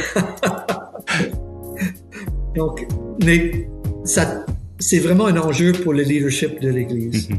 Donc, 2.56 2.86
mais 3.24 3.68
ça, 4.04 4.46
c'est 4.78 5.00
vraiment 5.00 5.26
un 5.26 5.38
enjeu 5.38 5.72
pour 5.72 5.94
le 5.94 6.04
leadership 6.04 6.62
de 6.62 6.70
l'Église. 6.70 7.30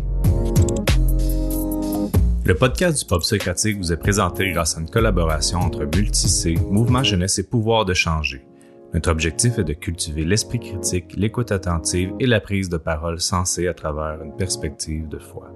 Le 2.46 2.54
podcast 2.54 3.00
du 3.00 3.06
Pop 3.06 3.24
Socratique 3.24 3.76
vous 3.76 3.92
est 3.92 3.96
présenté 3.96 4.52
grâce 4.52 4.76
à 4.76 4.80
une 4.80 4.88
collaboration 4.88 5.58
entre 5.58 5.84
Multicé, 5.84 6.54
Mouvement 6.54 7.02
Jeunesse 7.02 7.40
et 7.40 7.42
Pouvoir 7.42 7.84
de 7.84 7.92
changer. 7.92 8.46
Notre 8.94 9.10
objectif 9.10 9.58
est 9.58 9.64
de 9.64 9.72
cultiver 9.72 10.24
l'esprit 10.24 10.60
critique, 10.60 11.16
l'écoute 11.16 11.50
attentive 11.50 12.12
et 12.20 12.26
la 12.26 12.38
prise 12.38 12.68
de 12.68 12.76
parole 12.76 13.18
sensée 13.18 13.66
à 13.66 13.74
travers 13.74 14.22
une 14.22 14.36
perspective 14.36 15.08
de 15.08 15.18
foi. 15.18 15.50